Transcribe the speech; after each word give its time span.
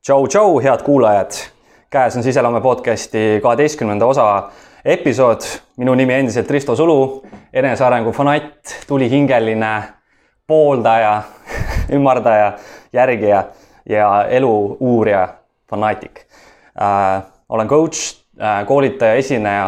tšau, 0.00 0.26
tšau, 0.26 0.60
head 0.64 0.82
kuulajad. 0.82 1.32
käes 1.90 2.16
on 2.16 2.22
Siseloome 2.22 2.60
podcasti 2.60 3.40
kaheteistkümnenda 3.42 4.06
osa 4.06 4.50
episood. 4.84 5.40
minu 5.76 5.94
nimi 5.94 6.14
endiselt 6.14 6.50
Risto 6.50 6.76
Sulu, 6.76 7.22
enesearengu 7.52 8.12
fanatt, 8.12 8.86
tulihingeline 8.88 9.82
pooldaja 10.46 11.22
ümardaja, 11.96 12.52
järgija 12.92 13.44
ja 13.88 14.24
elu 14.28 14.76
uurija, 14.80 15.28
fanaatik 15.70 16.20
äh,. 16.80 17.22
olen 17.48 17.68
coach 17.68 18.24
äh,, 18.40 18.66
koolitaja, 18.66 19.14
esineja 19.14 19.66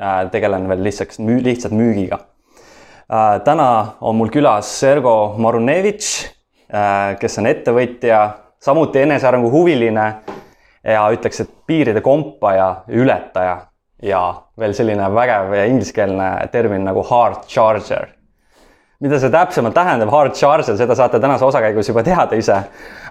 äh,. 0.00 0.30
tegelen 0.30 0.68
veel 0.68 0.82
lihtsalt 0.84 1.18
müü,, 1.18 1.44
lihtsalt 1.44 1.72
müügiga 1.72 2.18
äh,. 2.18 3.40
täna 3.44 3.86
on 4.00 4.16
mul 4.16 4.28
külas 4.28 4.80
Sergo 4.80 5.34
Marunevitš 5.38 6.26
äh,, 6.74 7.18
kes 7.20 7.38
on 7.38 7.46
ettevõtja 7.46 8.47
samuti 8.60 9.02
enesearengu 9.02 9.50
huviline 9.50 10.06
ja 10.84 11.08
ütleks, 11.12 11.40
et 11.40 11.50
piiride 11.66 12.00
kompaja, 12.00 12.68
ületaja 12.88 13.58
ja 14.02 14.22
veel 14.58 14.74
selline 14.74 15.08
vägev 15.14 15.54
ingliskeelne 15.66 16.30
termin 16.52 16.84
nagu 16.86 17.02
hard 17.02 17.46
charger. 17.50 18.14
mida 19.00 19.18
see 19.18 19.30
täpsemalt 19.30 19.74
tähendab, 19.74 20.10
hard 20.10 20.34
charger, 20.34 20.76
seda 20.76 20.94
saate 20.94 21.20
tänase 21.20 21.44
osa 21.44 21.60
käigus 21.62 21.88
juba 21.88 22.02
teada 22.02 22.36
ise. 22.36 22.62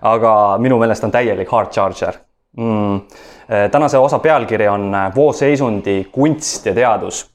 aga 0.01 0.57
minu 0.59 0.79
meelest 0.79 1.03
on 1.03 1.11
täielik 1.11 1.51
hard 1.51 1.71
charger 1.71 2.19
mm.. 2.57 3.01
tänase 3.71 3.97
osa 3.97 4.19
pealkiri 4.19 4.67
on 4.67 4.91
vooseisundi 5.15 6.07
kunst 6.11 6.65
ja 6.65 6.73
teadus. 6.73 7.29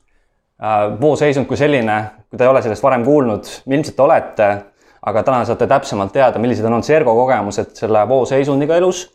vooseisund 1.00 1.46
kui 1.46 1.56
selline, 1.56 2.04
kui 2.30 2.38
te 2.38 2.44
ei 2.44 2.50
ole 2.50 2.62
sellest 2.62 2.82
varem 2.82 3.04
kuulnud, 3.04 3.48
ilmselt 3.66 4.00
olete 4.00 4.50
aga 5.06 5.22
täna 5.26 5.42
saate 5.44 5.66
täpsemalt 5.66 6.12
teada, 6.14 6.38
millised 6.38 6.66
on 6.66 6.76
olnud 6.76 6.86
Sergo 6.86 7.14
kogemused 7.18 7.74
selle 7.78 8.04
vooseisundiga 8.08 8.76
elus 8.78 9.06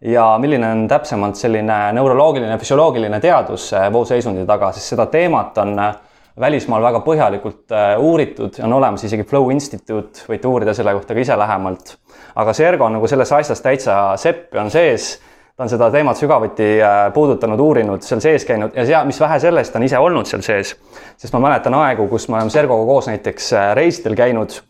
ja 0.00 0.36
milline 0.40 0.70
on 0.72 0.88
täpsemalt 0.88 1.36
selline 1.36 1.76
neuroloogiline, 1.96 2.58
füsioloogiline 2.58 3.20
teadus 3.20 3.70
vooseisundi 3.92 4.46
taga, 4.48 4.72
sest 4.72 4.94
seda 4.94 5.06
teemat 5.12 5.58
on 5.60 5.78
äh, 5.78 5.94
välismaal 6.40 6.84
väga 6.84 7.00
põhjalikult 7.04 7.72
äh, 7.72 7.92
uuritud, 8.00 8.58
on 8.64 8.72
olemas 8.78 9.04
isegi 9.04 9.24
Flow 9.28 9.50
Institute, 9.52 10.24
võite 10.28 10.48
uurida 10.48 10.74
selle 10.76 10.96
kohta 10.96 11.16
ka 11.16 11.24
ise 11.24 11.38
lähemalt. 11.38 11.96
aga 12.36 12.52
Sergo 12.52 12.84
on 12.84 12.98
nagu 12.98 13.08
selles 13.08 13.32
asjas 13.32 13.64
täitsa 13.64 14.00
sepp 14.20 14.56
on 14.60 14.70
sees, 14.70 15.18
ta 15.56 15.64
on 15.64 15.72
seda 15.72 15.90
teemat 15.90 16.16
sügavuti 16.20 16.66
puudutanud, 17.14 17.60
uurinud, 17.60 18.04
seal 18.04 18.20
sees 18.20 18.44
käinud 18.44 18.76
ja 18.76 18.84
sea, 18.86 19.04
mis 19.04 19.20
vähe 19.20 19.40
sellest, 19.40 19.72
ta 19.72 19.80
on 19.80 19.88
ise 19.88 19.98
olnud 19.98 20.28
seal 20.28 20.44
sees. 20.44 20.74
sest 21.16 21.32
ma 21.32 21.40
mäletan 21.48 21.74
aegu, 21.76 22.08
kus 22.08 22.28
me 22.28 22.36
oleme 22.36 22.52
Sergoga 22.52 22.84
koos 22.88 23.08
näiteks 23.08 23.52
reisidel 23.76 24.16
käinud 24.16 24.60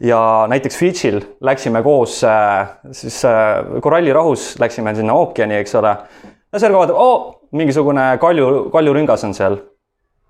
ja 0.00 0.46
näiteks 0.48 0.78
Fidžil 0.78 1.20
läksime 1.40 1.82
koos 1.82 2.24
äh, 2.24 2.68
siis 2.92 3.24
äh, 3.24 3.64
korallirahus 3.82 4.54
läksime 4.60 4.94
sinna 4.94 5.14
ookeani, 5.14 5.56
eks 5.56 5.74
ole. 5.74 5.96
ja 6.52 6.58
Sergo 6.58 6.78
vaatab, 6.78 6.96
oo, 6.96 7.40
mingisugune 7.52 8.18
kalju, 8.20 8.68
kaljurüngas 8.72 9.24
on 9.24 9.34
seal. 9.34 9.58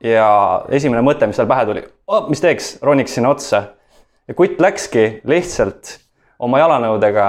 ja 0.05 0.29
esimene 0.71 1.03
mõte, 1.03 1.27
mis 1.27 1.37
tal 1.37 1.49
pähe 1.51 1.67
tuli, 1.67 1.83
mis 2.29 2.41
teeks, 2.41 2.77
roniks 2.83 3.15
sinna 3.19 3.35
otsa. 3.35 3.63
ja 4.29 4.35
kutt 4.35 4.61
läkski 4.61 5.21
lihtsalt 5.29 5.99
oma 6.39 6.61
jalanõudega, 6.63 7.29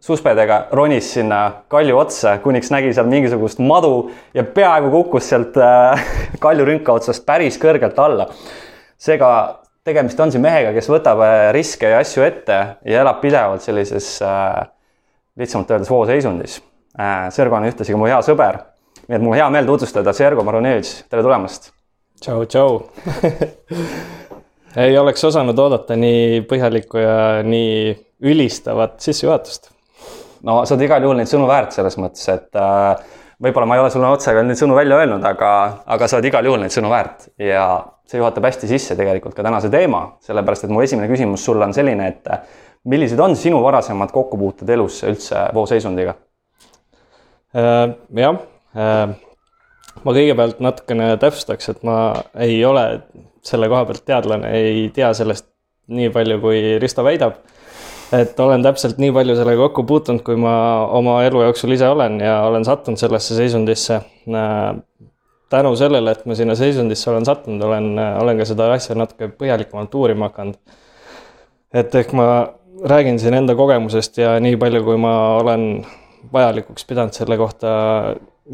suspedega 0.00 0.66
ronis 0.72 1.12
sinna 1.14 1.64
kalju 1.68 1.96
otsa, 1.98 2.36
kuniks 2.42 2.70
nägi 2.70 2.92
seal 2.94 3.08
mingisugust 3.10 3.58
madu 3.58 4.10
ja 4.34 4.44
peaaegu 4.44 4.90
kukkus 4.94 5.30
sealt 5.32 5.58
äh, 5.58 6.06
kaljurünka 6.44 6.92
otsast 6.92 7.26
päris 7.26 7.58
kõrgelt 7.58 7.98
alla. 7.98 8.30
seega 8.98 9.30
tegemist 9.88 10.20
on 10.20 10.32
siin 10.32 10.44
mehega, 10.44 10.72
kes 10.76 10.88
võtab 10.90 11.22
äh, 11.24 11.48
riske 11.56 11.92
ja 11.92 12.02
asju 12.02 12.24
ette 12.26 12.58
ja 12.84 13.02
elab 13.02 13.22
pidevalt 13.22 13.64
sellises 13.64 14.18
äh, 14.24 14.66
lihtsamalt 15.38 15.72
öeldes 15.74 15.92
vooseisundis 15.92 16.58
äh,. 16.98 17.28
Sergo 17.34 17.56
on 17.58 17.68
ühtlasi 17.68 17.94
ka 17.94 18.00
mu 18.00 18.08
hea 18.10 18.18
sõber. 18.26 18.62
nii 19.06 19.16
et 19.18 19.24
mul 19.24 19.38
hea 19.38 19.48
meel 19.54 19.68
tutvustada 19.68 20.12
Sergo 20.16 20.44
Marunevitš, 20.44 21.08
tere 21.08 21.24
tulemast. 21.24 21.70
tšau, 22.20 22.44
tšau 22.44 22.78
ei 24.84 24.98
oleks 25.00 25.24
osanud 25.24 25.58
oodata 25.58 25.96
nii 25.96 26.42
põhjalikku 26.50 27.00
ja 27.02 27.18
nii 27.46 27.94
ülistavat 28.28 28.98
sissejuhatust. 29.04 29.70
no 30.44 30.60
sa 30.64 30.74
oled 30.74 30.88
igal 30.88 31.06
juhul 31.06 31.22
neid 31.22 31.30
sõnu 31.30 31.48
väärt 31.48 31.76
selles 31.76 31.96
mõttes, 32.00 32.26
et 32.34 32.60
äh, 32.60 33.14
võib-olla 33.40 33.70
ma 33.70 33.78
ei 33.78 33.86
ole 33.86 33.94
sulle 33.94 34.10
otse 34.12 34.34
veel 34.34 34.50
neid 34.50 34.60
sõnu 34.60 34.76
välja 34.76 34.98
öelnud, 35.00 35.24
aga, 35.24 35.52
aga 35.86 36.08
sa 36.08 36.18
oled 36.18 36.28
igal 36.28 36.50
juhul 36.50 36.66
neid 36.66 36.74
sõnu 36.74 36.90
väärt 36.92 37.30
ja 37.40 37.68
see 38.08 38.20
juhatab 38.20 38.48
hästi 38.48 38.70
sisse 38.70 38.96
tegelikult 38.96 39.36
ka 39.36 39.44
tänase 39.44 39.70
teema, 39.72 40.04
sellepärast 40.24 40.64
et 40.64 40.72
mu 40.72 40.80
esimene 40.84 41.10
küsimus 41.10 41.44
sulle 41.44 41.66
on 41.66 41.74
selline, 41.76 42.08
et 42.08 42.30
millised 42.88 43.20
on 43.20 43.36
sinu 43.36 43.60
varasemad 43.64 44.12
kokkupuuted 44.14 44.70
elus 44.72 45.02
üldse 45.08 45.48
vooseisundiga? 45.54 46.16
Äh, 47.56 47.84
jah, 48.22 48.40
äh, 48.76 49.04
ma 50.04 50.14
kõigepealt 50.16 50.62
natukene 50.64 51.10
täpsustaks, 51.20 51.72
et 51.72 51.84
ma 51.86 51.98
ei 52.40 52.58
ole 52.64 52.86
selle 53.44 53.68
koha 53.70 53.84
pealt 53.88 54.04
teadlane, 54.08 54.50
ei 54.56 54.88
tea 54.94 55.12
sellest 55.16 55.48
nii 55.88 56.10
palju, 56.12 56.40
kui 56.42 56.60
Risto 56.80 57.04
väidab. 57.04 57.38
et 58.12 58.40
olen 58.40 58.62
täpselt 58.64 58.96
nii 58.96 59.12
palju 59.12 59.34
sellega 59.36 59.66
kokku 59.66 59.82
puutunud, 59.84 60.22
kui 60.24 60.36
ma 60.40 60.52
oma 60.96 61.18
elu 61.26 61.42
jooksul 61.44 61.74
ise 61.76 61.88
olen 61.92 62.16
ja 62.24 62.38
olen 62.48 62.64
sattunud 62.64 62.96
sellesse 62.96 63.36
seisundisse 63.36 63.98
äh, 63.98 64.78
tänu 65.48 65.72
sellele, 65.76 66.12
et 66.12 66.26
ma 66.28 66.36
sinna 66.36 66.54
seisundisse 66.58 67.10
olen 67.10 67.24
sattunud, 67.24 67.62
olen, 67.64 67.92
olen 67.98 68.40
ka 68.40 68.46
seda 68.48 68.72
asja 68.74 68.96
natuke 68.98 69.30
põhjalikumalt 69.40 69.94
uurima 69.94 70.28
hakanud. 70.28 70.58
et 71.72 71.94
ehk 71.94 72.12
ma 72.16 72.28
räägin 72.84 73.18
siin 73.18 73.34
enda 73.34 73.54
kogemusest 73.54 74.18
ja 74.18 74.36
nii 74.40 74.56
palju, 74.56 74.84
kui 74.84 74.96
ma 75.00 75.14
olen 75.38 75.86
vajalikuks 76.32 76.84
pidanud 76.88 77.16
selle 77.16 77.36
kohta 77.36 77.68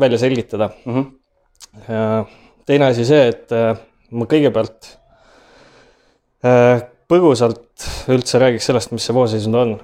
välja 0.01 0.19
selgitada 0.19 0.71
mm. 0.85 1.05
-hmm. 1.89 2.25
teine 2.67 2.87
asi 2.87 3.05
see, 3.05 3.29
et 3.29 3.53
äh, 3.53 3.77
ma 4.11 4.27
kõigepealt 4.31 4.91
äh, 6.45 6.83
põgusalt 7.09 7.89
üldse 8.09 8.39
räägiks 8.39 8.67
sellest, 8.71 8.93
mis 8.93 9.07
see 9.07 9.15
vooseisund 9.15 9.55
on. 9.55 9.77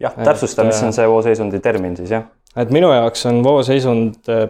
jah, 0.00 0.14
täpsusta, 0.24 0.64
mis 0.64 0.82
on 0.82 0.92
see 0.92 1.08
vooseisundi 1.08 1.60
termin 1.60 1.96
siis, 1.96 2.10
jah? 2.10 2.26
et 2.56 2.70
minu 2.70 2.92
jaoks 2.92 3.26
on 3.26 3.42
vooseisund 3.44 4.28
äh, 4.28 4.48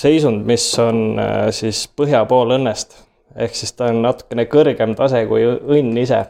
seisund, 0.00 0.44
mis 0.48 0.66
on 0.80 1.18
äh, 1.20 1.46
siis 1.54 1.84
põhja 1.96 2.24
pool 2.28 2.56
õnnest. 2.56 2.96
ehk 3.36 3.54
siis 3.54 3.72
ta 3.78 3.86
on 3.92 4.00
natukene 4.02 4.46
kõrgem 4.50 4.96
tase 4.98 5.22
kui 5.30 5.44
õnn 5.46 5.98
ise. 6.02 6.24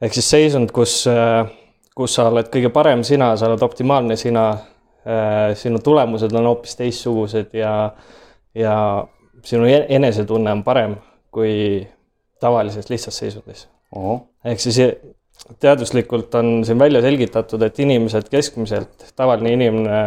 ehk 0.00 0.16
siis 0.16 0.30
seisund, 0.30 0.72
kus, 0.72 1.02
äh, 1.10 1.44
kus 1.96 2.14
sa 2.16 2.28
oled 2.30 2.50
kõige 2.52 2.72
parem 2.72 3.04
sina, 3.04 3.34
sa 3.36 3.50
oled 3.50 3.62
optimaalne 3.62 4.16
sina. 4.16 4.50
Äh, 5.00 5.54
sinu 5.56 5.78
tulemused 5.80 6.34
on 6.36 6.44
hoopis 6.44 6.76
teistsugused 6.76 7.54
ja, 7.56 7.70
ja 8.54 8.74
sinu 9.48 9.64
e-, 9.64 9.86
enesetunne 9.96 10.52
on 10.52 10.60
parem 10.62 10.98
kui 11.32 11.86
tavalises 12.40 12.90
lihtsas 12.90 13.16
seisundis. 13.22 13.68
ehk 14.44 14.60
siis 14.60 14.80
teaduslikult 15.60 16.34
on 16.34 16.64
siin 16.64 16.78
välja 16.78 17.00
selgitatud, 17.02 17.62
et 17.62 17.78
inimesed 17.80 18.28
keskmiselt, 18.30 19.08
tavaline 19.16 19.54
inimene 19.56 20.02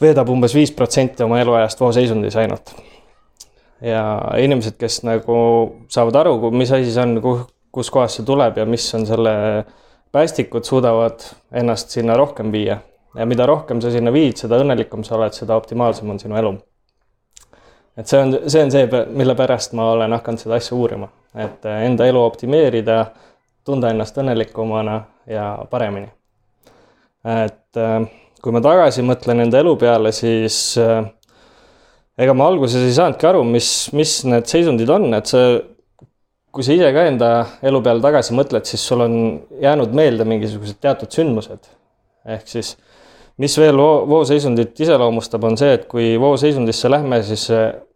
veedab 0.00 0.28
umbes 0.28 0.54
viis 0.54 0.72
protsenti 0.76 1.24
oma 1.24 1.40
eluajast 1.40 1.80
vooseisundis 1.80 2.36
ainult. 2.36 2.74
ja 3.80 4.02
inimesed, 4.40 4.76
kes 4.80 5.02
nagu 5.04 5.36
saavad 5.92 6.16
aru, 6.22 6.50
mis 6.50 6.72
asi 6.72 6.92
see 6.92 7.02
on, 7.02 7.18
kus 7.72 7.90
kohast 7.92 8.20
see 8.20 8.26
tuleb 8.26 8.56
ja 8.56 8.64
mis 8.66 8.86
on 8.96 9.04
selle 9.06 9.32
päästikud, 10.12 10.64
suudavad 10.64 11.26
ennast 11.52 11.92
sinna 11.92 12.16
rohkem 12.16 12.52
viia. 12.52 12.78
ja 13.16 13.26
mida 13.26 13.46
rohkem 13.46 13.80
sa 13.80 13.90
sinna 13.90 14.12
viid, 14.12 14.36
seda 14.36 14.60
õnnelikum 14.60 15.04
sa 15.04 15.16
oled, 15.16 15.36
seda 15.36 15.56
optimaalsem 15.56 16.10
on 16.10 16.20
sinu 16.20 16.36
elu. 16.36 16.56
et 17.96 18.08
see 18.08 18.20
on, 18.20 18.38
see 18.48 18.64
on 18.64 18.72
see, 18.72 18.88
mille 19.12 19.34
pärast 19.36 19.76
ma 19.76 19.90
olen 19.92 20.12
hakanud 20.12 20.40
seda 20.40 20.60
asja 20.60 20.76
uurima, 20.76 21.08
et 21.34 21.64
enda 21.64 22.08
elu 22.08 22.22
optimeerida, 22.24 23.06
tunda 23.64 23.90
ennast 23.90 24.18
õnnelikumana 24.18 25.00
ja 25.26 25.50
paremini. 25.70 26.08
et 27.44 27.76
äh, 27.76 28.08
kui 28.42 28.54
ma 28.54 28.62
tagasi 28.64 29.04
mõtlen 29.06 29.44
enda 29.46 29.60
elu 29.62 29.74
peale, 29.80 30.12
siis 30.14 30.58
äh, 30.80 31.04
ega 32.18 32.34
ma 32.36 32.48
alguses 32.50 32.84
ei 32.86 32.94
saanudki 32.96 33.28
aru, 33.28 33.42
mis, 33.48 33.70
mis 33.96 34.18
need 34.28 34.48
seisundid 34.50 34.90
on, 34.92 35.08
et 35.16 35.30
see, 35.30 35.56
kui 36.54 36.64
sa 36.64 36.76
ise 36.76 36.90
ka 36.96 37.06
enda 37.10 37.30
elu 37.66 37.82
peale 37.84 38.04
tagasi 38.04 38.36
mõtled, 38.36 38.68
siis 38.68 38.84
sul 38.88 39.04
on 39.04 39.16
jäänud 39.62 39.96
meelde 39.96 40.26
mingisugused 40.28 40.80
teatud 40.84 41.12
sündmused. 41.12 41.72
ehk 42.26 42.48
siis, 42.50 42.72
mis 43.38 43.54
veel 43.60 43.76
voo, 43.78 44.00
vooseisundit 44.08 44.80
iseloomustab, 44.80 45.44
on 45.44 45.58
see, 45.60 45.76
et 45.76 45.84
kui 45.90 46.14
vooseisundisse 46.20 46.90
lähme, 46.90 47.20
siis 47.22 47.46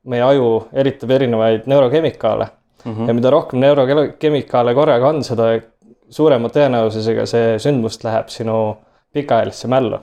meie 0.06 0.22
aju 0.22 0.52
eritab 0.72 1.10
erinevaid 1.16 1.66
neurokemikaale 1.66 2.46
mm. 2.84 2.92
-hmm. 2.92 3.08
ja 3.08 3.14
mida 3.14 3.30
rohkem 3.30 3.60
neurokemikaale 3.60 4.74
korraga 4.74 5.08
on, 5.08 5.24
seda 5.24 5.50
suurema 6.10 6.48
tõenäosusega 6.48 7.26
see 7.26 7.58
sündmust 7.58 8.04
läheb 8.04 8.28
sinu 8.28 8.76
pikaajalisse 9.14 9.68
mällu 9.68 9.98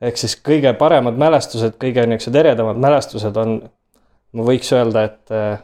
ehk 0.00 0.20
siis 0.20 0.36
kõige 0.44 0.72
paremad 0.78 1.18
mälestused, 1.18 1.76
kõige 1.80 2.06
niisugused 2.06 2.38
eredamad 2.38 2.80
mälestused 2.82 3.36
on, 3.40 3.58
ma 4.32 4.46
võiks 4.46 4.70
öelda, 4.76 5.04
et 5.08 5.34
eh, 5.34 5.60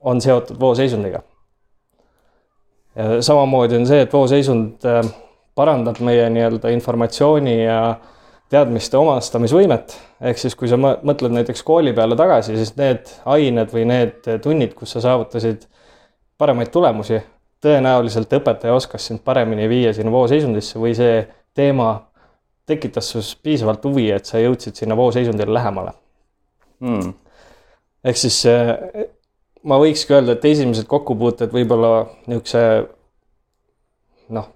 on 0.00 0.20
seotud 0.20 0.60
vooseisundiga. 0.60 1.22
samamoodi 3.20 3.78
on 3.78 3.86
see, 3.88 4.02
et 4.04 4.12
vooseisund 4.12 4.84
eh, 4.84 5.12
parandab 5.54 6.00
meie 6.04 6.28
nii-öelda 6.30 6.72
informatsiooni 6.74 7.56
ja 7.64 7.78
teadmiste 8.52 8.98
omastamisvõimet. 9.00 9.96
ehk 10.20 10.38
siis, 10.38 10.54
kui 10.54 10.68
sa 10.68 10.76
mõtled 10.76 11.32
näiteks 11.32 11.62
kooli 11.62 11.92
peale 11.96 12.16
tagasi, 12.16 12.56
siis 12.56 12.76
need 12.76 13.08
ained 13.24 13.72
või 13.72 13.86
need 13.88 14.28
tunnid, 14.44 14.74
kus 14.74 14.92
sa 14.92 15.00
saavutasid 15.00 15.64
paremaid 16.38 16.68
tulemusi, 16.74 17.22
tõenäoliselt 17.62 18.32
õpetaja 18.36 18.74
oskas 18.74 19.06
sind 19.08 19.22
paremini 19.24 19.68
viia 19.70 19.92
sinna 19.96 20.12
vooseisundisse 20.12 20.80
või 20.82 20.94
see 20.98 21.22
teema 21.54 22.11
tekitas 22.66 23.10
sinus 23.10 23.34
piisavalt 23.42 23.84
huvi, 23.84 24.08
et 24.14 24.28
sa 24.28 24.40
jõudsid 24.42 24.78
sinna 24.78 24.96
vooseisundile 24.98 25.54
lähemale. 25.54 25.94
Mm.. 26.82 27.12
ehk 28.04 28.18
siis 28.18 28.40
eh, 28.50 28.72
ma 29.62 29.78
võikski 29.78 30.16
öelda, 30.16 30.34
et 30.34 30.44
esimesed 30.50 30.88
kokkupuuted 30.90 31.52
võib-olla 31.54 31.92
niisuguse 32.26 32.62
noh, 34.34 34.48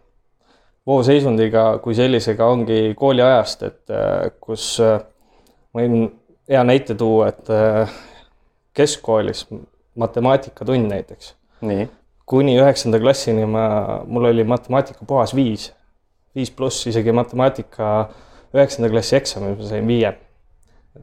vooseisundiga 0.87 1.69
kui 1.85 1.94
sellisega 1.94 2.49
ongi 2.50 2.81
kooliajast, 2.99 3.62
et 3.62 3.94
eh, 3.94 4.32
kus 4.43 4.73
eh, 4.82 4.99
võin 5.76 6.08
hea 6.50 6.62
näite 6.67 6.94
tuua, 6.99 7.31
et 7.31 7.49
keskkoolis 8.76 9.47
matemaatikatund 9.99 10.91
näiteks. 10.91 11.35
kuni 12.26 12.58
üheksanda 12.58 12.99
klassini 13.00 13.47
ma, 13.47 14.03
mul 14.06 14.31
oli 14.31 14.44
matemaatika 14.44 15.06
puhas 15.06 15.35
viis 15.35 15.70
viis 16.37 16.53
pluss 16.53 16.87
isegi 16.91 17.15
matemaatika 17.17 17.91
üheksanda 18.56 18.91
klassi 18.93 19.17
eksamil 19.19 19.56
ma 19.56 19.69
sain 19.69 19.88
viie. 19.88 20.12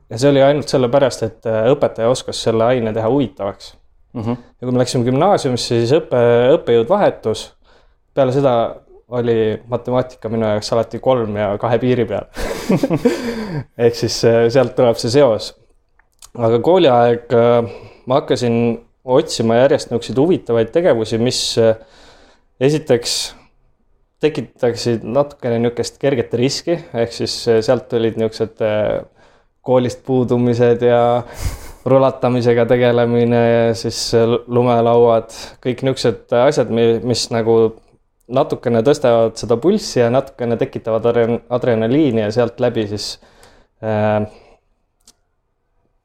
ja 0.10 0.18
see 0.18 0.30
oli 0.32 0.42
ainult 0.42 0.72
sellepärast, 0.72 1.26
et 1.28 1.50
äh, 1.50 1.68
õpetaja 1.74 2.12
oskas 2.14 2.40
selle 2.46 2.66
aine 2.66 2.94
teha 2.94 3.10
huvitavaks 3.10 3.74
mm. 4.14 4.22
-hmm. 4.22 4.38
ja 4.62 4.68
kui 4.68 4.72
me 4.72 4.82
läksime 4.82 5.06
gümnaasiumisse, 5.10 5.82
siis 5.82 5.94
õppe, 5.98 6.22
õppejõud 6.58 6.90
vahetus. 6.90 7.52
peale 8.14 8.34
seda 8.34 8.54
oli 9.14 9.62
matemaatika 9.70 10.30
minu 10.30 10.48
jaoks 10.48 10.74
alati 10.74 11.00
kolm 11.00 11.38
ja 11.38 11.58
kahe 11.62 11.78
piiri 11.80 12.06
peal 12.06 12.26
ehk 13.86 13.96
siis 13.96 14.24
äh, 14.26 14.48
sealt 14.50 14.76
tuleb 14.76 14.98
see 14.98 15.14
seos. 15.14 15.54
aga 16.38 16.60
kooliaeg 16.60 17.38
äh, 17.38 17.78
ma 18.06 18.22
hakkasin 18.22 18.58
otsima 19.04 19.56
järjest 19.56 19.92
niisuguseid 19.92 20.18
huvitavaid 20.18 20.70
tegevusi, 20.72 21.18
mis 21.20 21.40
esiteks 22.60 23.36
tekitaksid 24.24 25.04
natukene 25.04 25.60
niisugust 25.62 26.00
kerget 26.02 26.34
riski, 26.40 26.78
ehk 26.96 27.14
siis 27.16 27.36
eh, 27.52 27.60
sealt 27.66 27.90
tulid 27.92 28.18
niisugused 28.20 28.64
eh, 28.64 29.04
koolist 29.64 30.04
puudumised 30.08 30.84
ja 30.88 31.02
rulatamisega 31.92 32.66
tegelemine 32.70 33.42
ja 33.44 33.64
siis 33.78 34.00
eh, 34.18 34.36
lumelauad, 34.48 35.36
kõik 35.64 35.84
niisugused 35.86 36.36
asjad, 36.44 36.72
mis 36.74 37.28
nagu 37.36 37.58
natukene 38.34 38.82
tõstavad 38.88 39.36
seda 39.40 39.58
pulssi 39.60 40.00
ja 40.00 40.10
natukene 40.14 40.58
tekitavad 40.60 41.10
adrenaliini 41.52 42.24
ja 42.24 42.32
sealt 42.32 42.62
läbi 42.64 42.88
siis 42.94 43.18
äh, 43.84 44.24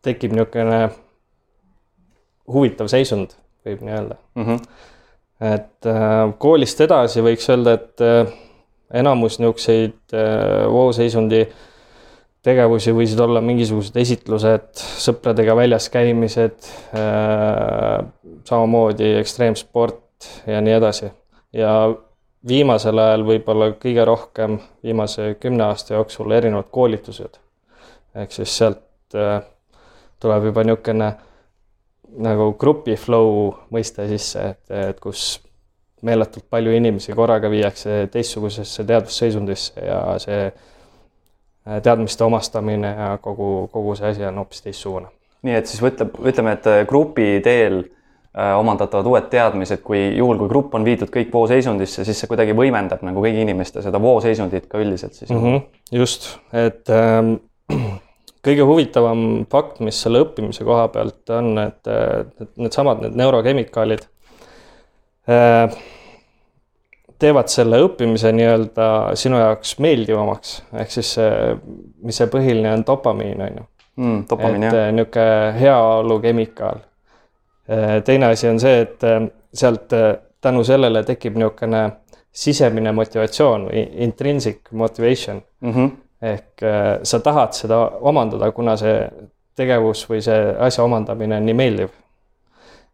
tekib 0.03 0.35
niisugune 0.35 0.89
huvitav 2.49 2.91
seisund, 2.91 3.37
võib 3.67 3.85
nii 3.85 3.95
öelda 3.95 4.19
mm. 4.35 4.47
-hmm 4.47 4.97
et 5.41 5.87
äh, 5.87 6.35
koolist 6.39 6.81
edasi 6.83 7.23
võiks 7.23 7.47
öelda, 7.53 7.77
et 7.79 8.03
äh, 8.05 8.33
enamus 9.01 9.39
niisuguseid 9.39 10.15
äh, 10.17 10.67
vooseisundi 10.73 11.45
tegevusi 12.49 12.95
võisid 12.95 13.21
olla 13.21 13.43
mingisugused 13.45 13.97
esitlused, 13.99 14.69
sõpradega 15.03 15.57
väljas 15.59 15.89
käimised, 15.93 16.55
samamoodi 18.47 19.09
ekstreemsport 19.19 20.29
ja 20.47 20.61
nii 20.63 20.77
edasi. 20.79 21.11
ja 21.53 21.73
viimasel 22.49 23.03
ajal 23.03 23.27
võib-olla 23.27 23.73
kõige 23.83 24.07
rohkem 24.07 24.57
viimase 24.87 25.35
kümne 25.43 25.67
aasta 25.67 25.99
jooksul 25.99 26.33
erinevad 26.33 26.71
koolitused. 26.71 27.37
ehk 28.15 28.33
siis 28.33 28.57
sealt 28.59 29.19
tuleb 30.23 30.45
juba 30.45 30.65
niisugune 30.65 31.13
nagu 32.17 32.53
grupi 32.59 32.97
flow 32.97 33.51
mõiste 33.75 34.07
sisse, 34.09 34.45
et, 34.55 34.65
et 34.91 35.01
kus 35.01 35.39
meeletult 36.03 36.47
palju 36.51 36.73
inimesi 36.77 37.15
korraga 37.17 37.51
viiakse 37.51 38.07
teistsugusesse 38.13 38.85
teadvusseisundisse 38.87 39.85
ja 39.85 40.01
see 40.23 40.41
äh, 40.47 41.79
teadmiste 41.83 42.25
omastamine 42.25 42.95
ja 42.95 43.13
kogu, 43.23 43.69
kogu 43.73 43.97
see 43.99 44.13
asi 44.13 44.27
on 44.29 44.39
hoopis 44.43 44.63
teistsugune. 44.63 45.13
nii 45.43 45.55
et 45.55 45.71
siis 45.71 45.83
ütleb, 45.83 46.17
ütleme, 46.27 46.55
et 46.59 46.67
äh, 46.71 46.81
grupi 46.87 47.27
teel 47.45 47.81
äh, 47.83 48.55
omandatavad 48.59 49.07
uued 49.11 49.29
teadmised, 49.31 49.83
kui 49.87 50.01
juhul, 50.17 50.39
kui 50.39 50.51
grupp 50.51 50.75
on 50.79 50.87
viidud 50.87 51.11
kõik 51.15 51.33
vooseisundisse, 51.35 52.07
siis 52.07 52.23
see 52.23 52.31
kuidagi 52.31 52.57
võimendab 52.59 53.03
nagu 53.07 53.23
kõigi 53.25 53.43
inimeste 53.47 53.83
seda 53.83 54.01
vooseisundit 54.03 54.71
ka 54.71 54.83
üldiselt 54.83 55.19
siis 55.19 55.31
mm. 55.35 55.45
-hmm, 55.45 55.65
just, 55.99 56.31
et 56.53 56.95
ähm, 56.95 57.35
kõige 58.45 58.65
huvitavam 58.67 59.25
fakt, 59.51 59.81
mis 59.85 59.99
selle 60.03 60.23
õppimise 60.25 60.67
koha 60.67 60.89
pealt 60.95 61.31
on, 61.35 61.53
et, 61.63 61.81
et 61.89 62.51
needsamad, 62.61 63.03
need 63.05 63.19
neurokemikaalid 63.19 64.05
äh, 65.31 65.79
teevad 67.19 67.51
selle 67.53 67.81
õppimise 67.87 68.33
nii-öelda 68.35 68.89
sinu 69.19 69.41
jaoks 69.41 69.77
meeldivamaks, 69.83 70.55
ehk 70.83 70.95
siis 70.95 71.15
see, 71.19 71.55
mis 72.07 72.21
see 72.21 72.31
põhiline 72.31 72.77
on, 72.77 72.87
dopamiin 72.87 73.47
on 73.49 73.61
ju 73.61 73.67
mm,. 74.05 74.25
dopamiin 74.31 74.69
jah. 74.69 74.81
niisugune 74.95 75.61
heaolu 75.61 76.21
kemikaal. 76.25 76.85
Äh, 77.69 77.99
teine 78.07 78.33
asi 78.33 78.51
on 78.51 78.61
see, 78.63 78.85
et 78.87 79.07
äh, 79.07 79.23
sealt 79.55 79.95
tänu 80.41 80.65
sellele 80.65 81.03
tekib 81.07 81.39
niisugune 81.41 81.89
sisemine 82.39 82.93
motivatsioon 82.95 83.65
või 83.67 83.89
intrinsic 84.05 84.71
motivation 84.71 85.43
mm. 85.61 85.73
-hmm 85.73 85.97
ehk 86.23 86.63
äh, 86.63 86.99
sa 87.03 87.21
tahad 87.21 87.55
seda 87.55 87.79
omandada, 88.01 88.51
kuna 88.53 88.77
see 88.79 88.97
tegevus 89.59 90.05
või 90.11 90.21
see 90.23 90.53
asja 90.67 90.85
omandamine 90.87 91.39
on 91.39 91.47
nii 91.47 91.57
meeldiv. 91.59 91.95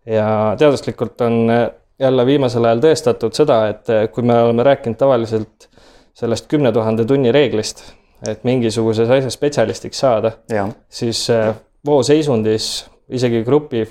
ja 0.06 0.54
teaduslikult 0.58 1.20
on 1.20 1.50
äh, 1.50 1.68
jälle 1.98 2.26
viimasel 2.26 2.64
ajal 2.64 2.82
tõestatud 2.84 3.36
seda, 3.36 3.66
et 3.72 3.90
äh, 3.90 4.08
kui 4.12 4.22
me 4.22 4.36
oleme 4.42 4.62
rääkinud 4.62 4.98
tavaliselt 5.00 5.68
sellest 6.14 6.46
kümne 6.48 6.72
tuhande 6.72 7.04
tunni 7.04 7.32
reeglist, 7.32 7.82
et 8.28 8.44
mingisuguses 8.44 9.10
asjas 9.10 9.34
spetsialistiks 9.34 9.98
saada, 9.98 10.30
siis 10.88 11.26
vooseisundis 11.86 12.68
isegi 13.10 13.42
grupi, 13.44 13.82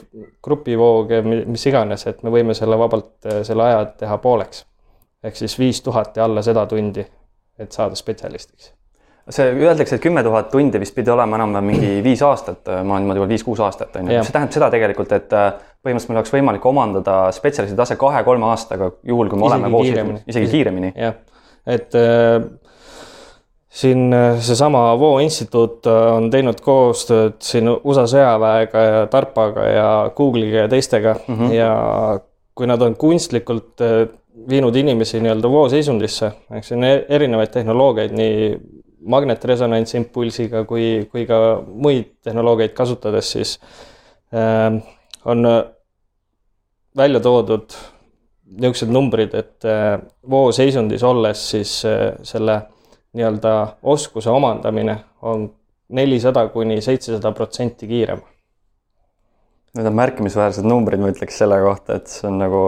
grupivooge, 0.44 1.20
mis 1.22 1.66
iganes, 1.68 2.08
et 2.08 2.24
me 2.24 2.32
võime 2.34 2.56
selle 2.58 2.80
vabalt, 2.80 3.18
selle 3.44 3.68
aja 3.68 3.84
teha 4.00 4.18
pooleks. 4.24 4.66
ehk 5.24 5.36
siis 5.36 5.60
viis 5.60 5.82
tuhat 5.82 6.18
ja 6.18 6.24
alla 6.24 6.42
seda 6.42 6.66
tundi, 6.66 7.06
et 7.60 7.72
saada 7.72 7.96
spetsialistiks 7.96 8.72
see 9.30 9.52
öeldakse, 9.56 9.96
et 9.96 10.04
kümme 10.04 10.24
tuhat 10.24 10.50
tundi 10.52 10.80
vist 10.82 10.96
pidi 10.96 11.12
olema 11.12 11.38
enam-vähem 11.40 11.70
mingi 11.72 11.92
viis 12.04 12.22
aastat, 12.22 12.66
ma 12.68 12.98
olen 12.98 13.08
niimoodi 13.08 13.30
viis-kuus 13.30 13.62
aastat 13.64 13.96
on 13.96 14.12
ju, 14.12 14.24
see 14.24 14.36
tähendab 14.36 14.56
seda 14.56 14.70
tegelikult, 14.74 15.14
et 15.16 15.36
äh, 15.38 15.54
põhimõtteliselt 15.84 16.12
meil 16.12 16.22
oleks 16.22 16.34
võimalik 16.34 16.66
omandada 16.68 17.20
spetsialisti 17.36 17.78
tase 17.78 17.96
kahe-kolme 18.00 18.50
aastaga, 18.52 18.92
juhul 19.08 19.32
kui 19.32 19.40
me 19.40 19.48
isegi 19.48 19.56
oleme 19.56 19.72
koos, 19.72 20.28
isegi 20.32 20.52
kiiremini. 20.52 20.92
jah, 20.96 21.16
et 21.68 21.96
äh, 21.96 22.44
siin 23.74 24.14
äh, 24.14 24.38
seesama 24.44 24.86
Voo 25.00 25.18
instituut 25.24 25.88
äh, 25.88 26.02
on 26.16 26.30
teinud 26.32 26.62
koostööd 26.64 27.40
siin 27.44 27.72
USA 27.76 28.06
sõjaväega 28.10 28.86
ja 28.88 29.02
Tarpaga 29.12 29.68
ja 29.70 29.88
Google'iga 30.16 30.66
ja 30.66 30.72
teistega. 30.72 31.16
Mm 31.28 31.40
-hmm. 31.40 31.54
ja 31.54 32.20
kui 32.56 32.68
nad 32.68 32.82
on 32.82 32.96
kunstlikult 32.96 33.82
viinud 34.50 34.76
inimesi 34.76 35.20
nii-öelda 35.20 35.50
vooseisundisse, 35.50 36.32
eks 36.58 36.72
on 36.72 36.84
e-, 36.84 37.06
erinevaid 37.10 37.50
tehnoloogiaid, 37.50 38.12
nii 38.14 38.52
magnetresonantsimpulsiga 39.10 40.64
kui, 40.70 41.08
kui 41.12 41.26
ka 41.28 41.38
muid 41.68 42.14
tehnoloogiaid 42.24 42.76
kasutades, 42.78 43.32
siis 43.36 43.58
äh, 44.34 44.78
on 45.26 45.48
välja 46.98 47.20
toodud 47.20 47.76
niisugused 48.54 48.92
numbrid, 48.94 49.34
et 49.34 49.66
äh, 49.66 49.98
vooseisundis 50.30 51.04
olles 51.04 51.42
siis 51.56 51.80
äh, 51.86 52.14
selle 52.24 52.60
nii-öelda 53.14 53.54
oskuse 53.84 54.30
omandamine 54.30 54.98
on 55.22 55.48
nelisada 55.90 56.48
kuni 56.54 56.82
seitsesada 56.82 57.32
protsenti 57.32 57.88
kiirem. 57.88 58.22
Need 59.74 59.90
on 59.90 59.96
märkimisväärsed 59.98 60.66
numbrid, 60.66 61.02
ma 61.02 61.10
ütleks 61.10 61.38
selle 61.42 61.58
kohta, 61.62 61.98
et 61.98 62.12
see 62.12 62.28
on 62.30 62.38
nagu 62.42 62.64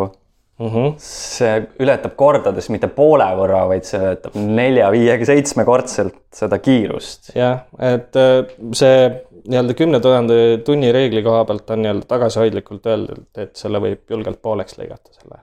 mm. 0.59 0.67
-hmm. 0.67 0.93
see 1.01 1.55
ületab 1.83 2.15
kordades 2.19 2.69
mitte 2.73 2.87
poole 2.87 3.27
võrra, 3.39 3.65
vaid 3.71 3.87
see 3.87 3.99
ületab 4.01 4.37
nelja, 4.39 4.89
viiega, 4.93 5.27
seitsmekordselt 5.27 6.17
seda 6.33 6.59
kiirust. 6.59 7.33
jah, 7.35 7.65
et 7.79 8.15
äh, 8.19 8.37
see 8.73 9.09
nii-öelda 9.45 9.75
kümne 9.77 9.99
tuhande 10.01 10.39
tunni 10.65 10.91
reegli 10.95 11.21
koha 11.25 11.43
pealt 11.45 11.69
on 11.75 11.83
nii-öelda 11.83 12.07
tagasihoidlikult 12.09 12.87
öeldud, 12.93 13.27
et 13.37 13.53
selle 13.59 13.81
võib 13.83 14.15
julgelt 14.15 14.41
pooleks 14.41 14.79
lõigata, 14.79 15.13
selle 15.13 15.39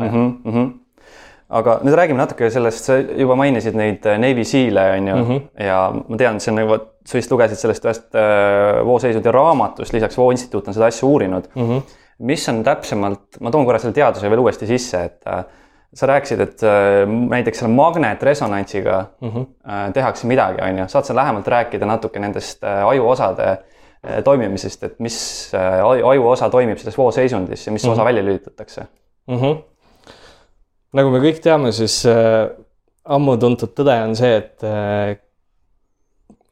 mm. 0.00 0.08
-hmm, 0.08 0.34
mm 0.44 0.52
-hmm 0.58 0.74
aga 1.46 1.76
nüüd 1.86 1.94
räägime 1.94 2.18
natuke 2.18 2.48
sellest, 2.50 2.88
sa 2.88 2.96
juba 2.98 3.36
mainisid 3.38 3.76
neid 3.78 4.06
äh, 4.06 4.18
Navy 4.18 4.42
Seal'e 4.42 4.96
on 4.96 5.08
ju 5.08 5.16
mm, 5.16 5.28
-hmm. 5.28 5.66
ja 5.66 5.76
ma 6.08 6.16
tean, 6.16 6.40
see 6.40 6.50
on 6.50 6.58
nagu, 6.58 6.78
sa 7.06 7.18
vist 7.18 7.30
lugesid 7.30 7.60
sellest 7.60 7.84
ühest 7.86 8.18
äh, 8.18 8.80
vooseisude 8.86 9.30
raamatust, 9.30 9.92
lisaks 9.94 10.18
Voo 10.18 10.30
instituut 10.34 10.68
on 10.68 10.74
seda 10.74 10.86
asja 10.90 11.08
uurinud 11.08 11.46
mm. 11.54 11.68
-hmm 11.70 12.02
mis 12.18 12.48
on 12.48 12.62
täpsemalt, 12.64 13.40
ma 13.40 13.50
toon 13.50 13.66
korra 13.68 13.78
selle 13.82 13.94
teaduse 13.96 14.30
veel 14.30 14.40
uuesti 14.40 14.66
sisse, 14.66 15.04
et 15.04 15.30
äh, 15.30 15.44
sa 15.96 16.08
rääkisid, 16.10 16.40
et 16.40 16.66
äh, 16.66 17.04
näiteks 17.06 17.62
selle 17.62 17.72
magnetresonantsiga 17.74 19.04
mm 19.20 19.30
-hmm. 19.30 19.92
tehakse 19.92 20.26
midagi, 20.26 20.62
on 20.62 20.78
ju, 20.78 20.88
saad 20.88 21.04
sa 21.04 21.16
lähemalt 21.16 21.48
rääkida 21.48 21.86
natuke 21.86 22.18
nendest 22.18 22.64
ajuosade 22.64 23.58
toimimisest, 24.24 24.82
et 24.82 25.00
mis 25.00 25.52
ajuosa 26.04 26.50
toimib 26.50 26.78
selles 26.78 26.98
vooseisundis 26.98 27.66
ja 27.66 27.72
mis 27.72 27.84
mm 27.84 27.88
-hmm. 27.88 27.92
osa 27.92 28.04
välja 28.04 28.24
lülitatakse 28.24 28.86
mm? 29.26 29.36
-hmm. 29.36 29.56
nagu 30.92 31.10
me 31.10 31.18
kõik 31.18 31.40
teame, 31.42 31.72
siis 31.72 32.06
äh, 32.06 32.50
ammu 33.04 33.36
tuntud 33.36 33.74
tõde 33.78 33.96
on 34.04 34.16
see, 34.16 34.36
et 34.36 34.64
äh, 34.64 35.16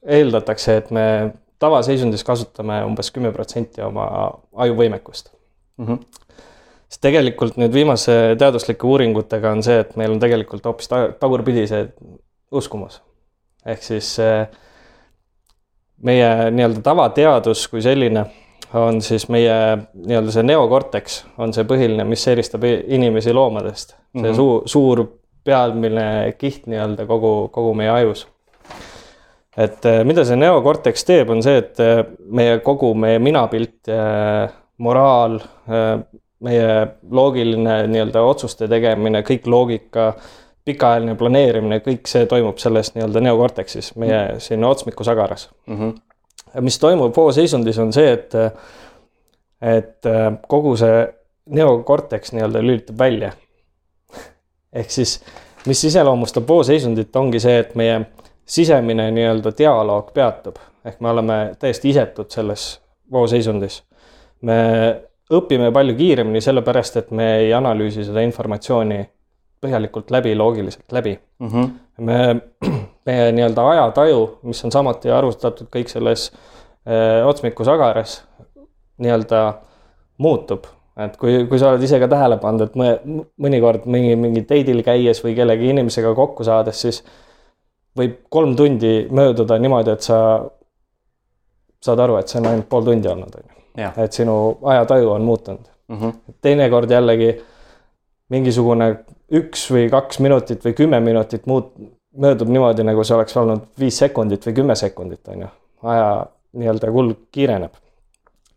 eeldatakse, 0.07 0.77
et 0.77 0.91
me 0.91 1.35
tavaseisundis 1.59 2.25
kasutame 2.25 2.85
umbes 2.85 3.11
kümme 3.11 3.33
protsenti 3.33 3.83
oma 3.83 4.07
ajuvõimekust 4.53 5.33
mm. 5.79 5.87
-hmm 5.87 5.99
siis 6.95 7.03
tegelikult 7.03 7.57
nüüd 7.59 7.73
viimase 7.75 8.37
teaduslike 8.39 8.87
uuringutega 8.87 9.51
on 9.51 9.63
see, 9.67 9.81
et 9.83 9.97
meil 9.99 10.15
on 10.15 10.21
tegelikult 10.23 10.67
hoopis 10.69 10.91
tagurpidi 11.21 11.67
see 11.67 11.89
uskumus. 12.55 13.03
ehk 13.67 13.83
siis 13.83 14.19
eh, 14.23 14.47
meie 16.05 16.51
nii-öelda 16.55 16.83
tavateadus 16.85 17.67
kui 17.73 17.83
selline 17.83 18.27
on 18.75 19.01
siis 19.03 19.29
meie 19.33 19.57
nii-öelda 19.95 20.35
see 20.35 20.47
neokorteks 20.47 21.19
on 21.39 21.55
see 21.57 21.65
põhiline, 21.65 22.05
mis 22.05 22.27
eristab 22.29 22.65
inimesi 22.69 23.33
loomadest. 23.33 23.89
see 23.89 24.23
mm 24.23 24.29
-hmm. 24.29 24.37
suur, 24.37 24.63
suur 24.67 25.07
pealmine 25.45 26.35
kiht 26.39 26.67
nii-öelda 26.67 27.07
kogu, 27.07 27.49
kogu 27.49 27.75
meie 27.75 27.91
ajus. 27.91 28.29
et 29.57 29.85
eh, 29.85 30.05
mida 30.05 30.25
see 30.25 30.37
neokorteks 30.37 31.05
teeb, 31.05 31.31
on 31.31 31.43
see, 31.43 31.57
et 31.59 31.81
eh, 31.81 32.05
meie 32.29 32.59
kogu 32.59 32.95
meie 32.95 33.19
minapilt, 33.19 33.89
moraal, 34.79 35.39
meie 36.45 36.87
loogiline 37.11 37.77
nii-öelda 37.87 38.23
otsuste 38.27 38.69
tegemine, 38.69 39.23
kõik 39.27 39.47
loogika, 39.47 40.13
pikaajaline 40.65 41.15
planeerimine, 41.21 41.79
kõik 41.85 42.09
see 42.11 42.27
toimub 42.27 42.59
selles 42.63 42.95
nii-öelda 42.95 43.23
neokorteksis, 43.25 43.93
meie 44.01 44.41
siin 44.43 44.65
otsmikusagaras 44.65 45.49
mm. 45.67 45.79
-hmm. 45.79 46.63
mis 46.65 46.79
toimub 46.79 47.17
vooseisundis, 47.17 47.79
on 47.79 47.93
see, 47.93 48.13
et, 48.13 48.35
et 49.61 50.11
kogu 50.49 50.77
see 50.77 51.07
neokorteks 51.47 52.33
nii-öelda 52.33 52.63
lülitub 52.63 52.99
välja. 52.99 53.33
ehk 54.73 54.91
siis, 54.91 55.23
mis 55.67 55.85
iseloomustab 55.85 56.49
vooseisundit, 56.49 57.17
ongi 57.17 57.41
see, 57.41 57.59
et 57.59 57.75
meie 57.75 58.01
sisemine 58.47 59.11
nii-öelda 59.11 59.53
dialoog 59.59 60.13
peatub, 60.15 60.57
ehk 60.85 61.01
me 61.01 61.11
oleme 61.11 61.55
täiesti 61.59 61.91
isetud 61.91 62.31
selles 62.31 62.81
vooseisundis. 63.13 63.83
Me 64.45 64.61
õpime 65.33 65.71
palju 65.73 65.97
kiiremini, 65.99 66.43
sellepärast 66.45 67.01
et 67.01 67.13
me 67.17 67.29
ei 67.41 67.53
analüüsi 67.57 68.05
seda 68.05 68.25
informatsiooni 68.27 69.01
põhjalikult 69.65 70.13
läbi, 70.13 70.35
loogiliselt 70.37 70.93
läbi 70.93 71.15
mm. 71.17 71.49
-hmm. 71.49 71.71
me, 71.99 72.19
meie 73.07 73.33
nii-öelda 73.33 73.69
ajataju, 73.71 74.21
mis 74.51 74.65
on 74.65 74.73
samuti 74.73 75.11
arvutatud 75.11 75.71
kõik 75.73 75.93
selles 75.93 76.31
öö, 76.89 77.25
otsmikusagaras, 77.25 78.23
nii-öelda 78.99 79.45
muutub. 80.19 80.67
et 81.07 81.17
kui, 81.17 81.47
kui 81.51 81.59
sa 81.59 81.73
oled 81.73 81.83
ise 81.83 81.99
ka 81.99 82.09
tähele 82.09 82.37
pannud, 82.39 82.69
et 82.69 82.77
mõne, 82.79 83.25
mõnikord 83.41 83.89
mingi, 83.91 84.15
mingi 84.17 84.45
date'il 84.45 84.83
käies 84.87 85.25
või 85.25 85.35
kellegi 85.35 85.73
inimesega 85.73 86.15
kokku 86.15 86.45
saades, 86.45 86.81
siis 86.81 87.01
võib 87.99 88.21
kolm 88.31 88.55
tundi 88.57 89.09
mööduda 89.11 89.59
niimoodi, 89.59 89.91
et 89.91 90.07
sa 90.07 90.21
saad 91.83 91.99
aru, 91.99 92.21
et 92.21 92.31
see 92.31 92.39
on 92.41 92.47
ainult 92.53 92.69
pool 92.71 92.87
tundi 92.87 93.11
olnud, 93.11 93.35
on 93.35 93.49
ju 93.49 93.64
et 93.77 94.13
sinu 94.13 94.59
ajataju 94.63 95.11
on 95.11 95.23
muutunud 95.23 95.67
mm. 95.89 95.97
-hmm. 95.97 96.13
teinekord 96.41 96.91
jällegi 96.91 97.45
mingisugune 98.29 98.89
üks 99.33 99.67
või 99.71 99.89
kaks 99.91 100.19
minutit 100.19 100.65
või 100.65 100.75
kümme 100.75 101.01
minutit 101.01 101.47
muut-, 101.47 101.73
möödub 102.17 102.49
niimoodi, 102.49 102.85
nagu 102.87 103.05
see 103.05 103.17
oleks 103.17 103.37
olnud 103.37 103.67
viis 103.79 103.99
sekundit 103.99 104.47
või 104.47 104.55
kümme 104.55 104.77
sekundit, 104.79 105.29
on 105.29 105.41
ju. 105.41 105.49
aja 105.83 106.27
nii-öelda 106.53 106.93
kulg 106.93 107.19
kiireneb. 107.33 107.73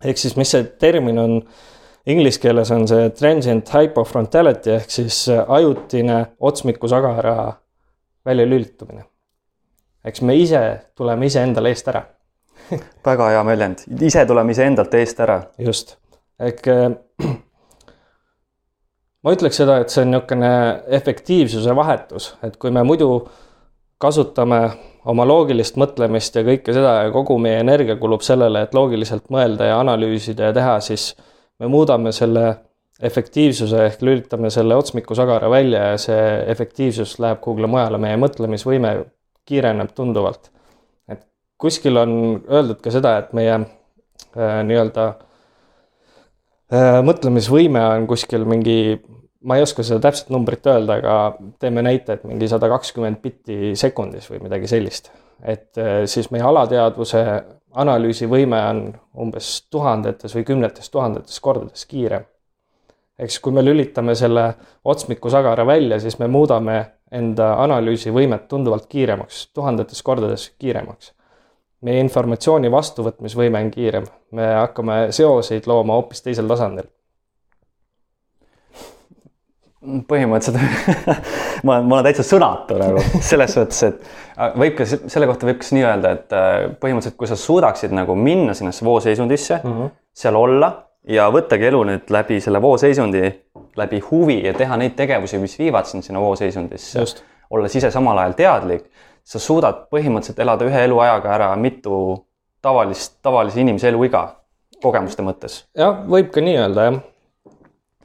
ehk 0.03 0.17
siis, 0.17 0.35
mis 0.37 0.51
see 0.51 0.63
termin 0.63 1.19
on, 1.19 1.41
inglise 2.05 2.39
keeles 2.39 2.71
on 2.71 2.87
see 2.87 3.09
transient 3.09 3.73
hypofrontality 3.73 4.71
ehk 4.77 4.91
siis 4.91 5.25
ajutine 5.47 6.25
otsmikusagara 6.39 7.53
väljalülitumine. 8.25 9.03
eks 10.05 10.21
me 10.21 10.35
ise 10.35 10.79
tuleme 10.95 11.25
iseendale 11.25 11.69
eest 11.69 11.87
ära 11.87 12.05
väga 13.07 13.31
hea 13.33 13.43
väljend, 13.45 13.83
ise 14.01 14.25
tuleme 14.25 14.55
iseendalt 14.55 14.93
eest 14.99 15.19
ära. 15.23 15.41
just, 15.57 15.97
ehk 16.39 16.67
äh, 16.71 16.91
ma 19.23 19.33
ütleks 19.35 19.61
seda, 19.61 19.79
et 19.81 19.93
see 19.93 20.05
on 20.05 20.13
niisugune 20.13 20.51
efektiivsuse 20.99 21.75
vahetus, 21.75 22.33
et 22.43 22.57
kui 22.61 22.73
me 22.73 22.83
muidu 22.87 23.09
kasutame 24.01 24.61
oma 25.09 25.25
loogilist 25.25 25.77
mõtlemist 25.79 26.35
ja 26.37 26.43
kõike 26.45 26.75
seda 26.75 26.93
ja 27.05 27.11
kogu 27.13 27.37
meie 27.41 27.61
energia 27.63 27.95
kulub 27.97 28.21
sellele, 28.25 28.65
et 28.65 28.75
loogiliselt 28.77 29.31
mõelda 29.33 29.71
ja 29.71 29.79
analüüsida 29.81 30.51
ja 30.51 30.55
teha, 30.57 30.77
siis 30.85 31.13
me 31.59 31.69
muudame 31.71 32.11
selle 32.13 32.45
efektiivsuse 33.01 33.85
ehk 33.87 34.03
lülitame 34.05 34.49
selle 34.53 34.75
otsmikusagara 34.77 35.49
välja 35.49 35.91
ja 35.91 35.97
see 36.01 36.21
efektiivsus 36.51 37.17
läheb 37.21 37.41
kuhugile 37.41 37.69
mujale, 37.69 37.99
meie 38.01 38.17
mõtlemisvõime 38.21 38.93
kiireneb 39.47 39.93
tunduvalt 39.97 40.51
kuskil 41.57 41.97
on 41.97 42.11
öeldud 42.49 42.81
ka 42.83 42.93
seda, 42.93 43.17
et 43.21 43.33
meie 43.37 43.53
äh, 43.57 44.59
nii-öelda 44.67 45.05
äh, 46.73 46.99
mõtlemisvõime 47.05 47.83
on 47.95 48.07
kuskil 48.09 48.45
mingi, 48.49 48.97
ma 49.47 49.57
ei 49.57 49.65
oska 49.65 49.85
seda 49.85 50.01
täpset 50.07 50.31
numbrit 50.33 50.67
öelda, 50.69 50.99
aga 51.01 51.17
teeme 51.61 51.83
näite, 51.85 52.17
et 52.17 52.27
mingi 52.29 52.49
sada 52.51 52.69
kakskümmend 52.71 53.21
bitti 53.23 53.73
sekundis 53.79 54.29
või 54.31 54.43
midagi 54.45 54.69
sellist. 54.69 55.11
et 55.43 55.77
äh, 55.77 56.05
siis 56.05 56.31
meie 56.33 56.45
alateadvuse 56.45 57.23
analüüsivõime 57.77 58.61
on 58.69 58.81
umbes 59.25 59.67
tuhandetes 59.69 60.33
või 60.35 60.45
kümnetes 60.45 60.89
tuhandetes 60.89 61.39
kordades 61.39 61.85
kiirem. 61.85 62.25
eks 63.19 63.39
kui 63.39 63.53
me 63.53 63.65
lülitame 63.65 64.15
selle 64.15 64.53
otsmikusagara 64.85 65.65
välja, 65.65 65.99
siis 65.99 66.19
me 66.19 66.27
muudame 66.27 66.85
enda 67.11 67.55
analüüsivõimet 67.63 68.47
tunduvalt 68.47 68.85
kiiremaks, 68.85 69.47
tuhandetes 69.53 70.03
kordades 70.03 70.51
kiiremaks 70.59 71.16
meie 71.85 72.01
informatsiooni 72.01 72.71
vastuvõtmisvõime 72.73 73.61
on 73.61 73.71
kiirem, 73.73 74.05
me 74.37 74.47
hakkame 74.57 75.07
seoseid 75.15 75.67
looma 75.69 75.97
hoopis 75.99 76.23
teisel 76.25 76.49
tasandil. 76.49 76.87
põhimõtteliselt 80.09 80.57
ma 81.65 81.77
olen, 81.77 81.85
ma 81.87 81.95
olen 81.95 82.07
täitsa 82.09 82.25
sõnatu 82.25 82.79
nagu 82.81 83.03
selles 83.23 83.53
suhtes, 83.53 83.83
et 83.85 84.57
võib 84.57 84.73
ka 84.75 84.87
selle 84.89 85.29
kohta 85.29 85.47
võib 85.47 85.61
kas 85.61 85.69
nii 85.75 85.85
öelda, 85.85 86.11
et 86.17 86.35
äh, 86.35 86.55
põhimõtteliselt, 86.81 87.15
kui 87.19 87.29
sa 87.29 87.37
suudaksid 87.39 87.93
nagu 87.95 88.17
minna 88.17 88.57
sinnasse 88.57 88.85
vooseisundisse 88.85 89.61
mm, 89.61 89.77
-hmm. 89.77 89.93
seal 90.17 90.35
olla 90.35 90.71
ja 91.07 91.29
võttagi 91.31 91.69
elu 91.69 91.83
nüüd 91.91 92.11
läbi 92.11 92.41
selle 92.43 92.61
vooseisundi, 92.61 93.23
läbi 93.77 94.01
huvi 94.09 94.41
ja 94.47 94.53
teha 94.57 94.77
neid 94.81 94.97
tegevusi, 94.97 95.39
mis 95.39 95.55
viivad 95.59 95.87
sind 95.87 96.03
sinna 96.03 96.19
vooseisundisse, 96.25 97.05
olles 97.49 97.75
ise 97.79 97.91
samal 97.93 98.17
ajal 98.17 98.35
teadlik 98.41 98.89
sa 99.27 99.41
suudad 99.43 99.87
põhimõtteliselt 99.91 100.39
elada 100.39 100.67
ühe 100.67 100.83
eluajaga 100.87 101.33
ära 101.35 101.49
mitu 101.59 101.97
tavalist, 102.63 103.17
tavalise 103.25 103.59
inimese 103.61 103.89
eluiga 103.91 104.23
kogemuste 104.83 105.25
mõttes. 105.25 105.63
jah, 105.77 106.03
võib 106.07 106.31
ka 106.31 106.43
nii 106.43 106.57
öelda 106.61 106.87
jah. 106.87 106.99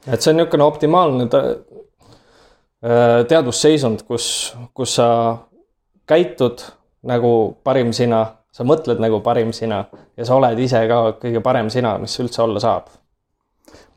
et 0.07 0.21
see 0.21 0.33
on 0.33 0.41
niisugune 0.41 0.65
optimaalne 0.67 1.27
äh, 1.39 3.19
teadvusseisund, 3.29 4.03
kus, 4.07 4.25
kus 4.75 4.97
sa 4.99 5.07
käitud 6.09 6.65
nagu 7.07 7.31
parim 7.63 7.93
sina, 7.95 8.23
sa 8.51 8.65
mõtled 8.67 8.99
nagu 9.03 9.21
parim 9.23 9.53
sina 9.55 9.85
ja 10.17 10.27
sa 10.27 10.35
oled 10.35 10.59
ise 10.59 10.81
ka 10.91 10.99
kõige 11.21 11.43
parem 11.45 11.71
sina, 11.71 11.95
mis 12.01 12.17
üldse 12.19 12.43
olla 12.43 12.59
saab. 12.63 12.91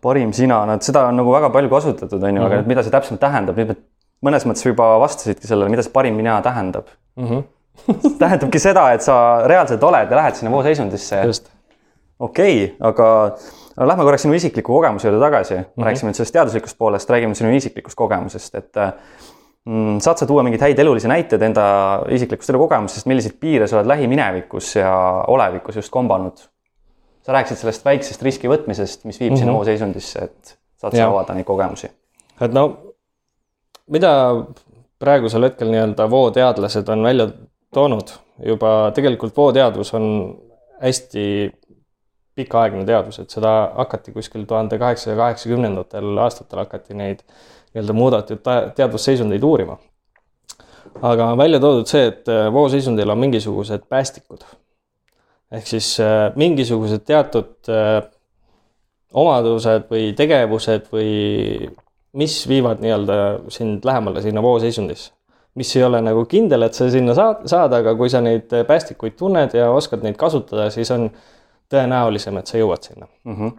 parim 0.02 0.30
sina, 0.36 0.60
no 0.68 0.78
seda 0.78 1.08
on 1.10 1.18
nagu 1.18 1.34
väga 1.34 1.50
palju 1.50 1.72
kasutatud, 1.72 2.22
on 2.22 2.38
ju, 2.38 2.46
aga 2.46 2.60
mhm. 2.60 2.68
mida 2.70 2.86
see 2.86 2.94
täpselt 2.94 3.20
tähendab, 3.20 3.58
nüüd 3.58 3.74
mõnes 4.22 4.46
mõttes 4.46 4.62
juba 4.68 4.92
vastasidki 5.02 5.50
sellele, 5.50 5.72
mida 5.74 5.82
see 5.82 5.94
parim 5.94 6.14
mina 6.14 6.38
tähendab 6.44 6.86
mm. 7.16 7.26
-hmm. 7.26 7.44
tähendabki 8.18 8.58
seda, 8.58 8.90
et 8.92 9.04
sa 9.04 9.42
reaalselt 9.46 9.82
oled 9.84 10.10
ja 10.10 10.16
lähed 10.16 10.34
sinna 10.34 10.52
vooseisundisse. 10.52 11.20
okei 12.18 12.64
okay,, 12.64 12.76
aga 12.80 13.36
lähme 13.76 14.04
korraks 14.04 14.22
sinu 14.22 14.34
isikliku 14.34 14.72
kogemuse 14.72 15.08
juurde 15.08 15.24
tagasi 15.24 15.54
mm. 15.54 15.60
-hmm. 15.62 15.84
rääkisime 15.84 16.10
nüüd 16.10 16.16
sellest 16.16 16.32
teaduslikust 16.32 16.78
poolest, 16.78 17.10
räägime 17.10 17.34
sinu 17.34 17.54
isiklikust 17.56 17.96
kogemusest, 17.96 18.54
et 18.54 18.82
mm, 19.64 19.98
saad 20.00 20.18
sa 20.18 20.26
tuua 20.26 20.42
mingeid 20.42 20.62
häid 20.62 20.78
elulisi 20.78 21.08
näiteid 21.08 21.42
enda 21.42 21.66
isiklikust 22.08 22.50
elukogemusest, 22.50 23.06
milliseid 23.06 23.36
piire 23.40 23.66
sa 23.66 23.78
oled 23.78 23.88
lähiminevikus 23.88 24.76
ja 24.76 25.24
olevikus 25.28 25.76
just 25.76 25.90
kombanud? 25.90 26.48
sa 27.26 27.32
rääkisid 27.32 27.58
sellest 27.58 27.84
väiksest 27.84 28.22
riski 28.22 28.48
võtmisest, 28.48 29.00
mis 29.04 29.20
viib 29.20 29.32
mm 29.32 29.34
-hmm. 29.34 29.38
sinna 29.38 29.52
vooseisundisse, 29.52 30.18
et 30.24 30.58
saad 30.76 30.94
sa 30.94 31.06
avada 31.08 31.34
neid 31.34 31.44
kogemusi. 31.44 31.90
et 32.40 32.52
no 32.52 32.78
mida 33.90 34.12
praegusel 35.02 35.48
hetkel 35.48 35.70
nii-öelda 35.72 36.08
vooteadlased 36.10 36.88
on 36.88 37.02
välja 37.04 37.28
toonud 37.74 38.12
juba, 38.44 38.92
tegelikult 38.94 39.36
vooteadvus 39.36 39.94
on 39.94 40.06
hästi 40.80 41.26
pikaaegne 42.36 42.84
teadvus, 42.84 43.18
et 43.22 43.32
seda 43.32 43.52
hakati 43.76 44.12
kuskil 44.12 44.44
tuhande 44.48 44.78
kaheksasaja 44.78 45.16
kaheksakümnendatel 45.16 46.18
aastatel 46.20 46.60
hakati 46.64 46.96
neid 46.96 47.22
nii-öelda 47.24 47.96
muudetud 47.96 48.42
teadvusseisundeid 48.76 49.44
uurima. 49.44 49.78
aga 51.02 51.32
välja 51.36 51.60
toodud 51.60 51.88
see, 51.88 52.06
et 52.08 52.28
vooseisundil 52.52 53.10
on 53.10 53.18
mingisugused 53.18 53.88
päästikud. 53.88 54.44
ehk 55.52 55.66
siis 55.66 55.96
mingisugused 56.36 57.04
teatud 57.08 57.72
omadused 59.12 59.88
või 59.90 60.12
tegevused 60.16 60.88
või 60.92 61.10
mis 62.16 62.40
viivad 62.48 62.80
nii-öelda 62.80 63.16
sind 63.52 63.84
lähemale 63.84 64.22
sinna 64.24 64.42
vooseisundisse 64.42 65.12
mis 65.56 65.76
ei 65.76 65.84
ole 65.86 66.00
nagu 66.04 66.24
kindel, 66.28 66.66
et 66.66 66.76
sa 66.76 66.88
sinna 66.92 67.14
saad, 67.16 67.46
saad, 67.48 67.72
aga 67.78 67.94
kui 67.96 68.10
sa 68.12 68.20
neid 68.24 68.52
päästikuid 68.68 69.16
tunned 69.16 69.56
ja 69.56 69.70
oskad 69.72 70.04
neid 70.04 70.18
kasutada, 70.20 70.68
siis 70.74 70.90
on 70.92 71.08
tõenäolisem, 71.72 72.36
et 72.38 72.50
sa 72.50 72.60
jõuad 72.60 72.84
sinna 72.84 73.08
mm. 73.24 73.36
-hmm. 73.38 73.54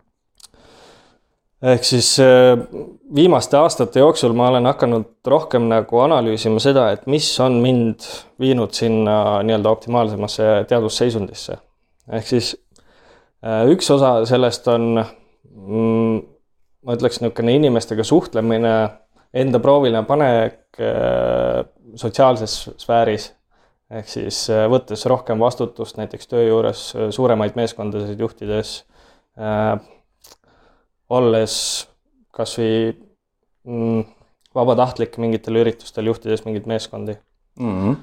ehk 1.74 1.88
siis 1.90 2.12
äh, 2.24 2.54
viimaste 3.16 3.58
aastate 3.58 4.00
jooksul 4.00 4.38
ma 4.38 4.52
olen 4.52 4.70
hakanud 4.70 5.10
rohkem 5.26 5.68
nagu 5.72 6.00
analüüsima 6.06 6.62
seda, 6.64 6.92
et 6.92 7.08
mis 7.08 7.32
on 7.40 7.58
mind 7.66 8.06
viinud 8.40 8.78
sinna 8.78 9.42
nii-öelda 9.44 9.70
optimaalsemasse 9.70 10.66
teadvusseisundisse. 10.70 11.58
ehk 12.12 12.28
siis 12.28 12.56
äh, 13.46 13.66
üks 13.74 13.92
osa 13.92 14.26
sellest 14.26 14.68
on 14.68 15.06
mm, 15.56 16.22
ma 16.86 16.96
ütleks, 16.98 17.22
niisugune 17.22 17.56
inimestega 17.58 18.06
suhtlemine, 18.08 18.76
enda 19.38 19.60
proovile 19.64 20.04
panek 20.08 20.80
äh, 20.82 21.64
sotsiaalses 22.00 22.60
sfääris 22.80 23.32
ehk 23.94 24.10
siis 24.12 24.42
äh, 24.52 24.66
võttes 24.72 25.06
rohkem 25.10 25.40
vastutust 25.40 26.00
näiteks 26.00 26.30
töö 26.32 26.44
juures, 26.48 26.90
äh, 26.96 27.10
suuremaid 27.16 27.58
meeskondasid 27.60 28.20
juhtides 28.20 28.82
äh,, 29.40 29.78
olles 31.10 31.56
kasvõi 32.36 32.94
mm, 33.68 34.04
vabatahtlik 34.58 35.18
mingitel 35.22 35.62
üritustel, 35.62 36.10
juhtides 36.12 36.44
mingeid 36.46 36.70
meeskondi 36.70 37.18
mm. 37.60 37.74
-hmm. 37.74 37.98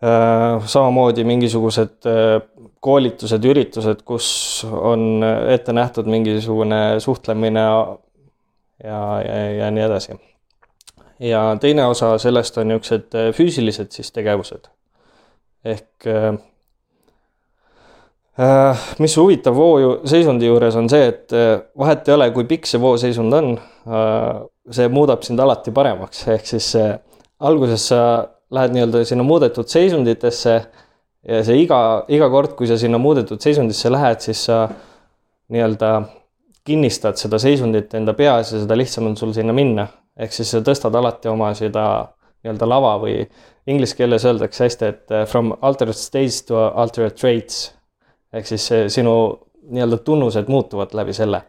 Äh, 0.00 0.64
samamoodi 0.64 1.24
mingisugused 1.28 2.06
äh, 2.08 2.40
koolitused, 2.80 3.44
üritused, 3.44 4.02
kus 4.08 4.26
on 4.64 5.24
ette 5.52 5.72
nähtud 5.76 6.08
mingisugune 6.08 7.00
suhtlemine 7.00 7.60
ja, 7.60 7.78
ja, 8.84 8.98
ja 9.58 9.70
nii 9.70 9.84
edasi 9.84 10.16
ja 11.20 11.56
teine 11.60 11.86
osa 11.86 12.18
sellest 12.18 12.58
on 12.58 12.70
niisugused 12.70 13.14
äh, 13.14 13.32
füüsilised 13.36 13.92
siis 13.92 14.12
tegevused. 14.12 14.70
ehk 15.64 16.06
äh, 16.06 16.34
äh, 18.40 18.86
mis 18.98 19.16
huvitav 19.16 19.56
vooseisundi 19.56 20.46
juures 20.46 20.76
on 20.76 20.88
see, 20.88 21.08
et 21.08 21.32
vahet 21.78 22.08
ei 22.08 22.14
ole, 22.14 22.30
kui 22.30 22.44
pikk 22.48 22.66
see 22.66 22.80
vooseisund 22.80 23.36
on, 23.36 23.52
see 24.70 24.88
muudab 24.88 25.22
sind 25.26 25.40
alati 25.40 25.72
paremaks, 25.76 26.22
ehk 26.32 26.46
siis 26.48 26.72
alguses 27.40 27.88
sa 27.92 28.02
lähed 28.50 28.72
nii-öelda 28.74 29.04
sinna 29.04 29.24
muudetud 29.26 29.68
seisunditesse 29.68 30.56
ja 31.28 31.42
see 31.44 31.62
iga, 31.64 32.04
iga 32.08 32.30
kord, 32.32 32.54
kui 32.58 32.68
sa 32.70 32.78
sinna 32.80 32.98
muudetud 32.98 33.40
seisundisse 33.42 33.92
lähed, 33.92 34.20
siis 34.24 34.44
sa 34.48 34.62
nii-öelda 35.50 35.90
kinnistad 36.64 37.18
seda 37.20 37.38
seisundit 37.40 37.94
enda 37.98 38.14
peas 38.14 38.52
ja 38.52 38.60
seda 38.62 38.76
lihtsam 38.78 39.08
on 39.10 39.16
sul 39.16 39.32
sinna 39.36 39.52
minna 39.56 39.88
ehk 40.20 40.34
siis 40.34 40.50
sa 40.52 40.60
tõstad 40.64 40.96
alati 40.96 41.30
oma 41.30 41.50
seda 41.56 41.84
nii-öelda 42.40 42.68
lava 42.68 42.94
või 43.02 43.16
inglise 43.70 43.96
keeles 43.98 44.24
öeldakse 44.28 44.64
hästi, 44.66 44.88
et 44.88 45.14
uh, 45.14 45.26
from 45.28 45.52
altered 45.60 45.96
states 45.96 46.42
to 46.48 46.58
altered 46.58 47.16
traits. 47.18 47.70
ehk 48.32 48.46
siis 48.46 48.66
sinu 48.94 49.14
nii-öelda 49.70 50.00
tunnused 50.04 50.48
muutuvad 50.48 50.94
läbi 50.94 51.12
selle. 51.12 51.42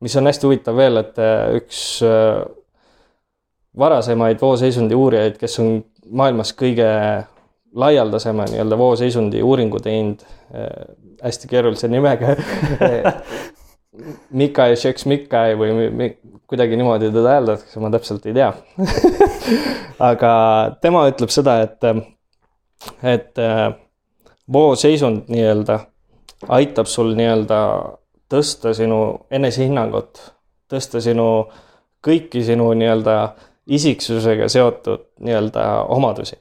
mis 0.00 0.16
on 0.16 0.26
hästi 0.26 0.46
huvitav 0.46 0.76
veel, 0.76 0.96
et 1.00 1.18
uh, 1.18 1.56
üks 1.58 2.00
varasemaid 3.78 4.40
vooseisundi 4.40 4.94
uurijaid, 4.94 5.38
kes 5.38 5.58
on 5.58 5.78
maailmas 6.10 6.52
kõige 6.54 6.88
laialdasema 7.74 8.46
nii-öelda 8.50 8.78
vooseisundi 8.78 9.42
uuringu 9.42 9.80
teinud 9.82 10.22
hästi 11.22 11.48
keerulise 11.50 11.88
nimega 11.88 12.34
Mikai 14.34 14.74
Šeks-Mikai 14.74 15.54
või 15.58 16.08
kuidagi 16.50 16.76
niimoodi 16.76 17.12
teda 17.14 17.36
hääldatakse, 17.36 17.80
ma 17.80 17.90
täpselt 17.94 18.26
ei 18.26 18.34
tea 18.34 18.50
aga 20.10 20.32
tema 20.82 21.04
ütleb 21.10 21.32
seda, 21.32 21.60
et, 21.64 21.86
et 23.02 23.42
äh, 23.42 23.66
vooseisund 24.52 25.30
nii-öelda 25.32 25.78
aitab 26.48 26.90
sul 26.90 27.14
nii-öelda 27.16 27.60
tõsta 28.30 28.74
sinu 28.76 29.26
enesehinnangut, 29.30 30.20
tõsta 30.70 31.00
sinu, 31.04 31.28
kõiki 32.04 32.42
sinu 32.44 32.72
nii-öelda 32.76 33.18
isiksusega 33.66 34.48
seotud 34.52 35.06
nii-öelda 35.24 35.84
omadusi. 35.94 36.36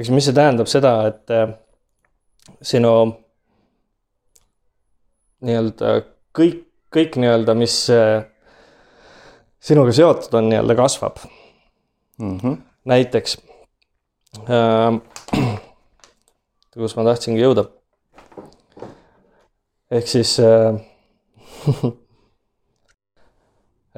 Eks 0.00 0.10
mis 0.14 0.24
see 0.24 0.36
tähendab 0.36 0.68
seda, 0.70 0.94
et 1.10 1.32
äh, 1.34 1.50
sinu 2.64 2.92
nii-öelda 5.44 5.94
kõik, 6.36 6.62
kõik 6.92 7.18
nii-öelda, 7.20 7.54
mis 7.58 7.74
äh, 7.94 8.24
sinuga 9.60 9.92
seotud 9.96 10.34
on, 10.40 10.48
nii-öelda 10.52 10.76
kasvab 10.78 11.20
mm. 12.18 12.38
-hmm. 12.38 12.56
näiteks 12.84 13.36
äh,, 14.48 15.00
kus 16.74 16.96
ma 16.96 17.04
tahtsingi 17.04 17.42
jõuda. 17.42 17.64
ehk 19.90 20.08
siis 20.08 20.38
äh, 20.40 20.80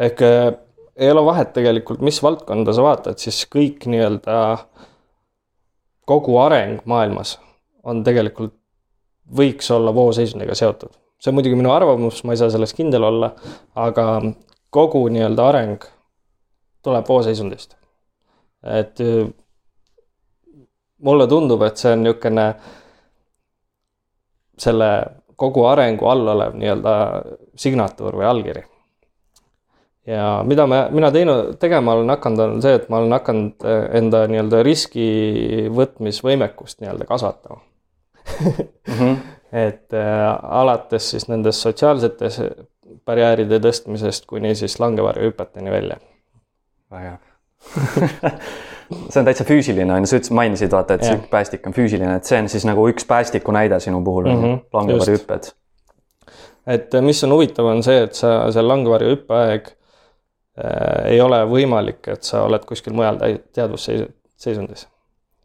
ehk 0.06 0.22
äh, 0.22 0.54
ei 0.96 1.10
ole 1.10 1.24
vahet 1.24 1.52
tegelikult, 1.52 2.00
mis 2.00 2.22
valdkonda 2.22 2.72
sa 2.72 2.82
vaatad, 2.82 3.18
siis 3.18 3.46
kõik 3.50 3.86
nii-öelda 3.86 4.38
kogu 6.06 6.36
areng 6.38 6.80
maailmas 6.84 7.38
on 7.84 8.02
tegelikult, 8.04 8.54
võiks 9.36 9.70
olla 9.70 9.94
vooseisundiga 9.94 10.54
seotud. 10.54 10.90
see 11.22 11.30
on 11.30 11.36
muidugi 11.38 11.56
minu 11.56 11.70
arvamus, 11.70 12.24
ma 12.24 12.34
ei 12.34 12.40
saa 12.40 12.50
selles 12.50 12.74
kindel 12.74 13.04
olla, 13.06 13.30
aga 13.74 14.06
kogu 14.70 15.04
nii-öelda 15.08 15.46
areng 15.48 15.84
tuleb 16.82 17.08
vooseisundist. 17.08 17.76
et 18.62 19.00
äh, 19.00 19.28
mulle 20.98 21.26
tundub, 21.26 21.62
et 21.62 21.76
see 21.76 21.92
on 21.92 22.02
niisugune 22.02 22.46
selle 24.58 24.90
kogu 25.36 25.64
arengu 25.66 26.06
all 26.06 26.28
olev 26.34 26.54
nii-öelda 26.58 26.94
signatuur 27.58 28.18
või 28.20 28.28
allkiri. 28.28 28.62
Ja 30.06 30.42
mida 30.46 30.66
me, 30.66 30.86
mina 30.90 31.10
teinud, 31.14 31.56
tegema 31.62 31.94
olen 31.94 32.10
hakanud, 32.16 32.40
on 32.56 32.62
see, 32.64 32.74
et 32.78 32.88
ma 32.90 32.98
olen 33.02 33.14
hakanud 33.14 33.66
äh, 33.66 33.84
enda 34.00 34.24
nii-öelda 34.30 34.62
riski 34.66 35.06
võtmisvõimekust 35.74 36.82
nii-öelda 36.82 37.06
kasvatama 37.06 37.60
mm. 37.60 38.96
-hmm. 38.98 39.16
et 39.66 39.94
äh, 39.94 40.26
alates 40.60 41.10
siis 41.14 41.28
nendest 41.30 41.62
sotsiaalsetes 41.62 42.40
barjääride 43.06 43.60
tõstmisest 43.62 44.26
kuni 44.26 44.54
siis 44.58 44.80
langevarjuhüpeteni 44.80 45.70
välja. 45.70 45.96
väga 46.90 47.02
hea 47.02 47.18
see 49.10 49.20
on 49.20 49.24
täitsa 49.24 49.44
füüsiline 49.46 49.94
on 49.94 50.02
ju, 50.02 50.10
sa 50.10 50.16
ütlesid, 50.18 50.34
mainisid 50.34 50.72
vaata, 50.74 50.94
et 50.94 51.04
see 51.06 51.20
päästik 51.30 51.66
on 51.66 51.76
füüsiline, 51.76 52.16
et 52.16 52.26
see 52.26 52.40
on 52.42 52.48
siis 52.50 52.64
nagu 52.66 52.88
üks 52.90 53.06
päästiku 53.06 53.54
näide 53.54 53.78
sinu 53.80 54.02
puhul 54.04 54.26
on 54.26 54.34
mm 54.34 54.42
-hmm, 54.44 54.58
ju, 54.58 54.78
langevarjuhüpped. 54.78 55.52
et 56.66 56.98
mis 57.00 57.24
on 57.24 57.32
huvitav, 57.32 57.66
on 57.66 57.82
see, 57.82 58.02
et 58.02 58.14
sa 58.14 58.50
seal 58.52 58.68
langevarjuhüppe 58.68 59.34
aeg 59.34 59.70
äh, 59.70 59.76
ei 61.08 61.20
ole 61.20 61.38
võimalik, 61.48 62.08
et 62.12 62.26
sa 62.28 62.42
oled 62.44 62.64
kuskil 62.68 62.92
mujal 62.92 63.16
teadvusseisundis. 63.56 64.86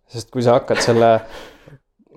sest 0.07 0.31
kui 0.31 0.43
sa 0.43 0.57
hakkad 0.57 0.81
selle 0.83 1.11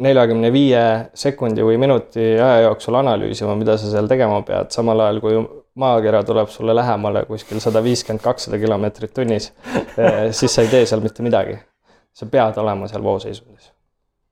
neljakümne 0.00 0.50
viie 0.52 0.82
sekundi 1.14 1.64
või 1.64 1.78
minuti 1.80 2.22
aja 2.40 2.64
jooksul 2.64 2.96
analüüsima, 3.00 3.54
mida 3.58 3.76
sa 3.78 3.90
seal 3.90 4.08
tegema 4.10 4.40
pead, 4.46 4.70
samal 4.74 5.00
ajal 5.04 5.20
kui 5.20 5.40
maakera 5.80 6.22
tuleb 6.24 6.48
sulle 6.48 6.74
lähemale 6.76 7.24
kuskil 7.28 7.60
sada 7.60 7.82
viiskümmend, 7.84 8.22
kakssada 8.24 8.58
kilomeetrit 8.58 9.12
tunnis, 9.14 9.52
eh, 9.76 10.30
siis 10.36 10.54
sa 10.54 10.64
ei 10.64 10.72
tee 10.72 10.86
seal 10.86 11.04
mitte 11.04 11.22
midagi. 11.26 11.58
sa 12.12 12.26
pead 12.26 12.56
olema 12.58 12.88
seal 12.88 13.02
vooseisundis. 13.02 13.72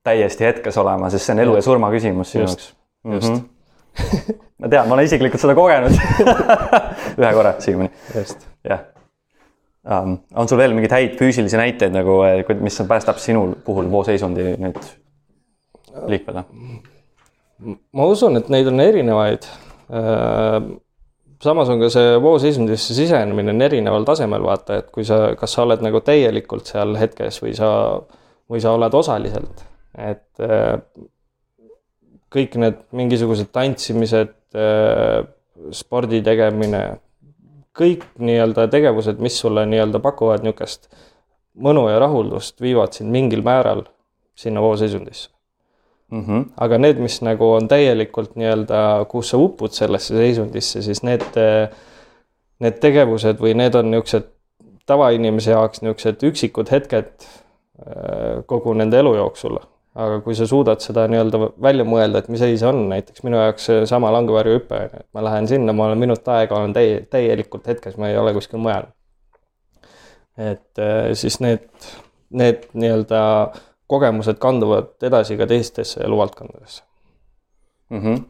täiesti 0.03 0.45
hetkes 0.45 0.77
olema, 0.77 1.09
sest 1.09 1.25
see 1.25 1.33
on 1.33 1.39
elu 1.39 1.55
ja 1.55 1.61
surma 1.61 1.91
küsimus 1.91 2.31
sinu 2.31 2.43
jaoks. 2.43 2.75
just 3.05 3.31
mm. 3.31 3.37
-hmm. 3.37 3.58
Ma 4.59 4.69
tean, 4.69 4.87
ma 4.87 4.95
olen 4.97 5.09
isiklikult 5.09 5.41
seda 5.41 5.57
kogenud 5.57 5.95
ühe 7.21 7.33
korra 7.35 7.55
siiamaani. 7.63 7.91
jah 8.67 8.87
um,. 9.89 10.17
on 10.35 10.49
sul 10.49 10.59
veel 10.61 10.75
mingeid 10.77 10.95
häid 10.95 11.17
füüsilisi 11.19 11.59
näiteid 11.59 11.95
nagu, 11.95 12.21
eh, 12.27 12.55
mis 12.59 12.81
päästab 12.87 13.21
sinu 13.21 13.49
puhul 13.65 13.91
vooseisundi 13.91 14.53
nüüd 14.61 14.79
liikvele? 16.07 16.45
ma 17.91 18.05
usun, 18.07 18.39
et 18.39 18.49
neid 18.53 18.69
on 18.71 18.79
erinevaid. 18.83 19.47
Äh, 19.89 20.57
samas 21.43 21.71
on 21.71 21.81
ka 21.81 21.89
see 21.91 22.15
vooseisundisse 22.23 22.95
sisenemine 22.95 23.53
on 23.55 23.65
erineval 23.65 24.07
tasemel, 24.07 24.43
vaata, 24.45 24.79
et 24.81 24.89
kui 24.95 25.07
sa, 25.07 25.33
kas 25.39 25.55
sa 25.55 25.65
oled 25.65 25.83
nagu 25.83 26.01
täielikult 26.05 26.71
seal 26.71 26.95
hetkes 26.99 27.41
või 27.43 27.55
sa, 27.57 27.71
või 28.49 28.63
sa 28.63 28.75
oled 28.77 28.95
osaliselt, 28.99 29.63
et 29.99 30.45
äh, 30.45 30.77
kõik 32.33 32.55
need 32.61 32.81
mingisugused 32.95 33.51
tantsimised, 33.55 34.35
äh, 34.55 35.23
spordi 35.75 36.21
tegemine, 36.25 36.83
kõik 37.79 38.05
nii-öelda 38.19 38.67
tegevused, 38.71 39.19
mis 39.23 39.37
sulle 39.39 39.65
nii-öelda 39.69 40.01
pakuvad 40.03 40.43
niisugust 40.45 40.89
mõnu 41.59 41.87
ja 41.89 41.99
rahuldust, 41.99 42.61
viivad 42.61 42.95
sind 42.95 43.11
mingil 43.11 43.43
määral 43.45 43.83
sinna 44.39 44.61
vooseisundisse 44.63 45.29
mm. 46.11 46.25
-hmm. 46.25 46.45
aga 46.57 46.77
need, 46.77 46.99
mis 46.99 47.21
nagu 47.21 47.51
on 47.51 47.67
täielikult 47.67 48.35
nii-öelda, 48.35 49.05
kus 49.09 49.29
sa 49.29 49.37
upud 49.37 49.71
sellesse 49.71 50.15
seisundisse, 50.15 50.81
siis 50.81 51.03
need, 51.03 51.25
need 52.59 52.79
tegevused 52.79 53.41
või 53.41 53.55
need 53.57 53.75
on 53.75 53.91
niisugused 53.91 54.29
tavainimese 54.85 55.51
jaoks 55.51 55.81
niisugused 55.81 56.23
üksikud 56.31 56.71
hetked 56.71 57.11
äh, 57.25 58.45
kogu 58.45 58.73
nende 58.73 58.99
elu 58.99 59.15
jooksul. 59.15 59.59
Aga 59.99 60.19
kui 60.23 60.35
sa 60.37 60.47
suudad 60.47 60.81
seda 60.83 61.05
nii-öelda 61.11 61.39
välja 61.61 61.85
mõelda, 61.87 62.21
et 62.21 62.29
mis 62.31 62.43
asi 62.45 62.57
see 62.61 62.67
on, 62.69 62.85
näiteks 62.91 63.23
minu 63.25 63.39
jaoks 63.39 63.65
seesama 63.69 64.11
langevarjuhüpe, 64.15 64.81
et 64.85 65.07
ma 65.15 65.23
lähen 65.25 65.49
sinna, 65.49 65.75
ma 65.75 65.89
olen 65.89 65.99
minut 65.99 66.27
aega, 66.31 66.55
olen 66.55 66.75
täie, 66.75 67.01
täielikult 67.11 67.67
hetkes, 67.67 67.97
ma 67.99 68.11
ei 68.11 68.17
ole 68.19 68.33
kuskil 68.37 68.61
mujal. 68.63 68.87
et 70.39 70.79
äh, 70.79 71.09
siis 71.19 71.39
need, 71.43 71.65
need 72.31 72.69
nii-öelda 72.73 73.21
kogemused 73.91 74.37
kanduvad 74.39 75.03
edasi 75.03 75.35
ka 75.37 75.47
teistesse 75.49 75.99
eluvaldkondadesse 76.05 76.83
mm. 77.89 77.99
-hmm. 77.99 78.21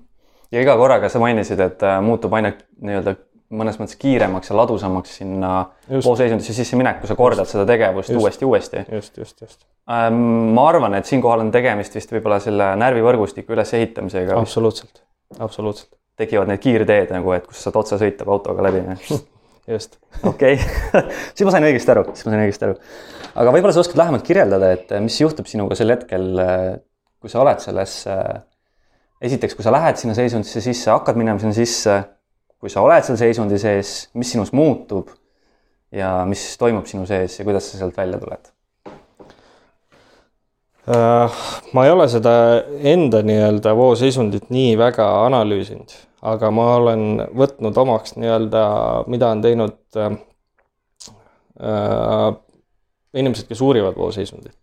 ja 0.51 0.61
iga 0.61 0.77
korraga 0.77 1.09
sa 1.09 1.19
mainisid, 1.19 1.59
et 1.59 1.83
äh, 1.83 2.01
muutub 2.01 2.33
aina 2.33 2.53
nii-öelda 2.81 3.15
mõnes 3.49 3.79
mõttes 3.81 3.97
kiiremaks 3.99 4.51
ja 4.51 4.57
ladusamaks 4.57 5.15
sinna 5.21 5.51
poolseisundisse 5.89 6.53
sisse 6.53 6.77
minek, 6.77 6.99
kui 7.01 7.09
sa 7.09 7.15
kordad 7.17 7.47
just, 7.47 7.55
seda 7.55 7.65
tegevust 7.69 8.11
just, 8.11 8.21
uuesti, 8.21 8.45
uuesti. 8.45 8.83
just, 8.93 9.17
just, 9.17 9.41
just. 9.41 9.63
Ähm, 9.89 10.19
ma 10.53 10.67
arvan, 10.69 10.93
et 10.99 11.09
siinkohal 11.09 11.41
on 11.45 11.49
tegemist 11.53 11.97
vist 11.97 12.13
võib-olla 12.13 12.37
selle 12.43 12.71
närvivõrgustiku 12.81 13.55
ülesehitamisega. 13.55 14.37
absoluutselt, 14.37 15.01
absoluutselt. 15.39 15.89
tekivad 16.19 16.51
need 16.51 16.61
kiirteed 16.61 17.13
nagu, 17.15 17.33
et 17.33 17.47
kus 17.49 17.63
saad 17.65 17.79
otse 17.81 17.97
sõita 18.01 18.27
autoga 18.29 18.67
läbi. 18.67 18.83
just. 19.73 19.97
okei, 20.29 20.59
siis 21.33 21.47
ma 21.47 21.55
sain 21.55 21.65
õigesti 21.71 21.95
aru, 21.95 22.05
siis 22.13 22.27
ma 22.27 22.35
sain 22.35 22.45
õigesti 22.45 22.69
aru. 22.69 22.77
aga 23.33 23.55
võib-olla 23.55 23.73
sa 23.73 23.81
oskad 23.81 24.03
lähemalt 24.03 24.27
kirjeldada, 24.29 24.71
et 24.77 24.93
mis 25.01 25.17
juhtub 25.23 25.49
sinuga 25.49 25.77
sel 25.79 25.95
hetkel, 25.95 26.29
kui 27.17 27.33
sa 27.33 27.41
oled 27.41 27.65
selles, 27.65 27.97
esiteks, 29.25 29.57
kui 29.57 29.65
sa 29.65 29.73
lähed 29.73 29.97
sinna 29.97 30.13
seisundisse 30.17 30.61
sisse, 30.61 30.93
hakkad 30.93 31.17
minema 31.17 31.41
sinna 31.41 31.57
sisse 31.57 31.97
kui 32.59 32.71
sa 32.71 32.83
oled 32.83 33.05
seal 33.05 33.17
seisundi 33.19 33.59
sees, 33.61 34.09
mis 34.19 34.31
sinus 34.33 34.51
muutub 34.55 35.11
ja 35.95 36.25
mis 36.29 36.43
toimub 36.59 36.87
sinu 36.89 37.05
sees 37.09 37.39
ja 37.39 37.45
kuidas 37.47 37.71
sa 37.71 37.79
sealt 37.79 37.97
välja 37.97 38.19
tuled? 38.21 38.51
Äh, 40.89 41.39
ma 41.73 41.85
ei 41.85 41.93
ole 41.93 42.07
seda 42.09 42.33
enda 42.93 43.21
nii-öelda 43.25 43.75
vooseisundit 43.77 44.49
nii 44.53 44.73
väga 44.79 45.07
analüüsinud, 45.27 45.93
aga 46.25 46.49
ma 46.51 46.67
olen 46.79 47.05
võtnud 47.37 47.77
omaks 47.77 48.17
nii-öelda, 48.17 48.63
mida 49.11 49.31
on 49.35 49.43
teinud 49.45 49.79
äh, 49.97 50.19
äh 51.59 52.29
inimesed, 53.19 53.47
kes 53.49 53.61
uurivad 53.65 53.95
vooseisundit 53.97 54.58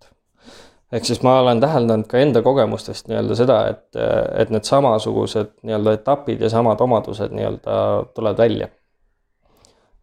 ehk 0.93 1.05
siis 1.05 1.23
ma 1.27 1.41
olen 1.41 1.61
täheldanud 1.61 2.07
ka 2.11 2.21
enda 2.23 2.43
kogemustest 2.47 3.09
nii-öelda 3.11 3.37
seda, 3.39 3.59
et, 3.73 3.99
et 4.39 4.53
need 4.55 4.67
samasugused 4.69 5.57
nii-öelda 5.67 5.97
etapid 5.99 6.43
ja 6.43 6.51
samad 6.53 6.81
omadused 6.81 7.35
nii-öelda 7.35 7.79
tulevad 8.15 8.39
välja. 8.39 8.69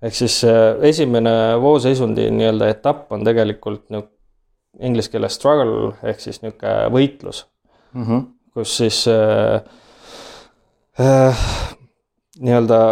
ehk 0.02 0.16
siis 0.16 0.42
äh, 0.44 0.76
esimene 0.82 1.62
vooseisundi 1.62 2.28
nii-öelda 2.32 2.68
etapp 2.74 3.12
on 3.12 3.24
tegelikult 3.24 3.88
niisugune 3.90 4.12
inglise 4.82 5.12
keeles 5.14 5.36
struggle 5.38 5.94
ehk 6.04 6.20
siis 6.20 6.42
niisugune 6.42 6.92
võitlus 6.92 7.46
mm, 7.94 8.04
-hmm. 8.04 8.28
kus 8.54 8.78
siis 8.78 9.06
äh, 9.08 9.64
äh, 11.00 11.48
nii-öelda 12.40 12.84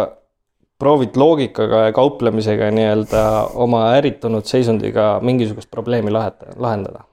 proovid 0.78 1.16
loogikaga 1.16 1.86
ja 1.86 1.92
kauplemisega 1.92 2.70
nii-öelda 2.70 3.22
oma 3.54 3.86
ärritunud 3.94 4.48
seisundiga 4.48 5.18
mingisugust 5.22 5.70
probleemi 5.70 6.10
laheta, 6.10 6.46
lahendada 6.56 7.04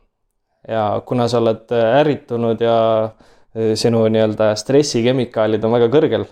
ja 0.67 1.01
kuna 1.05 1.27
sa 1.27 1.37
oled 1.39 1.71
äh, 1.71 1.99
ärritunud 2.01 2.61
ja 2.61 3.03
äh, 3.05 3.11
sinu 3.79 4.07
nii-öelda 4.11 4.55
stressikemikaalid 4.59 5.63
on 5.63 5.71
väga 5.77 5.87
kõrgel, 5.93 6.25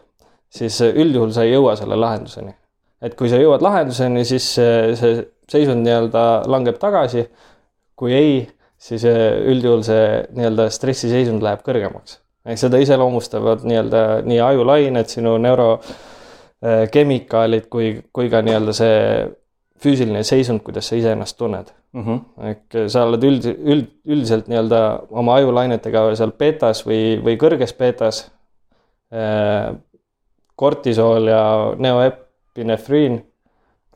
siis 0.50 0.82
äh, 0.84 0.96
üldjuhul 1.00 1.32
sa 1.36 1.44
ei 1.48 1.54
jõua 1.54 1.76
selle 1.80 1.96
lahenduseni. 2.00 2.54
et 3.02 3.16
kui 3.16 3.30
sa 3.30 3.38
jõuad 3.38 3.62
lahenduseni, 3.62 4.26
siis 4.26 4.56
see 4.58 5.26
seisund 5.48 5.86
nii-öelda 5.86 6.44
langeb 6.50 6.78
tagasi. 6.82 7.28
kui 7.96 8.14
ei, 8.14 8.50
siis 8.78 9.04
üldjuhul 9.06 9.84
see 9.86 10.28
nii-öelda 10.36 10.70
stressiseisund 10.70 11.44
läheb 11.44 11.60
kõrgemaks. 11.66 12.20
ehk 12.46 12.58
seda 12.60 12.78
iseloomustavad 12.84 13.60
nii-öelda 13.64 14.22
nii 14.26 14.40
ajulained, 14.42 15.08
sinu 15.08 15.38
neurokemikaalid 15.38 17.66
kui, 17.70 18.04
kui 18.14 18.30
ka 18.30 18.42
nii-öelda 18.42 18.74
see 18.74 19.28
füüsiline 19.84 20.24
seisund, 20.24 20.60
kuidas 20.66 20.88
sa 20.90 20.96
iseennast 20.98 21.38
tunned 21.38 21.66
mm. 21.94 22.04
-hmm. 22.04 22.50
ehk 22.52 22.78
sa 22.92 23.06
oled 23.08 23.24
üld, 23.24 23.46
üld, 23.46 23.90
üldiselt 24.06 24.48
nii-öelda 24.52 24.82
oma 25.10 25.38
ajulainetega 25.42 26.10
seal 26.16 26.34
betas 26.38 26.84
või, 26.88 27.18
või 27.24 27.38
kõrges 27.42 27.76
betas 27.78 28.28
äh,. 29.14 29.76
kortisool 30.58 31.28
ja 31.30 31.42
neoepinefriin 31.78 33.20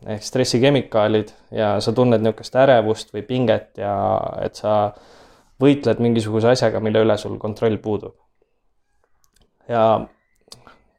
ehk 0.05 0.23
stressikemikaalid 0.23 1.33
ja 1.51 1.79
sa 1.81 1.93
tunned 1.93 2.21
niisugust 2.21 2.55
ärevust 2.55 3.13
või 3.13 3.21
pinget 3.25 3.77
ja 3.77 3.93
et 4.41 4.55
sa 4.55 4.93
võitled 5.61 5.99
mingisuguse 6.01 6.49
asjaga, 6.49 6.79
mille 6.79 7.03
üle 7.05 7.17
sul 7.17 7.37
kontroll 7.37 7.77
puudub. 7.77 8.15
ja 9.69 9.83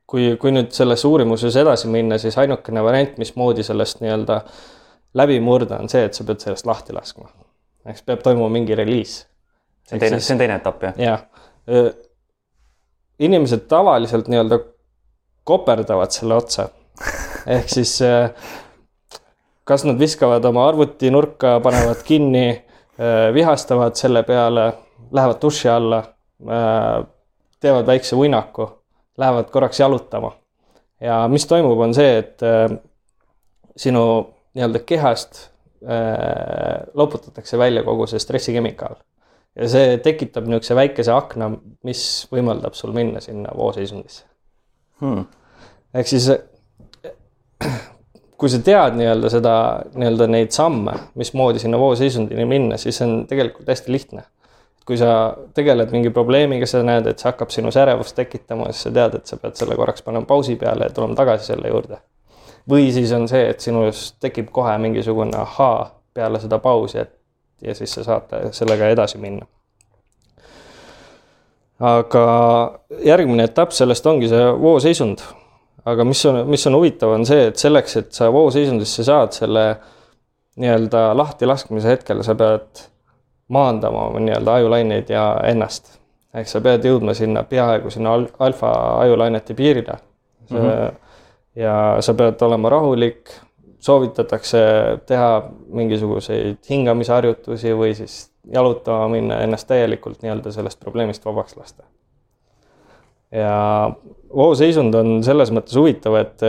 kui, 0.07 0.37
kui 0.37 0.53
nüüd 0.53 0.71
selles 0.77 1.05
uurimuses 1.09 1.57
edasi 1.57 1.89
minna, 1.89 2.19
siis 2.19 2.39
ainukene 2.39 2.83
variant, 2.85 3.19
mismoodi 3.19 3.65
sellest 3.67 4.03
nii-öelda 4.05 4.43
läbi 4.43 4.82
murda, 5.41 5.79
on 5.81 5.89
see, 5.89 6.05
et 6.05 6.15
sa 6.15 6.25
pead 6.25 6.41
sellest 6.41 6.67
lahti 6.67 6.95
laskma. 6.97 7.29
eks 7.87 8.03
peab 8.07 8.23
toimuma 8.23 8.49
mingi 8.49 8.75
reliis. 8.79 9.27
see 9.89 9.97
on 9.97 10.01
teine, 10.01 10.21
see 10.21 10.35
on 10.35 10.39
teine 10.39 10.59
etapp, 10.61 10.83
jah? 10.83 10.99
jah. 10.99 11.25
inimesed 13.19 13.67
tavaliselt 13.69 14.29
nii-öelda 14.29 14.59
koperdavad 15.45 16.11
selle 16.11 16.35
otsa. 16.35 16.69
ehk 17.57 17.71
siis 17.71 17.97
kas 19.65 19.85
nad 19.85 19.99
viskavad 19.99 20.45
oma 20.45 20.67
arvuti 20.69 21.11
nurka, 21.11 21.59
panevad 21.63 22.03
kinni, 22.05 22.47
vihastavad 23.35 23.97
selle 23.99 24.23
peale, 24.23 24.73
lähevad 25.13 25.41
duši 25.43 25.69
alla, 25.69 26.03
teevad 27.63 27.87
väikse 27.87 28.17
uinaku 28.17 28.69
lähevad 29.19 29.45
korraks 29.51 29.81
jalutama. 29.81 30.33
ja 31.01 31.29
mis 31.29 31.47
toimub, 31.47 31.79
on 31.79 31.95
see, 31.95 32.19
et 32.19 32.41
sinu 33.77 34.05
nii-öelda 34.55 34.83
kehast 34.87 35.39
äh, 35.85 36.83
loputatakse 36.95 37.59
välja 37.59 37.85
kogu 37.87 38.07
see 38.11 38.23
stressikemikaal. 38.23 38.97
ja 39.57 39.69
see 39.69 39.99
tekitab 40.05 40.49
niisuguse 40.49 40.77
väikese 40.79 41.13
akna, 41.13 41.51
mis 41.85 42.05
võimaldab 42.33 42.77
sul 42.79 42.95
minna 42.97 43.21
sinna 43.21 43.53
vooseisundisse 43.57 44.25
hmm.. 45.01 45.25
ehk 45.95 46.09
siis 46.09 46.31
kui 48.41 48.51
sa 48.51 48.59
tead 48.65 48.97
nii-öelda 48.99 49.31
seda, 49.31 49.57
nii-öelda 49.95 50.27
neid 50.33 50.55
samme, 50.57 50.97
mismoodi 51.15 51.61
sinna 51.63 51.79
vooseisundini 51.79 52.47
minna, 52.49 52.79
siis 52.81 52.99
on 53.05 53.23
tegelikult 53.31 53.69
hästi 53.71 53.93
lihtne 53.93 54.25
kui 54.87 54.99
sa 54.99 55.35
tegeled 55.55 55.93
mingi 55.95 56.11
probleemiga, 56.11 56.67
sa 56.67 56.83
näed, 56.87 57.07
et 57.07 57.23
see 57.23 57.31
hakkab 57.31 57.53
sinus 57.55 57.79
ärevust 57.79 58.17
tekitama, 58.19 58.71
siis 58.73 58.89
sa 58.89 58.95
tead, 58.95 59.19
et 59.19 59.31
sa 59.31 59.39
pead 59.41 59.59
selle 59.59 59.77
korraks 59.79 60.03
panema 60.03 60.27
pausi 60.29 60.57
peale 60.59 60.89
ja 60.89 60.95
tulema 60.95 61.15
tagasi 61.19 61.53
selle 61.53 61.71
juurde. 61.71 62.01
Või 62.71 62.93
siis 62.93 63.13
on 63.13 63.29
see, 63.29 63.49
et 63.51 63.61
sinus 63.61 64.13
tekib 64.21 64.51
kohe 64.53 64.77
mingisugune 64.79 65.37
ahaa 65.39 65.91
peale 66.15 66.41
seda 66.41 66.59
pausi, 66.59 66.99
et 66.99 67.19
ja 67.63 67.75
siis 67.75 67.95
sa 67.95 68.05
saad 68.05 68.33
sellega 68.51 68.89
edasi 68.89 69.19
minna. 69.19 69.47
aga 71.83 72.25
järgmine 73.05 73.45
etapp 73.49 73.73
sellest 73.75 74.07
ongi 74.07 74.29
see 74.31 74.51
vooseisund. 74.61 75.23
aga 75.85 76.05
mis 76.05 76.27
on, 76.27 76.45
mis 76.47 76.67
on 76.67 76.77
huvitav, 76.79 77.11
on 77.11 77.27
see, 77.27 77.49
et 77.51 77.57
selleks, 77.57 77.97
et 77.97 78.13
sa 78.13 78.33
vooseisundisse 78.33 79.05
saad 79.05 79.33
selle 79.35 79.65
nii-öelda 80.57 81.11
lahtilaskmise 81.17 81.89
hetkel, 81.89 82.23
sa 82.23 82.35
pead 82.39 82.85
maandama 83.49 84.07
oma 84.11 84.21
nii-öelda 84.21 84.55
ajulaineid 84.55 85.11
ja 85.11 85.27
ennast. 85.45 85.99
ehk 86.35 86.49
sa 86.49 86.61
pead 86.65 86.87
jõudma 86.89 87.15
sinna 87.15 87.43
peaaegu 87.45 87.91
sinna 87.91 88.15
alfa 88.39 88.73
ajulainete 88.99 89.55
piirile 89.55 89.99
mm. 90.51 90.57
-hmm. 90.57 90.95
Ja 91.57 91.97
sa 92.01 92.15
pead 92.15 92.43
olema 92.43 92.71
rahulik, 92.73 93.31
soovitatakse 93.83 94.61
teha 95.07 95.31
mingisuguseid 95.75 96.61
hingamisharjutusi 96.71 97.75
või 97.77 97.97
siis 97.99 98.31
jalutama 98.53 99.09
minna, 99.13 99.41
ennast 99.45 99.69
täielikult 99.71 100.23
nii-öelda 100.23 100.53
sellest 100.55 100.81
probleemist 100.81 101.25
vabaks 101.25 101.57
lasta. 101.57 101.83
ja 103.33 103.91
vooseisund 104.37 104.95
on 104.95 105.23
selles 105.25 105.51
mõttes 105.55 105.77
huvitav, 105.79 106.17
et 106.21 106.43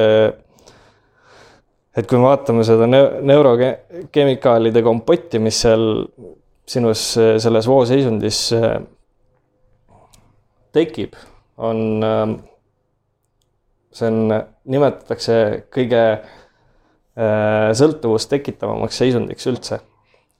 et 1.98 2.08
kui 2.10 2.18
me 2.18 2.26
vaatame 2.26 2.63
seda 2.66 2.88
neurokemikaalide 2.89 4.82
kompotti, 4.84 5.39
mis 5.39 5.62
seal 5.62 5.86
sinus 6.66 7.06
selles 7.44 7.68
vooseisundis 7.68 8.39
tekib, 10.74 11.13
on, 11.58 12.02
see 13.93 14.10
on, 14.10 14.34
nimetatakse 14.69 15.36
kõige 15.73 16.03
sõltuvust 17.77 18.32
tekitavamaks 18.32 18.97
seisundiks 19.03 19.45
üldse. 19.51 19.79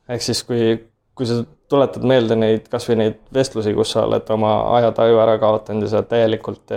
ehk 0.10 0.22
siis, 0.26 0.42
kui, 0.44 0.78
kui 1.14 1.28
sa 1.30 1.44
tuletad 1.70 2.06
meelde 2.06 2.36
neid, 2.36 2.66
kasvõi 2.70 2.98
neid 2.98 3.20
vestlusi, 3.34 3.74
kus 3.78 3.94
sa 3.94 4.08
oled 4.08 4.30
oma 4.34 4.56
ajataju 4.80 5.20
ära 5.22 5.38
kaotanud 5.42 5.86
ja 5.86 5.92
sa 5.92 6.02
oled 6.02 6.10
täielikult 6.10 6.74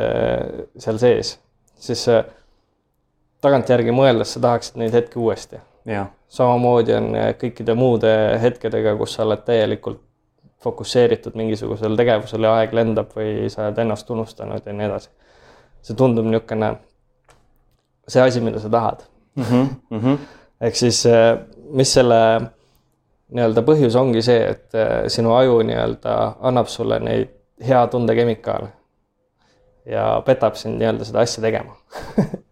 seal 0.84 1.00
sees, 1.00 1.36
siis 1.80 2.04
tagantjärgi 3.44 3.94
mõeldes 3.94 4.36
sa 4.36 4.42
tahaksid 4.44 4.78
neid 4.80 4.94
hetki 4.96 5.18
uuesti. 5.18 5.62
samamoodi 6.28 6.94
on 6.94 7.12
kõikide 7.40 7.74
muude 7.74 8.10
hetkedega, 8.42 8.96
kus 8.98 9.14
sa 9.14 9.24
oled 9.24 9.44
täielikult 9.46 10.02
fokusseeritud 10.64 11.36
mingisugusele 11.38 11.96
tegevusele 11.96 12.46
ja 12.46 12.54
aeg 12.60 12.72
lendab 12.74 13.12
või 13.16 13.50
sa 13.52 13.66
oled 13.66 13.78
ennast 13.78 14.10
unustanud 14.10 14.66
ja 14.66 14.72
nii 14.72 14.88
edasi. 14.88 15.10
See 15.86 15.96
tundub 15.98 16.26
niisugune, 16.26 16.72
see 18.08 18.22
asi, 18.22 18.42
mida 18.42 18.60
sa 18.62 18.70
tahad 18.72 19.06
mm. 19.36 19.44
-hmm, 19.44 19.66
mm 19.90 20.00
-hmm. 20.00 20.18
ehk 20.60 20.76
siis, 20.76 21.04
mis 21.70 21.92
selle 21.94 22.20
nii-öelda 23.28 23.62
põhjus 23.66 23.98
ongi 23.98 24.22
see, 24.22 24.42
et 24.50 24.72
sinu 25.12 25.34
aju 25.34 25.62
nii-öelda 25.62 26.16
annab 26.40 26.66
sulle 26.70 26.98
neid 26.98 27.30
hea 27.68 27.86
tunde 27.86 28.14
kemikaale 28.14 28.68
ja 29.86 30.22
petab 30.26 30.54
sind 30.54 30.78
nii-öelda 30.78 31.04
seda 31.04 31.20
asja 31.20 31.42
tegema 31.42 31.76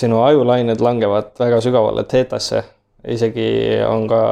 sinu 0.00 0.22
ajulained 0.22 0.80
langevad 0.80 1.30
väga 1.38 1.60
sügavale 1.60 2.04
teetasse, 2.04 2.62
isegi 3.06 3.78
on 3.86 4.08
ka 4.10 4.22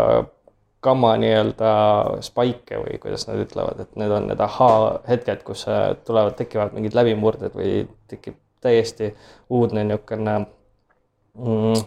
gamma 0.83 1.17
nii-öelda 1.19 1.71
spike 2.23 2.79
või 2.79 2.99
kuidas 3.03 3.27
nad 3.27 3.41
ütlevad, 3.43 3.81
et 3.83 3.97
need 3.99 4.13
on 4.15 4.29
need 4.31 4.41
ahhaa-hetked, 4.41 5.43
kus 5.47 5.65
tulevad, 6.07 6.37
tekivad 6.39 6.75
mingid 6.77 6.95
läbimurded 6.95 7.57
või 7.59 7.81
tekib 8.11 8.39
täiesti 8.63 9.11
uudne 9.51 9.85
niisugune 9.85 10.39
mm, 11.39 11.83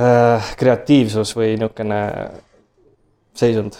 äh, 0.00 0.52
kreatiivsus 0.56 1.32
või 1.36 1.54
niisugune 1.56 2.00
seisund 3.34 3.78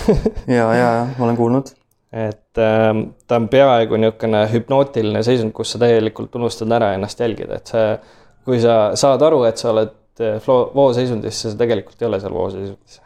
ja, 0.58 0.66
ja, 0.74 0.74
ja 0.74 1.06
ma 1.18 1.24
olen 1.24 1.36
kuulnud. 1.36 1.72
et 2.12 2.58
äh, 2.58 2.90
ta 3.26 3.40
on 3.40 3.48
peaaegu 3.48 3.96
niisugune 3.96 4.44
hüpnootiline 4.52 5.22
seisund, 5.22 5.52
kus 5.56 5.72
sa 5.72 5.80
täielikult 5.80 6.36
unustad 6.36 6.72
ära 6.76 6.92
ennast 6.96 7.20
jälgida, 7.20 7.60
et 7.60 7.72
see, 7.72 7.88
kui 8.44 8.60
sa 8.60 8.96
saad 8.98 9.22
aru, 9.22 9.44
et 9.48 9.60
sa 9.60 9.72
oled 9.72 9.96
Eh, 10.20 10.40
flow, 10.40 10.70
vooseisundis, 10.74 11.38
sa 11.42 11.50
tegelikult 11.56 12.02
ei 12.02 12.06
ole 12.08 12.18
seal 12.20 12.34
vooseisundis 12.34 12.98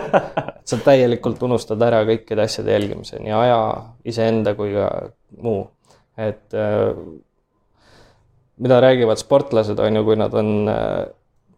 sa 0.70 0.76
täielikult 0.84 1.40
unustad 1.42 1.82
ära 1.82 2.04
kõikide 2.06 2.44
asjade 2.44 2.76
jälgimise, 2.76 3.18
nii 3.22 3.32
aja, 3.34 3.56
iseenda 4.06 4.52
kui 4.54 4.70
ka 4.76 4.86
muu. 5.42 5.64
et 6.14 6.54
äh, 6.54 6.92
mida 8.62 8.78
räägivad 8.84 9.18
sportlased, 9.18 9.82
on 9.82 9.98
ju, 9.98 10.04
kui 10.06 10.18
nad 10.20 10.36
on 10.38 10.70
äh, 10.70 10.92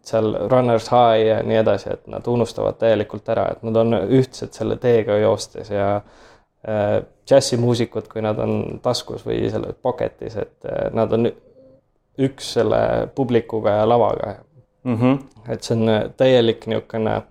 seal 0.07 0.33
runners 0.49 0.89
high 0.95 1.27
ja 1.27 1.43
nii 1.45 1.61
edasi, 1.61 1.93
et 1.93 2.09
nad 2.09 2.33
unustavad 2.33 2.81
täielikult 2.81 3.29
ära, 3.37 3.51
et 3.53 3.69
nad 3.69 3.77
on 3.83 3.99
ühtsed 4.01 4.57
selle 4.57 4.79
teega 4.81 5.19
joostes 5.21 5.73
ja 5.75 6.01
džässimuusikud, 6.67 8.09
kui 8.11 8.23
nad 8.25 8.39
on 8.43 8.81
taskus 8.83 9.23
või 9.27 9.45
selle 9.53 9.75
pocket'is, 9.83 10.35
et 10.41 10.67
nad 10.95 11.13
on 11.15 11.29
üks 12.27 12.49
selle 12.57 12.81
publikuga 13.15 13.77
ja 13.77 13.85
lavaga 13.87 14.33
mm. 14.87 14.97
-hmm. 14.97 15.19
et 15.53 15.63
see 15.63 15.77
on 15.77 15.89
äh, 15.89 16.03
täielik 16.17 16.67
niisugune 16.67 17.23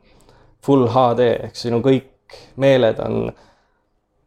full 0.65 0.87
HD 0.91 1.27
ehk 1.47 1.55
sinu 1.55 1.79
kõik 1.85 2.39
meeled 2.55 2.99
on 2.99 3.29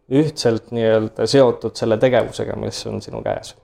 ühtselt 0.08 0.70
nii-öelda 0.72 1.26
seotud 1.28 1.76
selle 1.76 1.98
tegevusega, 2.00 2.56
mis 2.56 2.86
on 2.86 3.02
sinu 3.04 3.22
käes. 3.22 3.56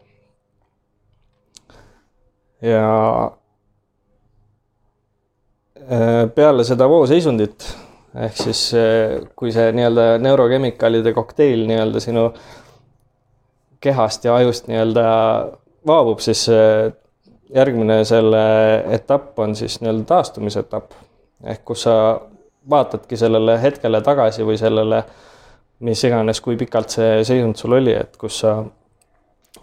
ja 2.63 3.31
äh, 5.81 6.35
peale 6.35 6.65
seda 6.65 6.89
vooseisundit 6.89 7.71
ehk 8.27 8.37
siis 8.37 8.67
äh, 8.75 9.25
kui 9.37 9.53
see 9.53 9.73
nii-öelda 9.73 10.19
neurokemikaalide 10.19 11.13
kokteil 11.13 11.67
nii-öelda 11.69 12.01
sinu 12.01 12.29
kehast 13.81 14.25
ja 14.25 14.37
ajust 14.37 14.69
nii-öelda 14.69 15.09
vaabub, 15.87 16.19
siis 16.25 16.49
järgmine 17.55 18.05
selle 18.09 18.45
etapp 18.95 19.39
on 19.39 19.57
siis 19.57 19.81
nii-öelda 19.81 20.07
taastumise 20.09 20.65
etapp 20.65 20.95
ehk 21.45 21.65
kus 21.65 21.85
sa 21.87 21.97
vaatadki 22.71 23.17
sellele 23.17 23.57
hetkele 23.63 24.01
tagasi 24.05 24.45
või 24.47 24.57
sellele, 24.61 25.03
mis 25.85 26.05
iganes, 26.07 26.41
kui 26.41 26.57
pikalt 26.57 26.95
see 26.95 27.25
seisund 27.27 27.59
sul 27.61 27.77
oli, 27.77 27.93
et 27.93 28.17
kus 28.21 28.39
sa, 28.45 28.57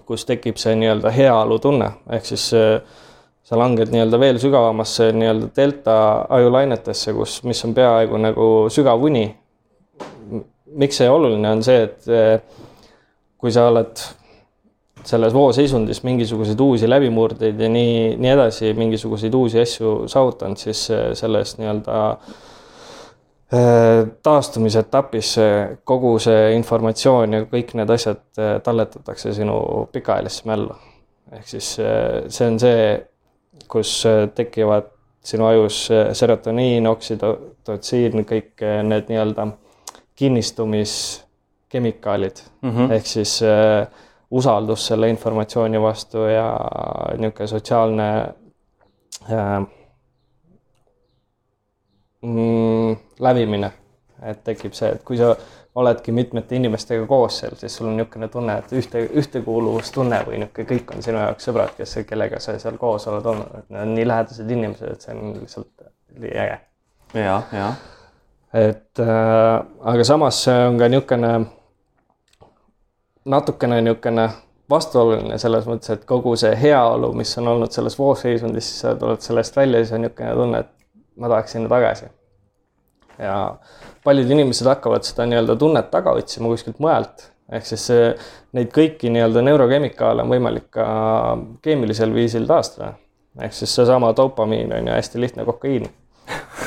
kus 0.06 0.26
tekib 0.30 0.60
see 0.62 0.76
nii-öelda 0.78 1.14
heaolutunne, 1.16 1.90
ehk 2.18 2.28
siis 2.30 2.52
sa 2.52 3.58
langed 3.58 3.90
nii-öelda 3.92 4.20
veel 4.22 4.40
sügavamasse 4.42 5.10
nii-öelda 5.18 5.50
delta 5.58 5.96
ajulainetesse, 6.30 7.14
kus, 7.18 7.40
mis 7.48 7.66
on 7.66 7.74
peaaegu 7.78 8.22
nagu 8.22 8.50
sügav 8.70 9.02
uni. 9.02 9.30
miks 10.72 11.02
see 11.02 11.10
oluline 11.10 11.50
on 11.50 11.64
see, 11.64 11.82
et 11.84 12.06
kui 13.38 13.52
sa 13.52 13.66
oled 13.68 14.00
selles 15.06 15.34
vooseisundis 15.34 16.04
mingisuguseid 16.04 16.60
uusi 16.60 16.90
läbimurdeid 16.90 17.60
ja 17.60 17.70
nii, 17.70 18.16
nii 18.22 18.32
edasi, 18.32 18.74
mingisuguseid 18.78 19.34
uusi 19.34 19.60
asju 19.62 20.08
saavutanud, 20.12 20.58
siis 20.62 20.92
selles 21.18 21.58
nii-öelda 21.58 21.98
äh, 22.12 22.18
taastumise 24.24 24.80
etapis 24.86 25.36
kogu 25.84 26.20
see 26.24 26.54
informatsioon 26.56 27.34
ja 27.34 27.40
kõik 27.52 27.70
need 27.80 27.90
asjad 27.98 28.24
äh, 28.40 28.44
talletatakse 28.64 29.34
sinu 29.34 29.88
pikaajalisse 29.92 30.44
mällu. 30.50 30.76
ehk 31.32 31.48
siis 31.48 31.80
äh, 31.80 31.86
see 32.28 32.48
on 32.48 32.60
see, 32.60 33.08
kus 33.68 34.04
tekivad 34.36 34.84
sinu 35.24 35.46
ajus 35.46 35.90
serotoniin, 36.18 36.88
oksüdotsiin, 36.88 38.26
kõik 38.26 38.62
need 38.84 39.06
nii-öelda 39.12 39.48
kinnistumiskemikaalid 40.22 42.38
mm 42.62 42.72
-hmm. 42.72 42.92
ehk 42.92 43.06
siis 43.06 43.44
äh, 43.44 43.88
usaldus 44.32 44.88
selle 44.88 45.10
informatsiooni 45.10 45.82
vastu 45.82 46.18
ja 46.18 46.46
niisugune 47.18 47.48
sotsiaalne 47.48 48.10
äh, 49.32 49.68
mm, 52.22 52.98
lävimine. 53.20 53.72
et 54.22 54.44
tekib 54.44 54.76
see, 54.78 54.92
et 54.94 55.02
kui 55.04 55.18
sa 55.18 55.32
oledki 55.76 56.12
mitmete 56.14 56.56
inimestega 56.56 57.08
koos 57.10 57.40
seal, 57.42 57.56
siis 57.58 57.76
sul 57.76 57.88
on 57.90 57.96
niisugune 57.98 58.28
tunne, 58.30 58.58
et 58.62 58.74
ühte, 58.78 59.02
ühtekuuluvustunne 59.18 60.20
või 60.28 60.44
niisugune 60.44 60.68
kõik 60.70 60.92
on 60.96 61.02
sinu 61.02 61.18
jaoks 61.24 61.48
sõbrad, 61.50 61.72
kes, 61.78 61.96
kellega 62.08 62.40
sa 62.40 62.54
seal 62.62 62.78
koos 62.78 63.08
oled 63.10 63.26
olnud, 63.26 63.56
et 63.58 63.72
need 63.74 63.82
on 63.82 63.96
nii 63.98 64.06
lähedased 64.12 64.52
inimesed, 64.58 64.92
et 64.92 65.08
see 65.08 65.16
on 65.16 65.34
lihtsalt 65.40 65.88
äge. 66.22 66.60
ja, 67.18 67.42
ja. 67.58 67.72
et 68.54 69.02
äh, 69.02 69.56
aga 69.94 70.06
samas 70.06 70.44
see 70.46 70.68
on 70.68 70.78
ka 70.78 70.92
niisugune 70.92 71.34
natukene 73.26 73.82
niisugune 73.82 74.30
vastuoluline 74.72 75.38
selles 75.42 75.68
mõttes, 75.68 75.92
et 75.94 76.06
kogu 76.08 76.36
see 76.40 76.54
heaolu, 76.58 77.12
mis 77.18 77.34
on 77.42 77.52
olnud 77.54 77.74
selles 77.76 77.98
voosseisundis, 78.00 78.70
siis 78.70 78.86
sa 78.86 78.96
tuled 78.96 79.22
sellest 79.24 79.58
välja, 79.58 79.82
siis 79.84 79.94
on 79.98 80.06
niisugune 80.06 80.34
tunne, 80.40 80.64
et 80.64 81.20
ma 81.20 81.32
tahaks 81.32 81.58
sinna 81.58 81.70
tagasi. 81.72 82.10
ja 83.22 83.36
paljud 84.04 84.32
inimesed 84.32 84.66
hakkavad 84.66 85.06
seda 85.06 85.28
nii-öelda 85.30 85.56
tunnet 85.60 85.92
taga 85.92 86.16
otsima 86.18 86.50
kuskilt 86.50 86.80
mujalt, 86.82 87.28
ehk 87.52 87.68
siis 87.68 87.84
see, 87.92 88.08
neid 88.58 88.72
kõiki 88.74 89.12
nii-öelda 89.14 89.44
neurokemikaale 89.46 90.24
on 90.24 90.32
võimalik 90.32 90.70
ka 90.74 90.86
keemilisel 91.62 92.14
viisil 92.16 92.48
taastada. 92.50 92.94
ehk 93.42 93.54
siis 93.54 93.76
seesama 93.76 94.16
dopamiin 94.18 94.74
on 94.74 94.88
ju 94.88 94.94
hästi 94.94 95.22
lihtne 95.22 95.46
kokaiin, 95.46 95.86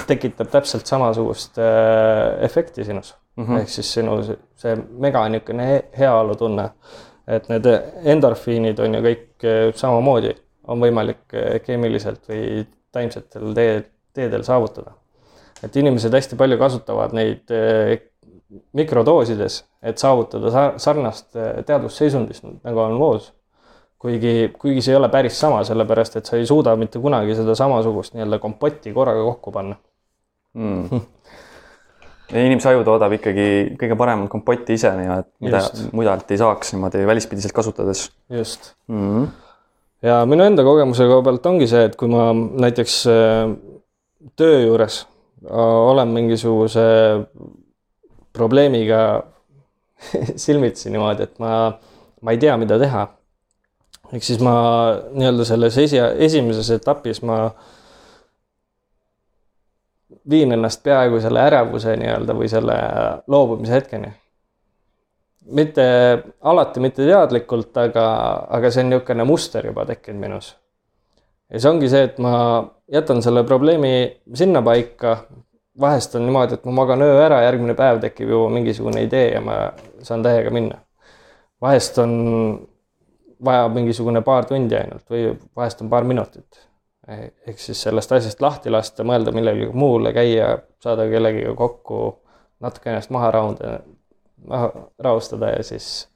tekitab 0.06 0.50
täpselt 0.52 0.86
samasugust 0.86 1.58
äh, 1.58 2.44
efekti 2.44 2.84
sinus 2.84 3.14
mm 3.36 3.44
-hmm. 3.44 3.60
ehk 3.60 3.68
siis 3.68 3.92
sinu 3.94 4.22
see 4.56 4.76
mega 4.98 5.28
niisugune 5.28 5.82
heaolutunne, 5.98 6.70
et 7.26 7.48
need 7.48 7.68
endorfiinid 8.14 8.78
on 8.78 8.94
ju 8.94 9.02
kõik 9.08 9.46
eh, 9.48 9.74
samamoodi, 9.74 10.34
on 10.68 10.80
võimalik 10.80 11.32
eh, 11.32 11.60
keemiliselt 11.62 12.28
või 12.28 12.66
taimsetel 12.92 13.54
tee, 13.54 13.84
teedel 14.12 14.44
saavutada. 14.44 14.92
et 15.64 15.76
inimesed 15.76 16.12
hästi 16.12 16.36
palju 16.36 16.58
kasutavad 16.58 17.12
neid 17.16 17.52
mikrodoosides, 18.72 19.64
et 19.82 19.98
saavutada 19.98 20.74
sarnast 20.76 21.36
teadvusseisundist, 21.66 22.44
nagu 22.64 22.80
on 22.80 22.98
voos. 22.98 23.32
Kuigi, 24.04 24.34
kuigi 24.60 24.82
see 24.84 24.92
ei 24.92 24.98
ole 25.00 25.08
päris 25.12 25.38
sama, 25.40 25.62
sellepärast 25.64 26.18
et 26.20 26.28
sa 26.28 26.38
ei 26.38 26.46
suuda 26.48 26.74
mitte 26.80 27.00
kunagi 27.02 27.36
seda 27.38 27.56
samasugust 27.58 28.16
nii-öelda 28.16 28.38
kompotti 28.42 28.92
korraga 28.96 29.22
kokku 29.30 29.52
panna 29.54 29.76
mm. 30.60 31.00
inimese 32.34 32.72
aju 32.72 32.84
toodab 32.86 33.16
ikkagi 33.16 33.46
kõige 33.80 33.96
paremat 33.98 34.30
kompotti 34.32 34.76
ise 34.78 34.92
ja 35.06 35.22
mida 35.44 35.62
mujalt 35.96 36.30
ei 36.34 36.40
saaks 36.40 36.74
niimoodi 36.74 37.06
välispidiselt 37.08 37.56
kasutades. 37.56 38.10
just 38.30 38.74
mm. 38.88 39.08
-hmm. 39.08 39.28
ja 40.10 40.20
minu 40.28 40.44
enda 40.44 40.66
kogemuse 40.66 41.08
koha 41.08 41.22
pealt 41.22 41.46
ongi 41.52 41.70
see, 41.70 41.84
et 41.88 41.96
kui 41.96 42.08
ma 42.12 42.30
näiteks 42.34 43.00
äh, 43.08 43.56
töö 44.36 44.60
juures 44.66 45.04
äh, 45.48 45.58
olen 45.90 46.08
mingisuguse 46.08 46.84
probleemiga 48.32 49.22
silmitsi 50.44 50.90
niimoodi, 50.90 51.28
et 51.28 51.38
ma, 51.38 51.72
ma 52.20 52.34
ei 52.34 52.40
tea, 52.42 52.56
mida 52.60 52.78
teha. 52.80 53.06
Ehk 54.12 54.22
siis 54.22 54.40
ma 54.44 54.54
nii-öelda 55.12 55.46
selles 55.48 55.78
esi, 55.78 55.98
esimeses 55.98 56.70
etapis 56.74 57.22
ma 57.22 57.38
viin 60.30 60.52
ennast 60.52 60.82
peaaegu 60.82 61.20
selle 61.20 61.40
ärevuse 61.44 61.96
nii-öelda 62.00 62.36
või 62.36 62.48
selle 62.48 62.76
loobumise 63.26 63.72
hetkeni. 63.72 64.12
mitte 65.44 65.84
alati 66.40 66.80
mitte 66.80 67.04
teadlikult, 67.04 67.76
aga, 67.76 68.04
aga 68.48 68.70
see 68.70 68.84
on 68.84 68.90
niisugune 68.94 69.24
muster 69.28 69.66
juba 69.66 69.84
tekkinud 69.84 70.20
minus. 70.20 70.54
ja 71.52 71.60
see 71.60 71.70
ongi 71.70 71.88
see, 71.88 72.04
et 72.08 72.18
ma 72.18 72.34
jätan 72.92 73.22
selle 73.22 73.44
probleemi 73.44 74.20
sinnapaika. 74.34 75.16
vahest 75.80 76.14
on 76.14 76.22
niimoodi, 76.26 76.54
et 76.54 76.64
ma 76.64 76.72
magan 76.72 77.02
öö 77.02 77.18
ära, 77.26 77.42
järgmine 77.42 77.74
päev 77.74 78.00
tekib 78.00 78.28
juba 78.28 78.48
mingisugune 78.50 79.02
idee 79.02 79.32
ja 79.34 79.40
ma 79.40 79.72
saan 80.02 80.22
täiega 80.22 80.50
minna. 80.50 80.78
vahest 81.60 81.98
on 81.98 82.66
vaja 83.44 83.68
mingisugune 83.68 84.22
paar 84.22 84.46
tundi 84.48 84.76
ainult 84.78 85.10
või 85.10 85.26
vahest 85.56 85.82
on 85.82 85.90
paar 85.92 86.04
minutit 86.04 86.64
ehk 87.08 87.58
siis 87.60 87.82
sellest 87.82 88.12
asjast 88.12 88.40
lahti 88.40 88.70
lasta, 88.72 89.04
mõelda 89.04 89.32
millelegi 89.34 89.68
muule, 89.76 90.12
käia, 90.16 90.58
saada 90.82 91.06
kellegiga 91.10 91.54
kokku, 91.58 92.00
natuke 92.64 92.90
ennast 92.90 93.12
maha 93.12 93.30
rahunda, 93.34 93.74
rahustada 95.04 95.52
ja 95.56 95.62
siis 95.62 96.08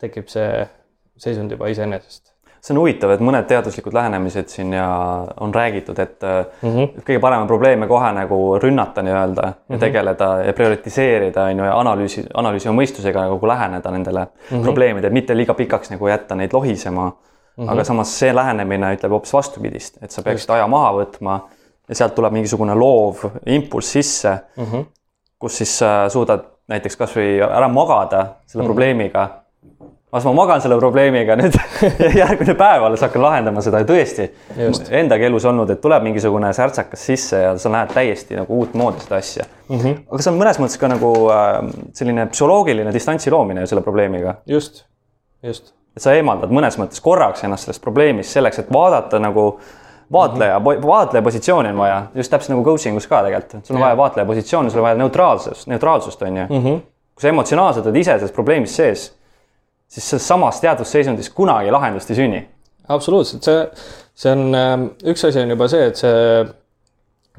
tekib 0.00 0.30
see 0.32 0.66
seisund 1.20 1.52
juba 1.52 1.68
iseenesest. 1.72 2.31
See 2.62 2.74
on 2.76 2.78
huvitav, 2.78 3.10
et 3.10 3.22
mõned 3.24 3.46
teaduslikud 3.50 3.94
lähenemised 3.94 4.52
siin 4.52 4.72
ja 4.76 4.86
on 5.40 5.54
räägitud, 5.54 5.98
et 5.98 6.22
mm 6.22 6.68
-hmm. 6.68 7.02
kõige 7.02 7.20
parem 7.20 7.40
on 7.42 7.48
probleeme 7.50 7.88
kohe 7.90 8.12
nagu 8.12 8.58
rünnata 8.62 9.02
nii-öelda 9.02 9.42
ja 9.42 9.50
mm 9.50 9.74
-hmm. 9.74 9.80
tegeleda 9.80 10.28
ja 10.46 10.52
prioritiseerida 10.52 11.42
on 11.42 11.58
ju 11.58 11.64
ja 11.64 11.74
analüüsi, 11.78 12.26
analüüsi 12.34 12.68
ja 12.68 12.72
mõistusega 12.72 13.26
nagu 13.26 13.46
läheneda 13.46 13.90
nendele 13.90 14.20
mm 14.20 14.56
-hmm. 14.56 14.62
probleemidele, 14.62 15.12
mitte 15.12 15.36
liiga 15.36 15.54
pikaks 15.54 15.90
nagu 15.90 16.08
jätta 16.08 16.34
neid 16.34 16.52
lohisema 16.52 17.12
Mm 17.56 17.66
-hmm. 17.66 17.72
aga 17.72 17.84
samas 17.84 18.18
see 18.18 18.34
lähenemine 18.34 18.94
ütleb 18.94 19.10
hoopis 19.10 19.32
vastupidist, 19.32 19.98
et 20.02 20.10
sa 20.10 20.22
peaksid 20.22 20.50
aja 20.50 20.66
maha 20.66 20.92
võtma 20.92 21.40
ja 21.88 21.94
sealt 21.94 22.14
tuleb 22.14 22.32
mingisugune 22.32 22.74
loov 22.74 23.26
impulss 23.46 23.92
sisse 23.92 24.38
mm, 24.56 24.64
-hmm. 24.64 24.84
kus 25.38 25.58
siis 25.58 25.78
sa 25.78 26.08
suudad 26.08 26.46
näiteks 26.68 26.96
kasvõi 26.96 27.42
ära 27.42 27.68
magada 27.68 28.26
selle 28.46 28.62
mm 28.62 28.64
-hmm. 28.64 28.66
probleemiga. 28.66 29.28
Las 30.12 30.24
ma 30.24 30.32
magan 30.36 30.60
selle 30.60 30.76
probleemiga 30.76 31.36
nüüd 31.40 31.56
järgmine 32.22 32.54
päev 32.58 32.84
alles 32.84 33.04
hakkan 33.04 33.22
lahendama 33.24 33.64
seda 33.64 33.80
ja 33.80 33.88
tõesti 33.88 34.28
endagi 34.92 35.28
elus 35.28 35.46
olnud, 35.48 35.70
et 35.72 35.80
tuleb 35.80 36.04
mingisugune 36.04 36.52
särtsakas 36.56 37.06
sisse 37.10 37.40
ja 37.44 37.52
sa 37.58 37.72
näed 37.72 37.94
täiesti 37.94 38.36
nagu 38.36 38.58
uutmoodi 38.60 39.04
seda 39.04 39.20
asja 39.22 39.46
mm. 39.68 39.76
-hmm. 39.76 40.00
aga 40.10 40.22
see 40.22 40.32
on 40.32 40.40
mõnes 40.40 40.60
mõttes 40.60 40.80
ka 40.80 40.90
nagu 40.92 41.12
äh, 41.32 41.60
selline 41.96 42.26
psühholoogiline 42.32 42.92
distantsi 42.92 43.30
loomine 43.30 43.64
ju 43.64 43.72
selle 43.72 43.82
probleemiga. 43.82 44.34
just, 44.46 44.84
just 45.42 45.72
et 45.96 46.02
sa 46.02 46.14
eemaldad 46.16 46.52
mõnes 46.52 46.76
mõttes 46.80 47.00
korraks 47.04 47.44
ennast 47.44 47.68
sellest 47.68 47.84
probleemist 47.84 48.36
selleks, 48.36 48.58
et 48.58 48.72
vaadata 48.72 49.18
nagu 49.20 49.60
vaatleja 50.12 50.58
mm, 50.58 50.66
-hmm. 50.66 50.86
vaatleja 50.86 51.22
positsiooni 51.22 51.68
on 51.68 51.78
vaja, 51.78 52.02
just 52.14 52.30
täpselt 52.30 52.56
nagu 52.56 52.64
coaching 52.64 52.96
us 52.96 53.06
ka 53.06 53.22
tegelikult, 53.22 53.64
sul 53.64 53.76
on 53.76 53.82
vaja 53.82 53.96
vaatleja 53.96 54.26
positsiooni, 54.26 54.70
sul 54.70 54.80
on 54.80 54.88
vaja 54.90 54.94
neutraalsust, 54.94 55.66
neutraalsust 55.66 56.22
on 56.22 56.36
ju 56.36 56.44
mm. 56.48 56.64
-hmm. 56.64 56.80
kui 57.14 57.22
sa 57.22 57.28
emotsionaalselt 57.28 57.86
oled 57.86 57.96
ise 57.96 58.12
selles 58.18 58.32
probleemis 58.32 58.76
sees, 58.76 59.21
siis 59.92 60.26
samas 60.26 60.60
teadvusseisundis 60.62 61.30
kunagi 61.36 61.70
lahendust 61.74 62.10
ei 62.10 62.18
sünni. 62.18 62.42
absoluutselt, 62.88 63.44
see, 63.46 63.60
see 64.24 64.32
on, 64.32 64.48
ähm, 64.58 64.88
üks 65.08 65.24
asi 65.28 65.40
on 65.40 65.52
juba 65.54 65.68
see, 65.70 65.86
et 65.88 66.00
see 66.00 66.42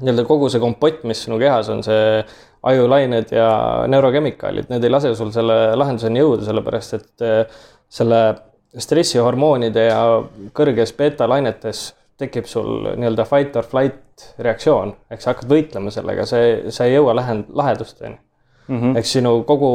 nii-öelda 0.00 0.24
kogu 0.26 0.48
see 0.50 0.62
kompott, 0.62 1.04
mis 1.06 1.20
sinu 1.26 1.38
kehas 1.42 1.68
on, 1.70 1.82
see 1.86 2.24
ajulained 2.64 3.34
ja 3.34 3.48
neurokemikaalid, 3.92 4.70
need 4.72 4.86
ei 4.86 4.92
lase 4.92 5.12
sul 5.18 5.30
selle 5.34 5.76
lahenduseni 5.76 6.22
jõuda, 6.22 6.46
sellepärast 6.48 6.96
et 6.96 7.24
äh, 7.26 7.60
selle 7.92 8.22
stressihormoonide 8.80 9.84
ja 9.86 10.00
kõrges 10.56 10.94
beeta-lainetes 10.98 11.90
tekib 12.18 12.46
sul 12.50 12.88
nii-öelda 12.94 13.26
fight 13.28 13.56
or 13.58 13.66
flight 13.68 14.26
reaktsioon, 14.42 14.94
ehk 15.10 15.22
sa 15.22 15.32
hakkad 15.32 15.50
võitlema 15.50 15.92
sellega, 15.94 16.26
see, 16.30 16.72
sa 16.74 16.86
ei 16.86 16.96
jõua 16.96 17.16
lähen-, 17.18 17.46
lahedusteni. 17.50 18.16
Mm 18.68 18.80
-hmm.. 18.80 18.98
ehk 18.98 19.06
sinu 19.06 19.42
kogu, 19.44 19.70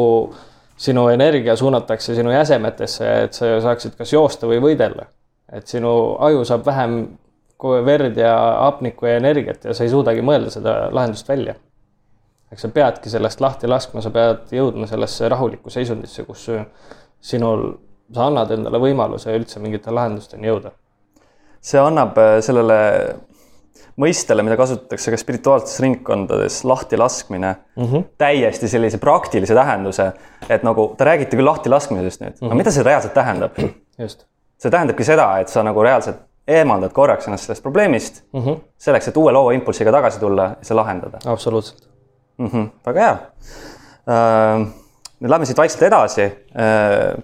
sinu 0.80 1.08
energia 1.12 1.56
suunatakse 1.60 2.16
sinu 2.16 2.32
jäsemetesse, 2.32 3.08
et 3.24 3.34
sa 3.36 3.58
saaksid 3.64 3.98
kas 4.00 4.14
joosta 4.14 4.48
või 4.48 4.62
võidelda. 4.64 5.10
et 5.52 5.68
sinu 5.68 5.92
aju 6.22 6.44
saab 6.46 6.66
vähem 6.66 7.00
verd 7.86 8.18
ja 8.18 8.36
hapnikku 8.62 9.06
ja 9.06 9.18
energiat 9.18 9.66
ja 9.66 9.74
sa 9.74 9.84
ei 9.84 9.90
suudagi 9.90 10.22
mõelda 10.22 10.54
seda 10.54 10.76
lahendust 10.92 11.28
välja. 11.28 11.56
eks 12.52 12.62
sa 12.62 12.70
peadki 12.74 13.10
sellest 13.10 13.42
lahti 13.42 13.68
laskma, 13.68 14.02
sa 14.02 14.10
pead 14.10 14.52
jõudma 14.52 14.88
sellesse 14.88 15.30
rahulikku 15.30 15.70
seisundisse, 15.70 16.24
kus 16.24 16.48
sinul 17.22 17.74
sa 18.14 18.28
annad 18.28 18.52
endale 18.52 18.80
võimaluse 18.82 19.36
üldse 19.36 19.60
mingite 19.60 19.92
lahendusteni 19.92 20.48
jõuda. 20.48 20.72
see 21.62 21.80
annab 21.80 22.18
äh, 22.18 22.40
sellele 22.42 22.80
mõistele, 24.00 24.44
mida 24.46 24.58
kasutatakse 24.60 25.12
ka 25.12 25.20
spirituaalsetes 25.20 25.80
ringkondades, 25.84 26.64
lahtilaskmine 26.64 27.52
mm, 27.52 27.84
-hmm. 27.84 28.08
täiesti 28.18 28.68
sellise 28.68 28.98
praktilise 28.98 29.56
tähenduse, 29.56 30.12
et 30.50 30.64
nagu 30.64 30.94
te 30.98 31.08
räägite 31.08 31.38
küll 31.38 31.46
lahtilaskmisest 31.46 32.22
nüüd 32.22 32.32
mm, 32.32 32.36
-hmm. 32.36 32.46
aga 32.46 32.56
mhm. 32.56 32.64
mida 32.64 32.72
see 32.72 32.84
reaalselt 32.84 33.14
tähendab? 33.14 33.60
just. 34.00 34.26
see 34.58 34.72
tähendabki 34.72 35.04
seda, 35.04 35.38
et 35.40 35.48
sa 35.48 35.64
nagu 35.64 35.84
reaalselt 35.84 36.26
eemaldad 36.48 36.94
korraks 36.94 37.28
ennast 37.28 37.46
sellest 37.46 37.64
probleemist 37.64 38.24
mm 38.34 38.42
-hmm. 38.42 38.60
selleks, 38.78 39.08
et 39.08 39.18
uue 39.18 39.32
loova 39.32 39.54
impulsiga 39.54 39.92
tagasi 39.92 40.20
tulla 40.20 40.44
ja 40.44 40.56
see 40.62 40.76
lahendada. 40.76 41.20
absoluutselt 41.26 41.90
mm. 42.38 42.48
-hmm. 42.48 42.70
väga 42.86 43.00
hea 43.00 43.18
äh,. 44.10 44.68
nüüd 45.20 45.30
lähme 45.30 45.46
siit 45.46 45.58
vaikselt 45.58 45.84
edasi 45.84 46.24
äh, 46.24 47.24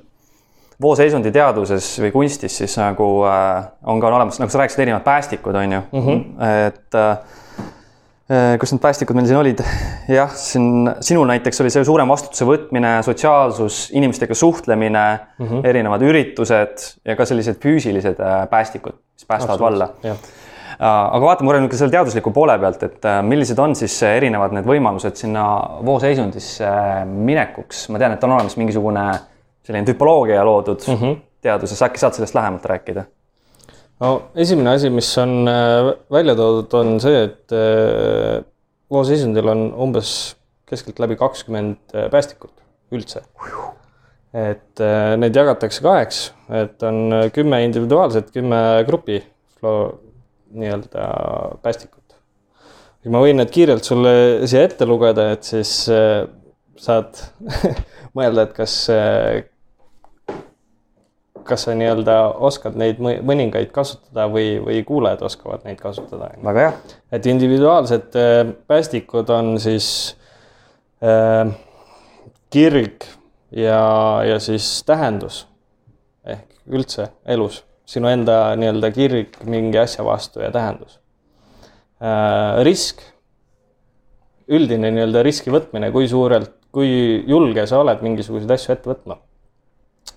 vooseisundi 0.82 1.32
teaduses 1.32 1.88
või 2.04 2.12
kunstis 2.12 2.58
siis 2.62 2.76
nagu 2.80 3.08
äh, 3.30 3.64
on 3.88 4.02
ka 4.04 4.12
olemas, 4.12 4.40
nagu 4.42 4.52
sa 4.52 4.62
rääkisid, 4.62 4.84
erinevad 4.84 5.06
päästikud, 5.06 5.56
on 5.56 5.72
ju 5.78 5.82
mm, 5.82 6.06
-hmm. 6.06 6.46
et 6.68 6.96
äh, 7.00 7.12
äh, 8.32 8.58
kus 8.60 8.74
need 8.74 8.82
päästikud 8.84 9.16
meil 9.16 9.28
siin 9.30 9.40
olid? 9.40 9.64
jah, 10.12 10.32
siin 10.36 10.92
sinul 11.00 11.28
näiteks 11.32 11.62
oli 11.64 11.72
see 11.72 11.86
suurem 11.88 12.12
vastutuse 12.12 12.48
võtmine, 12.48 12.98
sotsiaalsus, 13.08 13.90
inimestega 13.94 14.36
suhtlemine 14.36 15.06
mm, 15.40 15.46
-hmm. 15.46 15.68
erinevad 15.68 16.02
üritused 16.02 16.90
ja 17.06 17.16
ka 17.16 17.26
sellised 17.26 17.62
füüsilised 17.64 18.20
äh, 18.20 18.50
päästikud, 18.50 19.00
mis 19.16 19.26
päästavad 19.26 19.60
valla. 19.60 19.90
Äh, 20.04 20.18
aga 20.80 21.22
vaatame 21.24 21.48
korra 21.48 21.62
nüüd 21.64 21.72
ka 21.72 21.80
selle 21.80 21.96
teadusliku 21.96 22.34
poole 22.36 22.58
pealt, 22.60 22.84
et 22.84 23.08
millised 23.24 23.60
on 23.64 23.76
siis 23.80 23.96
erinevad 24.04 24.52
need 24.52 24.68
võimalused 24.68 25.16
sinna 25.16 25.46
vooseisundisse 25.88 26.68
minekuks, 27.06 27.88
ma 27.96 28.02
tean, 28.04 28.18
et 28.18 28.28
on 28.28 28.36
olemas 28.36 28.58
mingisugune 28.60 29.06
selline 29.65 29.86
tüpoloogia 29.88 30.45
loodud 30.45 30.82
mm 30.88 31.01
-hmm. 31.01 31.21
teaduses, 31.41 31.82
äkki 31.82 31.99
saad 31.99 32.13
sellest 32.17 32.36
lähemalt 32.38 32.65
rääkida? 32.65 33.06
no 33.99 34.12
esimene 34.36 34.75
asi, 34.75 34.89
mis 34.89 35.10
on 35.21 35.47
äh, 35.47 35.91
välja 36.12 36.36
toodud, 36.38 36.73
on 36.80 36.99
see, 37.04 37.23
et 37.30 37.56
äh, 37.56 38.43
vooseisundil 38.91 39.47
on 39.51 39.67
umbes 39.88 40.10
keskeltläbi 40.69 41.17
kakskümmend 41.19 41.95
äh, 41.95 42.10
päästikut 42.12 42.54
üldse. 42.91 43.23
et 44.36 44.82
neid 45.15 45.38
jagatakse 45.38 45.80
kaheks, 45.80 46.17
et 46.60 46.84
on 46.84 47.13
kümme 47.32 47.62
individuaalset, 47.63 48.34
kümme 48.36 48.58
grupi 48.88 49.21
nii-öelda 49.63 51.06
päästikut. 51.63 52.17
ma 53.08 53.21
võin 53.23 53.39
need 53.39 53.54
kiirelt 53.56 53.88
sulle 53.88 54.12
siia 54.43 54.65
ette 54.67 54.86
lugeda, 54.86 55.30
et 55.32 55.47
siis 55.47 55.71
saad 55.88 57.21
mõelda, 58.17 58.43
et 58.43 58.54
kas 58.60 58.75
kas 61.46 61.66
sa 61.68 61.76
nii-öelda 61.78 62.16
oskad 62.48 62.78
neid 62.80 63.00
mõningaid 63.02 63.72
kasutada 63.76 64.28
või, 64.32 64.58
või 64.64 64.82
kuulajad 64.88 65.24
oskavad 65.28 65.66
neid 65.68 65.80
kasutada? 65.82 66.32
väga 66.44 66.66
hea. 66.66 66.74
et 67.18 67.30
individuaalsed 67.30 68.18
äh, 68.20 68.42
päästikud 68.68 69.30
on 69.30 69.56
siis 69.62 69.88
äh, 71.04 71.54
kirg 72.54 73.06
ja, 73.52 73.82
ja 74.26 74.40
siis 74.44 74.68
tähendus 74.88 75.46
ehk 76.26 76.48
üldse 76.66 77.10
elus, 77.30 77.62
sinu 77.86 78.10
enda 78.10 78.56
nii-öelda 78.58 78.92
kirg 78.96 79.40
mingi 79.46 79.80
asja 79.82 80.06
vastu 80.06 80.41
ja 80.43 80.52
tähendus 80.52 81.00
äh,. 82.02 82.64
risk, 82.66 83.04
üldine 84.48 84.91
nii-öelda 84.93 85.24
riski 85.26 85.54
võtmine, 85.54 85.91
kui 85.93 86.10
suurelt, 86.10 86.54
kui 86.76 87.24
julge 87.28 87.66
sa 87.70 87.80
oled 87.82 88.02
mingisuguseid 88.06 88.52
asju 88.58 88.76
ette 88.76 88.91
võtma 88.91 89.20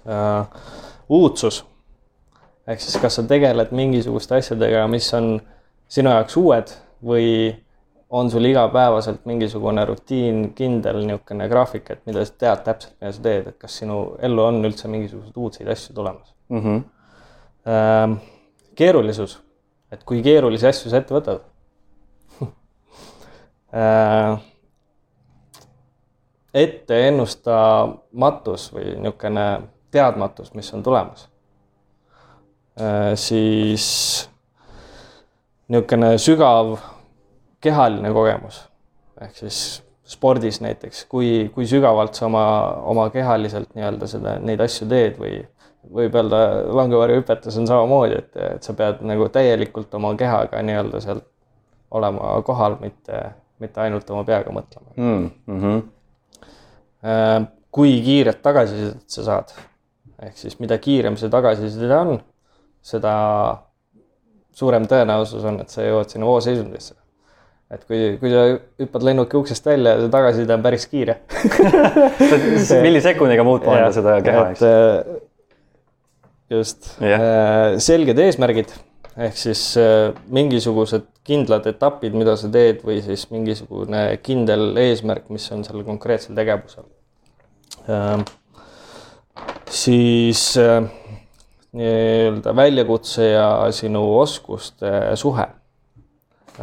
äh, 0.09 0.63
uudsus. 1.09 1.65
ehk 2.67 2.81
siis, 2.81 2.97
kas 3.01 3.15
sa 3.17 3.23
tegeled 3.25 3.71
mingisuguste 3.73 4.37
asjadega, 4.37 4.87
mis 4.93 5.15
on 5.17 5.41
sinu 5.89 6.11
jaoks 6.13 6.37
uued 6.37 6.69
või 7.05 7.57
on 8.11 8.31
sul 8.31 8.45
igapäevaselt 8.45 9.25
mingisugune 9.29 9.85
rutiin, 9.85 10.55
kindel 10.55 11.07
niisugune 11.07 11.49
graafik, 11.49 11.91
et 11.91 12.07
mida 12.09 12.25
sa 12.25 12.33
tead 12.39 12.59
täpselt, 12.65 12.95
mida 13.01 13.13
sa 13.13 13.23
teed, 13.25 13.47
et 13.51 13.59
kas 13.61 13.79
sinu 13.83 13.97
ellu 14.25 14.43
on 14.45 14.65
üldse 14.65 14.89
mingisuguseid 14.89 15.37
uudseid 15.37 15.69
asju 15.73 15.95
tulemas 15.95 16.35
mm? 16.49 16.61
-hmm. 16.61 18.17
keerulisus, 18.75 19.41
et 19.93 20.05
kui 20.05 20.23
keerulisi 20.23 20.67
asju 20.67 20.91
sa 20.91 20.97
ette 20.97 21.15
võtad 21.15 21.41
ette 26.65 27.09
ennustamatus 27.09 28.73
või 28.73 28.85
niisugune 28.97 29.47
teadmatus, 29.91 30.55
mis 30.55 30.73
on 30.75 30.83
tulemas. 30.83 31.29
siis 33.15 33.85
niisugune 35.69 36.13
sügav 36.23 36.77
kehaline 37.61 38.13
kogemus 38.15 38.69
ehk 39.21 39.37
siis 39.37 39.83
spordis 40.09 40.61
näiteks, 40.65 41.05
kui, 41.11 41.51
kui 41.55 41.67
sügavalt 41.69 42.17
sa 42.17 42.27
oma, 42.27 42.45
oma 42.89 43.09
kehaliselt 43.13 43.75
nii-öelda 43.77 44.09
seda, 44.09 44.39
neid 44.41 44.61
asju 44.65 44.89
teed 44.89 45.19
või 45.21 45.43
võib 45.99 46.17
öelda 46.17 46.39
langevarjuhüpetes 46.79 47.59
on 47.61 47.69
samamoodi, 47.69 48.17
et, 48.23 48.39
et 48.55 48.65
sa 48.65 48.75
pead 48.77 49.03
nagu 49.09 49.29
täielikult 49.33 49.95
oma 49.99 50.15
kehaga 50.19 50.63
nii-öelda 50.65 51.03
seal 51.05 51.21
olema 51.99 52.33
kohal, 52.45 52.77
mitte, 52.81 53.21
mitte 53.61 53.85
ainult 53.85 54.11
oma 54.13 54.25
peaga 54.29 54.53
mõtlema 54.53 54.97
mm. 54.97 55.31
-hmm. 55.49 55.79
kui 57.73 58.01
kiiret 58.05 58.43
tagasisidet 58.43 59.05
sa 59.07 59.25
saad, 59.25 59.55
ehk 60.27 60.39
siis 60.39 60.59
mida 60.63 60.79
kiirem 60.83 61.17
see 61.21 61.31
tagasiside 61.33 61.99
on, 61.99 62.19
seda 62.85 63.13
suurem 64.59 64.89
tõenäosus 64.91 65.45
on, 65.47 65.61
et 65.63 65.71
sa 65.71 65.87
jõuad 65.87 66.11
sinna 66.11 66.27
voosseisundisse. 66.29 66.97
et 67.71 67.85
kui, 67.85 68.17
kui 68.21 68.33
sa 68.33 68.45
hüppad 68.81 69.05
lennuki 69.05 69.37
uksest 69.37 69.67
välja 69.69 69.95
ja 69.95 70.03
see 70.03 70.13
tagasiside 70.13 70.55
on 70.57 70.63
päris 70.65 70.87
kiire 70.89 71.19
millisekundiga 72.87 73.45
muutma 73.45 73.77
anda 73.77 73.91
seda 73.93 74.19
keha, 74.25 74.45
eks? 74.55 74.63
Äh, 74.65 75.19
just 76.51 76.95
yeah., 77.03 77.77
selged 77.83 78.19
eesmärgid 78.25 78.73
ehk 79.19 79.37
siis 79.37 79.63
äh, 79.81 80.15
mingisugused 80.33 81.07
kindlad 81.29 81.67
etapid, 81.69 82.15
mida 82.17 82.37
sa 82.41 82.49
teed 82.53 82.81
või 82.87 83.01
siis 83.05 83.27
mingisugune 83.33 84.03
kindel 84.25 84.71
eesmärk, 84.81 85.27
mis 85.35 85.49
on 85.53 85.65
sellel 85.67 85.85
konkreetsel 85.87 86.39
tegevusel. 86.39 86.87
Siis 89.71 90.43
äh, 90.57 90.83
nii-öelda 91.77 92.55
väljakutse 92.57 93.31
ja 93.31 93.49
sinu 93.73 94.05
oskuste 94.19 94.93
suhe. 95.15 95.47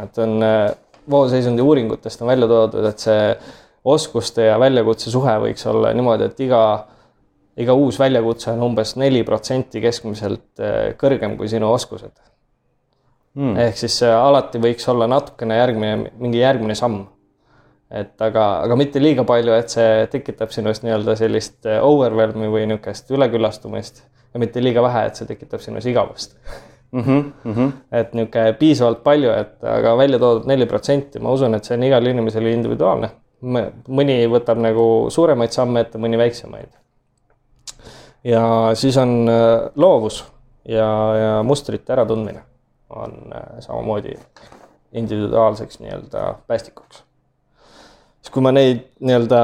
et 0.02 0.18
on 0.18 0.42
äh, 0.42 0.74
voolseisundi 1.10 1.62
uuringutest 1.62 2.22
on 2.22 2.28
välja 2.28 2.48
toodud, 2.48 2.84
et 2.84 2.98
see 2.98 3.36
oskuste 3.84 4.48
ja 4.50 4.58
väljakutse 4.60 5.10
suhe 5.10 5.36
võiks 5.46 5.66
olla 5.70 5.92
niimoodi, 5.94 6.26
et 6.26 6.40
iga 6.40 6.62
iga 7.56 7.72
uus 7.72 7.96
väljakutse 7.98 8.50
on 8.52 8.62
umbes 8.66 8.96
neli 9.00 9.22
protsenti 9.24 9.80
keskmiselt 9.80 10.60
kõrgem 11.00 11.38
kui 11.38 11.48
sinu 11.48 11.70
oskused 11.72 12.12
mm.. 13.36 13.56
ehk 13.66 13.78
siis 13.80 14.00
alati 14.08 14.60
võiks 14.62 14.88
olla 14.92 15.08
natukene 15.10 15.58
järgmine, 15.60 16.12
mingi 16.20 16.42
järgmine 16.42 16.76
samm. 16.78 17.04
Et 17.90 18.22
aga, 18.22 18.44
aga 18.66 18.76
mitte 18.78 19.00
liiga 19.02 19.24
palju, 19.26 19.52
et 19.54 19.70
see 19.70 20.06
tekitab 20.10 20.50
sinust 20.54 20.82
nii-öelda 20.86 21.16
sellist 21.18 21.66
äh, 21.68 21.82
overwhelm'i 21.84 22.48
või 22.50 22.66
niisugust 22.70 23.10
üleküllastumist 23.14 24.02
ja 24.34 24.42
mitte 24.42 24.62
liiga 24.62 24.82
vähe, 24.82 25.06
et 25.06 25.20
see 25.20 25.28
tekitab 25.28 25.62
sinus 25.62 25.86
igavust 25.86 26.34
mm. 26.92 27.00
-hmm, 27.02 27.32
mm 27.44 27.54
-hmm. 27.54 27.72
et 27.92 28.14
niisugune 28.14 28.52
piisavalt 28.52 29.04
palju, 29.04 29.30
et 29.30 29.64
aga 29.64 29.96
välja 29.96 30.18
toodud 30.18 30.46
neli 30.46 30.66
protsenti, 30.66 31.18
ma 31.18 31.30
usun, 31.30 31.54
et 31.54 31.64
see 31.64 31.76
on 31.76 31.82
igale 31.82 32.10
inimesele 32.10 32.52
individuaalne. 32.52 33.10
mõni 33.88 34.14
võtab 34.32 34.58
nagu 34.58 35.06
suuremaid 35.10 35.50
samme 35.52 35.80
ette, 35.80 35.98
mõni 35.98 36.18
väiksemaid. 36.18 36.68
ja 38.24 38.70
siis 38.74 38.96
on 38.96 39.28
äh, 39.28 39.70
loovus 39.76 40.24
ja, 40.64 41.14
ja 41.16 41.42
mustrite 41.42 41.92
äratundmine 41.92 42.42
on 42.90 43.12
äh, 43.34 43.42
samamoodi 43.58 44.14
individuaalseks 44.92 45.80
nii-öelda 45.80 46.34
päästikuks. 46.46 47.04
Siis 48.26 48.34
kui 48.34 48.42
ma 48.42 48.50
neid 48.50 48.80
nii-öelda 49.06 49.40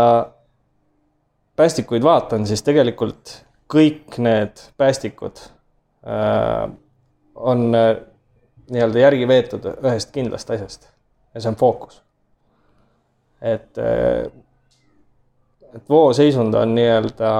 päästikuid 1.56 2.02
vaatan, 2.02 2.46
siis 2.50 2.64
tegelikult 2.66 3.36
kõik 3.70 4.16
need 4.18 4.58
päästikud 4.76 5.38
äh, 5.38 6.64
on 7.34 7.68
äh, 7.78 7.92
nii-öelda 8.72 9.04
järgi 9.04 9.28
veetud 9.28 9.68
ühest 9.70 10.10
kindlast 10.10 10.50
asjast 10.50 10.88
ja 11.34 11.40
see 11.40 11.52
on 11.52 11.58
fookus. 11.60 12.02
et 13.40 13.78
äh,, 13.78 14.26
et 15.74 15.88
vooseisund 15.88 16.54
on 16.54 16.74
nii-öelda 16.74 17.30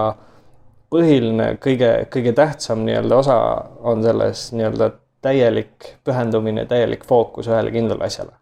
põhiline, 0.95 1.57
kõige, 1.59 1.90
kõige 2.12 2.32
tähtsam 2.38 2.86
nii-öelda 2.86 3.18
osa 3.18 3.38
on 3.82 4.03
selles 4.07 4.53
nii-öelda 4.53 4.93
täielik 5.22 5.90
pühendumine, 6.05 6.68
täielik 6.70 7.03
fookus 7.05 7.51
ühele 7.51 7.74
kindlale 7.74 8.07
asjale. 8.07 8.38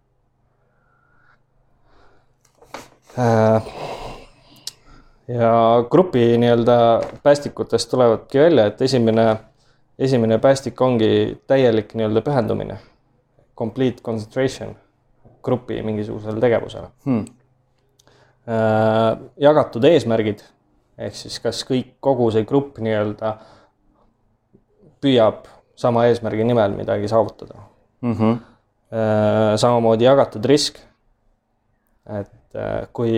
Äh, 3.09 3.09
ja 5.28 5.50
grupi 5.90 6.38
nii-öelda 6.38 6.76
päästikutest 7.22 7.90
tulevadki 7.90 8.38
välja, 8.38 8.66
et 8.66 8.82
esimene, 8.82 9.36
esimene 9.98 10.38
päästik 10.38 10.80
ongi 10.80 11.40
täielik 11.46 11.94
nii-öelda 11.94 12.22
pühendumine, 12.26 12.78
complete 13.56 14.02
concentration 14.02 14.76
grupi 15.42 15.82
mingisugusele 15.82 16.40
tegevusele 16.40 16.88
hmm.. 17.04 17.24
Äh, 18.50 19.18
jagatud 19.36 19.84
eesmärgid 19.84 20.40
ehk 20.98 21.16
siis 21.16 21.36
kas 21.44 21.60
kõik, 21.68 21.94
kogu 22.02 22.30
see 22.34 22.44
grupp 22.48 22.80
nii-öelda 22.82 23.34
püüab 25.00 25.44
sama 25.78 26.06
eesmärgi 26.08 26.44
nimel 26.48 26.74
midagi 26.76 27.08
saavutada 27.08 27.60
mm. 28.00 28.12
-hmm. 28.12 28.38
samamoodi 29.56 30.04
jagatud 30.04 30.44
risk. 30.44 30.78
et 32.18 32.32
äh, 32.58 32.86
kui 32.92 33.12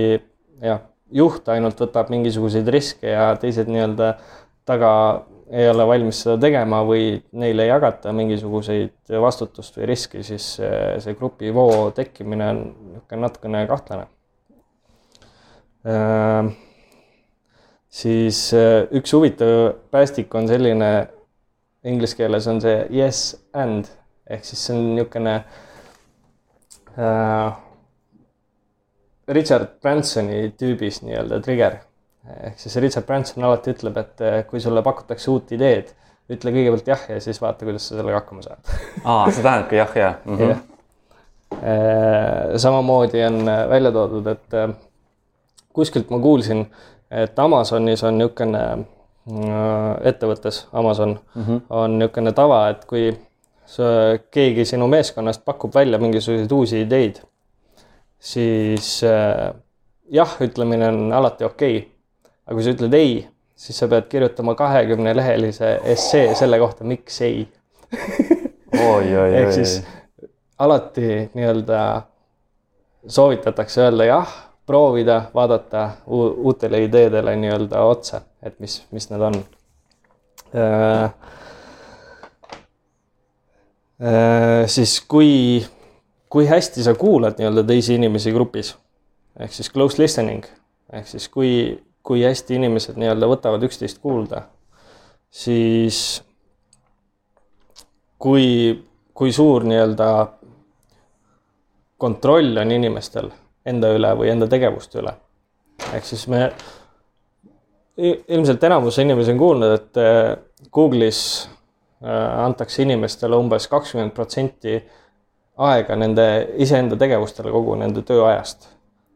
jah, 0.63 0.83
juht 1.13 1.49
ainult 1.53 1.81
võtab 1.81 2.11
mingisuguseid 2.13 2.69
riske 2.73 3.13
ja 3.13 3.33
teised 3.41 3.71
nii-öelda 3.71 4.15
taga 4.69 4.93
ei 5.53 5.69
ole 5.69 5.85
valmis 5.85 6.23
seda 6.25 6.39
tegema 6.41 6.81
või 6.89 7.19
neile 7.37 7.67
ei 7.67 7.73
jagata 7.73 8.13
mingisuguseid 8.17 9.13
vastutust 9.21 9.77
või 9.77 9.91
riski, 9.91 10.23
siis 10.25 10.47
see, 10.57 10.77
see 11.05 11.17
grupivoo 11.19 11.91
tekkimine 11.97 12.49
on 12.55 12.63
niisugune 12.63 13.27
natukene 13.27 13.65
kahtlane. 13.69 14.07
Äh, 15.93 16.53
siis 17.93 18.47
üks 18.95 19.13
huvitav 19.13 19.75
päästik 19.93 20.33
on 20.39 20.49
selline 20.49 20.93
inglise 21.85 22.17
keeles 22.17 22.47
on 22.47 22.61
see 22.63 22.87
yes 22.95 23.33
and 23.53 23.91
ehk 24.31 24.45
siis 24.47 24.67
see 24.67 24.77
on 24.77 24.95
niisugune 24.97 25.35
äh, 26.99 27.62
Richard 29.29 29.67
Bransoni 29.83 30.53
tüübis 30.59 31.03
nii-öelda 31.07 31.41
trigger. 31.43 31.81
ehk 32.43 32.59
siis 32.59 32.77
Richard 32.77 33.07
Branson 33.07 33.45
alati 33.45 33.73
ütleb, 33.75 33.97
et 33.99 34.21
äh, 34.23 34.37
kui 34.47 34.61
sulle 34.63 34.83
pakutakse 34.83 35.31
uut 35.31 35.51
ideed, 35.55 35.91
ütle 36.31 36.53
kõigepealt 36.55 36.87
jah 36.93 37.09
ja 37.11 37.19
siis 37.21 37.41
vaata, 37.43 37.67
kuidas 37.67 37.89
sa 37.89 37.97
sellega 37.97 38.21
hakkama 38.21 38.45
saad. 38.47 38.71
aa, 39.05 39.27
see 39.31 39.43
tähendabki 39.43 39.81
jah 39.81 39.97
ja 39.97 40.15
mm. 40.25 40.39
-hmm. 40.39 40.69
Äh, 41.53 42.57
samamoodi 42.57 43.25
on 43.25 43.49
äh, 43.49 43.69
välja 43.69 43.93
toodud, 43.93 44.27
et 44.27 44.79
kuskilt 45.73 46.11
ma 46.11 46.19
kuulsin, 46.19 46.67
et 47.11 47.39
Amazonis 47.39 48.05
on 48.05 48.19
niisugune 48.19 48.63
ettevõttes 50.03 50.67
Amazon 50.73 51.21
mm 51.35 51.43
-hmm. 51.43 51.61
on 51.71 51.99
niisugune 51.99 52.33
tava, 52.33 52.69
et 52.69 52.85
kui 52.85 53.19
sa, 53.67 53.83
keegi 54.31 54.65
sinu 54.65 54.87
meeskonnast 54.87 55.45
pakub 55.45 55.75
välja 55.75 55.99
mingisuguseid 55.99 56.53
uusi 56.53 56.81
ideid, 56.81 57.21
siis 58.23 59.01
äh, 59.07 59.51
jah 60.15 60.37
ütlemine 60.45 60.89
on 60.93 61.13
alati 61.13 61.45
okei. 61.45 61.79
Okay.. 61.79 61.89
aga 62.47 62.59
kui 62.59 62.67
sa 62.67 62.77
ütled 62.77 62.95
ei, 62.99 63.17
siis 63.59 63.79
sa 63.83 63.89
pead 63.91 64.07
kirjutama 64.13 64.55
kahekümne 64.59 65.17
lehelise 65.17 65.75
essee 65.95 66.33
selle 66.39 66.59
kohta, 66.63 66.87
miks 66.87 67.21
ei. 67.27 67.45
Ehk 68.73 69.53
siis 69.53 69.83
alati 70.59 71.29
nii-öelda 71.35 71.83
soovitatakse 73.07 73.83
öelda 73.83 74.07
jah 74.09 74.33
proovida, 74.67 75.23
vaadata 75.35 75.91
uutele 76.07 76.85
ideedele 76.85 77.35
nii-öelda 77.37 77.83
otsa, 77.85 78.23
et 78.43 78.59
mis, 78.61 78.83
mis 78.91 79.11
need 79.11 79.27
on. 79.27 79.39
Äh,. 80.55 81.11
Äh, 84.03 84.67
siis 84.67 85.01
kui, 85.09 85.63
kui 86.33 86.47
hästi 86.49 86.85
sa 86.85 86.95
kuulad 86.97 87.37
nii-öelda 87.39 87.65
teisi 87.69 87.99
inimesi 87.99 88.33
grupis 88.33 88.73
ehk 89.41 89.53
siis 89.53 89.69
close 89.73 90.01
listening 90.01 90.47
ehk 90.93 91.09
siis 91.09 91.29
kui, 91.29 91.53
kui 92.03 92.25
hästi 92.25 92.57
inimesed 92.61 92.99
nii-öelda 93.01 93.29
võtavad 93.31 93.65
üksteist 93.67 94.01
kuulda, 94.03 94.47
siis 95.31 96.23
kui, 98.23 98.47
kui 99.15 99.33
suur 99.33 99.65
nii-öelda 99.69 100.09
kontroll 102.03 102.59
on 102.61 102.75
inimestel 102.75 103.31
enda 103.67 103.93
üle 103.95 104.11
või 104.19 104.33
enda 104.33 104.49
tegevuste 104.51 105.01
üle. 105.01 105.15
ehk 105.93 106.07
siis 106.07 106.27
me, 106.29 106.49
ilmselt 107.97 108.65
enamus 108.65 108.99
inimesi 108.99 109.33
on 109.33 109.39
kuulnud, 109.39 109.75
et 109.79 110.01
äh, 110.03 110.37
Google'is 110.75 111.23
äh, 112.03 112.45
antakse 112.45 112.83
inimestele 112.83 113.39
umbes 113.39 113.69
kakskümmend 113.71 114.13
protsenti 114.17 114.81
aega 115.71 115.97
nende 115.99 116.27
iseenda 116.63 116.99
tegevustele 117.01 117.53
kogu 117.55 117.77
nende 117.81 118.05
tööajast. 118.07 118.69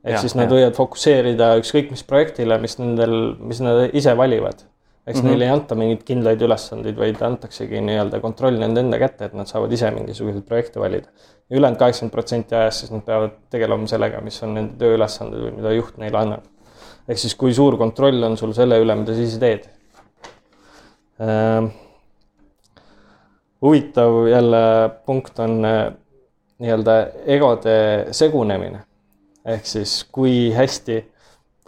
ehk 0.07 0.15
ja, 0.15 0.23
siis 0.23 0.37
nad 0.39 0.51
ja. 0.51 0.55
võivad 0.55 0.79
fokusseerida 0.79 1.51
ükskõik 1.61 1.91
mis 1.91 2.05
projektile, 2.07 2.59
mis 2.63 2.79
nendel, 2.79 3.15
mis 3.43 3.63
nad 3.65 3.95
ise 3.97 4.17
valivad. 4.17 4.65
eks 5.07 5.19
mm 5.19 5.23
-hmm. 5.23 5.31
neile 5.31 5.45
ei 5.45 5.51
anta 5.51 5.75
mingeid 5.75 6.03
kindlaid 6.05 6.43
ülesandeid, 6.43 6.97
vaid 6.99 7.23
antaksegi 7.23 7.81
nii-öelda 7.81 8.21
kontroll 8.21 8.59
nende 8.59 8.81
enda 8.81 8.99
kätte, 8.99 9.25
et 9.25 9.35
nad 9.35 9.47
saavad 9.47 9.73
ise 9.73 9.91
mingisuguseid 9.91 10.45
projekte 10.45 10.81
valida. 10.81 11.09
ülejäänud 11.51 11.79
kaheksakümmend 11.79 12.13
protsenti 12.13 12.55
ajast 12.55 12.79
siis 12.81 12.93
nad 12.93 13.03
peavad 13.03 13.31
tegelema 13.51 13.87
sellega, 13.87 14.21
mis 14.21 14.43
on 14.43 14.55
nende 14.55 14.75
tööülesanded 14.79 15.41
või 15.41 15.57
mida 15.57 15.73
juht 15.73 15.97
neile 15.97 16.19
annab. 16.19 16.45
ehk 17.09 17.19
siis, 17.19 17.35
kui 17.35 17.55
suur 17.55 17.77
kontroll 17.77 18.23
on 18.23 18.37
sul 18.37 18.53
selle 18.53 18.79
üle, 18.83 18.95
mida 18.95 19.15
sa 19.15 19.21
ise 19.21 19.39
teed 19.39 19.69
äh, 21.21 21.73
huvitav 23.63 24.27
jälle 24.29 24.91
punkt 25.07 25.39
on 25.39 25.65
nii-öelda 26.59 26.97
egode 27.27 28.07
segunemine. 28.11 28.85
ehk 29.47 29.67
siis 29.67 30.05
kui 30.13 30.53
hästi 30.55 30.97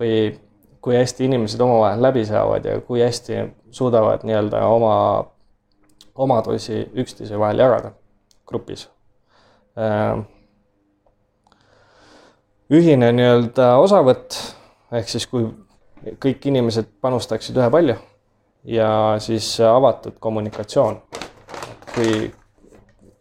või 0.00 0.38
kui 0.82 0.96
hästi 0.96 1.24
inimesed 1.24 1.60
omavahel 1.60 2.02
läbi 2.02 2.24
saavad 2.26 2.64
ja 2.64 2.80
kui 2.80 3.02
hästi 3.02 3.36
suudavad 3.70 4.24
nii-öelda 4.26 4.64
oma 4.66 5.24
omadusi 6.14 6.88
üksteise 6.94 7.38
vahel 7.38 7.58
jagada 7.58 7.92
grupis. 8.46 8.88
Äh, 9.78 10.24
ühine 12.70 13.12
nii-öelda 13.12 13.76
osavõtt 13.78 14.40
ehk 14.92 15.08
siis, 15.08 15.26
kui 15.26 15.46
kõik 16.22 16.50
inimesed 16.50 16.90
panustaksid 17.00 17.56
ühepalju 17.56 17.94
ja 18.64 18.90
siis 19.22 19.54
avatud 19.60 20.18
kommunikatsioon 20.20 21.00
kui 21.94 22.30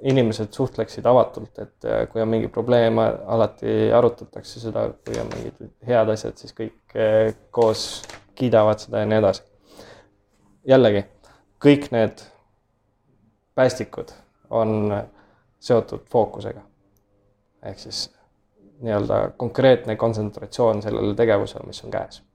inimesed 0.01 0.53
suhtleksid 0.53 1.05
avatult, 1.05 1.59
et 1.59 1.85
äh, 1.85 2.03
kui 2.11 2.21
on 2.21 2.29
mingi 2.29 2.47
probleem, 2.53 2.99
alati 3.01 3.91
arutatakse 3.93 4.59
seda, 4.61 4.87
kui 5.05 5.17
on 5.21 5.29
mingid 5.33 5.71
head 5.87 6.11
asjad, 6.13 6.37
siis 6.37 6.53
kõik 6.57 6.97
äh, 6.97 7.33
koos 7.51 8.03
kiidavad 8.37 8.83
seda 8.83 9.01
ja 9.01 9.09
nii 9.09 9.21
edasi. 9.23 9.43
jällegi, 10.67 11.03
kõik 11.63 11.89
need 11.95 12.21
päästikud 13.57 14.13
on 14.49 14.93
seotud 15.59 16.05
fookusega. 16.11 16.61
ehk 17.65 17.79
siis 17.79 18.05
nii-öelda 18.79 19.31
konkreetne 19.37 19.95
kontsentratsioon 19.95 20.81
sellele 20.81 21.15
tegevusele, 21.15 21.65
mis 21.67 21.83
on 21.83 21.91
käes 21.91 22.26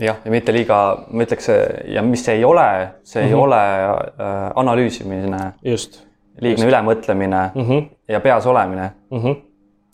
jah, 0.00 0.16
ja 0.24 0.30
mitte 0.30 0.52
liiga, 0.54 0.80
ma 1.10 1.24
ütleks 1.26 1.48
ja 1.94 2.02
mis 2.02 2.26
ei 2.28 2.44
ole, 2.44 2.66
see 3.02 3.22
mm 3.22 3.26
-hmm. 3.26 3.28
ei 3.28 3.34
mhm. 3.34 3.42
ole 3.42 3.62
äh, 4.26 4.52
analüüsimine. 4.54 5.52
just. 5.62 6.02
liigne 6.40 6.66
ülemõtlemine 6.66 7.50
mm 7.54 7.62
-hmm. 7.62 7.84
ja 8.08 8.20
peas 8.20 8.46
olemine 8.46 8.90
mm. 9.10 9.18
-hmm. 9.18 9.36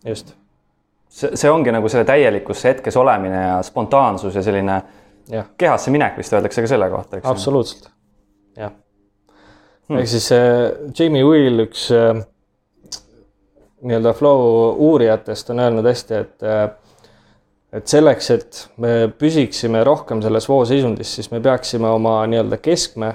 just. 0.08 0.34
see, 1.08 1.36
see 1.36 1.50
ongi 1.50 1.72
nagu 1.72 1.88
selle 1.88 2.04
täielikus 2.04 2.64
hetkes 2.64 2.96
olemine 2.96 3.46
ja 3.46 3.62
spontaansus 3.62 4.34
ja 4.34 4.42
selline 4.42 4.82
ja. 5.28 5.44
kehasse 5.58 5.90
minek 5.90 6.16
vist 6.16 6.32
öeldakse 6.32 6.60
ka 6.62 6.66
selle 6.66 6.90
kohta, 6.90 7.16
eks. 7.16 7.26
absoluutselt, 7.26 7.90
jah 8.56 8.70
hmm.. 9.90 9.98
ehk 9.98 10.08
siis 10.08 10.32
äh, 10.32 10.70
Jamie 10.98 11.24
Wheel, 11.26 11.66
üks 11.66 11.90
äh, 11.94 12.22
nii-öelda 13.82 14.12
flow 14.12 14.74
uurijatest 14.76 15.50
on 15.50 15.58
öelnud 15.64 15.86
hästi, 15.86 16.14
et 16.14 16.42
äh, 16.46 16.70
et 17.72 17.86
selleks, 17.86 18.30
et 18.34 18.60
me 18.82 18.92
püsiksime 19.18 19.84
rohkem 19.86 20.22
selles 20.22 20.48
vooseisundis, 20.48 21.14
siis 21.14 21.30
me 21.30 21.40
peaksime 21.40 21.88
oma 21.88 22.20
nii-öelda 22.30 22.58
keskme 22.62 23.14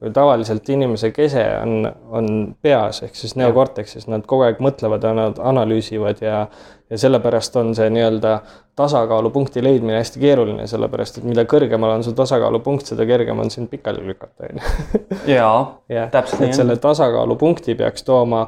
või 0.00 0.12
tavaliselt 0.16 0.68
inimese 0.72 1.10
kese 1.12 1.44
on, 1.60 1.86
on 2.08 2.28
peas 2.62 3.02
ehk 3.04 3.16
siis 3.16 3.36
neokorteksis, 3.36 4.08
nad 4.08 4.24
kogu 4.26 4.46
aeg 4.46 4.62
mõtlevad 4.64 5.04
ja 5.04 5.14
nad 5.16 5.40
analüüsivad 5.52 6.22
ja 6.24 6.46
ja 6.90 6.98
sellepärast 6.98 7.56
on 7.56 7.74
see 7.74 7.86
nii-öelda 7.94 8.40
tasakaalupunkti 8.76 9.62
leidmine 9.64 9.98
hästi 9.98 10.20
keeruline, 10.20 10.66
sellepärast 10.66 11.20
et 11.20 11.28
mida 11.28 11.44
kõrgemal 11.46 11.92
on 11.94 12.02
su 12.02 12.12
tasakaalupunkt, 12.18 12.90
seda 12.90 13.06
kergem 13.06 13.38
on 13.38 13.50
sind 13.50 13.70
pikali 13.70 14.02
lükata, 14.06 14.48
on 14.48 14.58
ju. 14.58 15.20
jaa, 15.36 15.60
täpselt 16.16 16.42
nii. 16.42 16.52
selle 16.58 16.76
tasakaalupunkti 16.82 17.78
peaks 17.78 18.02
tooma 18.02 18.42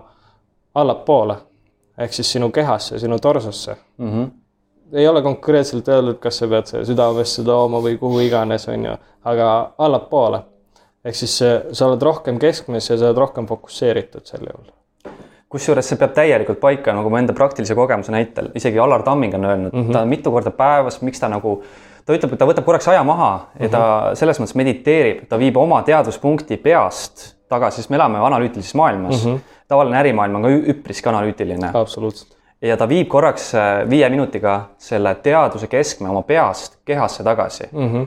allapoole 0.74 1.36
ehk 1.98 2.14
siis 2.16 2.32
sinu 2.32 2.50
kehasse, 2.50 2.98
sinu 2.98 3.18
torsosse 3.22 3.76
mm. 3.98 4.12
-hmm 4.12 4.30
ei 4.92 5.08
ole 5.08 5.22
konkreetselt 5.22 5.88
öeldud, 5.88 6.18
kas 6.20 6.38
sa 6.42 6.48
pead 6.48 6.70
südamesse 6.86 7.44
tooma 7.46 7.80
või 7.84 7.96
kuhu 8.00 8.22
iganes, 8.26 8.66
on 8.68 8.88
ju, 8.90 8.96
aga 9.24 9.48
allapoole. 9.78 10.42
ehk 11.04 11.16
siis 11.18 11.34
sa 11.72 11.86
oled 11.86 12.02
rohkem 12.02 12.38
keskmes 12.38 12.90
ja 12.90 12.96
sa 12.98 13.08
oled 13.08 13.18
rohkem 13.18 13.46
fokusseeritud 13.46 14.26
sel 14.26 14.46
juhul. 14.46 14.68
kusjuures 15.48 15.88
see 15.88 15.98
peab 16.00 16.14
täielikult 16.16 16.60
paika 16.60 16.92
nagu 16.96 17.10
mu 17.10 17.16
enda 17.16 17.32
praktilise 17.32 17.74
kogemuse 17.74 18.12
näitel, 18.12 18.50
isegi 18.54 18.78
Alar 18.78 19.02
Tamming 19.02 19.34
on 19.34 19.44
öelnud 19.44 19.72
mm, 19.72 19.82
-hmm. 19.88 19.92
ta 19.92 20.04
mitu 20.04 20.30
korda 20.30 20.50
päevas, 20.50 21.02
miks 21.02 21.20
ta 21.20 21.28
nagu 21.28 21.62
ta 22.06 22.14
ütleb, 22.14 22.32
et 22.32 22.38
ta 22.38 22.46
võtab 22.46 22.64
korraks 22.64 22.88
aja 22.88 23.04
maha 23.04 23.48
ja 23.60 23.68
ta 23.68 23.82
mhm. 24.06 24.14
selles 24.16 24.40
mõttes 24.40 24.56
mediteerib, 24.56 25.28
ta 25.28 25.38
viib 25.38 25.56
oma 25.56 25.82
teadvuspunkti 25.82 26.56
peast 26.56 27.36
tagasi, 27.48 27.76
sest 27.76 27.90
me 27.90 27.96
elame 27.96 28.18
analüütilises 28.18 28.74
maailmas 28.74 29.24
mm. 29.24 29.32
-hmm. 29.32 29.40
tavaline 29.68 29.98
ärimaailm 29.98 30.34
on 30.34 30.42
ka 30.42 30.48
üpriski 30.48 31.08
analüütiline. 31.08 31.70
absoluutselt 31.74 32.41
ja 32.62 32.76
ta 32.78 32.86
viib 32.88 33.08
korraks 33.10 33.52
äh, 33.58 33.82
viie 33.90 34.08
minutiga 34.12 34.56
selle 34.80 35.14
teadvuse 35.22 35.68
keskme 35.70 36.10
oma 36.12 36.22
peast 36.26 36.78
kehasse 36.86 37.24
tagasi 37.26 37.68
mm. 37.72 37.88
-hmm. 37.88 38.06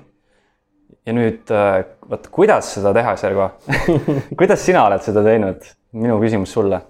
ja 1.06 1.14
nüüd 1.14 1.52
äh, 1.52 1.84
vot, 2.10 2.28
kuidas 2.32 2.74
seda 2.78 2.94
teha, 2.94 3.16
Sergo 3.20 3.50
kuidas 4.40 4.66
sina 4.66 4.86
oled 4.88 5.04
seda 5.04 5.24
teinud? 5.24 5.66
minu 5.96 6.20
küsimus 6.20 6.52
sulle. 6.52 6.82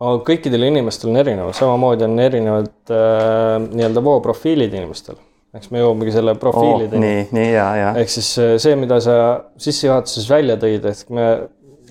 kõikidel 0.00 0.62
inimestel 0.70 1.10
on 1.10 1.20
erinev, 1.20 1.50
samamoodi 1.56 2.06
on 2.06 2.18
erinevad 2.18 2.92
äh, 2.92 3.56
nii-öelda 3.66 4.04
vooprofiilid 4.04 4.74
inimestel. 4.74 5.18
eks 5.56 5.70
me 5.70 5.82
jõuamegi 5.82 6.14
selle 6.14 6.34
profiilideni 6.40 6.96
oh,. 6.96 7.06
nii, 7.06 7.28
nii 7.36 7.52
ja, 7.52 7.68
ja. 7.76 7.94
ehk 8.00 8.12
siis 8.16 8.30
äh, 8.40 8.54
see, 8.62 8.76
mida 8.80 9.00
sa 9.04 9.16
sissejuhatuses 9.60 10.28
välja 10.30 10.56
tõid, 10.60 10.86
ehk 10.92 11.12
me, 11.16 11.30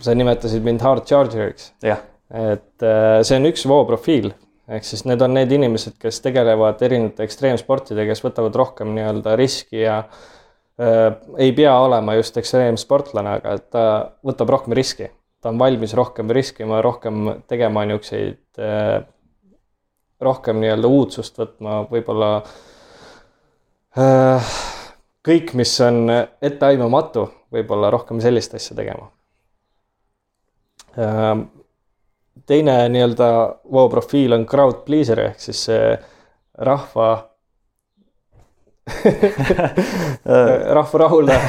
sa 0.01 0.15
nimetasid 0.15 0.63
mind 0.65 0.81
hard 0.85 1.05
charger'iks. 1.09 1.73
et 1.83 2.85
äh, 2.85 3.19
see 3.21 3.37
on 3.37 3.49
üks 3.49 3.65
vooprofiil 3.69 4.31
ehk 4.69 4.85
siis 4.85 5.05
need 5.09 5.21
on 5.25 5.33
need 5.33 5.51
inimesed, 5.55 5.97
kes 6.01 6.21
tegelevad 6.25 6.81
erinevate 6.85 7.25
ekstreemsportidega, 7.25 8.13
kes 8.13 8.23
võtavad 8.25 8.57
rohkem 8.59 8.93
nii-öelda 8.95 9.35
riski 9.39 9.81
ja 9.81 9.99
äh, 10.03 11.15
ei 11.41 11.53
pea 11.57 11.73
olema 11.81 12.15
just 12.19 12.37
ekstreemsportlane, 12.41 13.37
aga 13.39 13.57
ta 13.59 13.85
võtab 14.25 14.53
rohkem 14.55 14.77
riski. 14.77 15.09
ta 15.41 15.53
on 15.53 15.59
valmis 15.59 15.93
rohkem 15.95 16.31
riskima, 16.35 16.81
rohkem 16.83 17.43
tegema 17.47 17.85
niisuguseid 17.87 18.59
äh,, 18.59 18.97
rohkem 20.21 20.59
nii-öelda 20.59 20.87
uudsust 20.87 21.39
võtma, 21.39 21.83
võib-olla 21.89 22.33
äh, 23.97 24.57
kõik, 25.25 25.55
mis 25.55 25.77
on 25.81 26.11
etteaimamatu, 26.41 27.29
võib-olla 27.55 27.89
rohkem 27.89 28.19
sellist 28.21 28.53
asja 28.59 28.75
tegema 28.77 29.09
äh, 30.99 31.47
teine 32.47 32.75
nii-öelda 32.93 33.29
voo 33.71 33.87
profiil 33.89 34.35
on 34.37 34.45
crowd 34.49 34.83
pleaser 34.85 35.19
ehk 35.29 35.41
siis 35.43 35.63
see 35.69 35.97
rahva 36.69 37.09
rahva 40.77 41.01
rahuldaja 41.03 41.41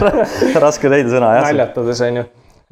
raske 0.64 0.90
leida 0.90 1.10
sõna 1.12 1.32
jah. 1.36 1.48
naljatades 1.48 2.02
on 2.06 2.20
ju. 2.20 2.24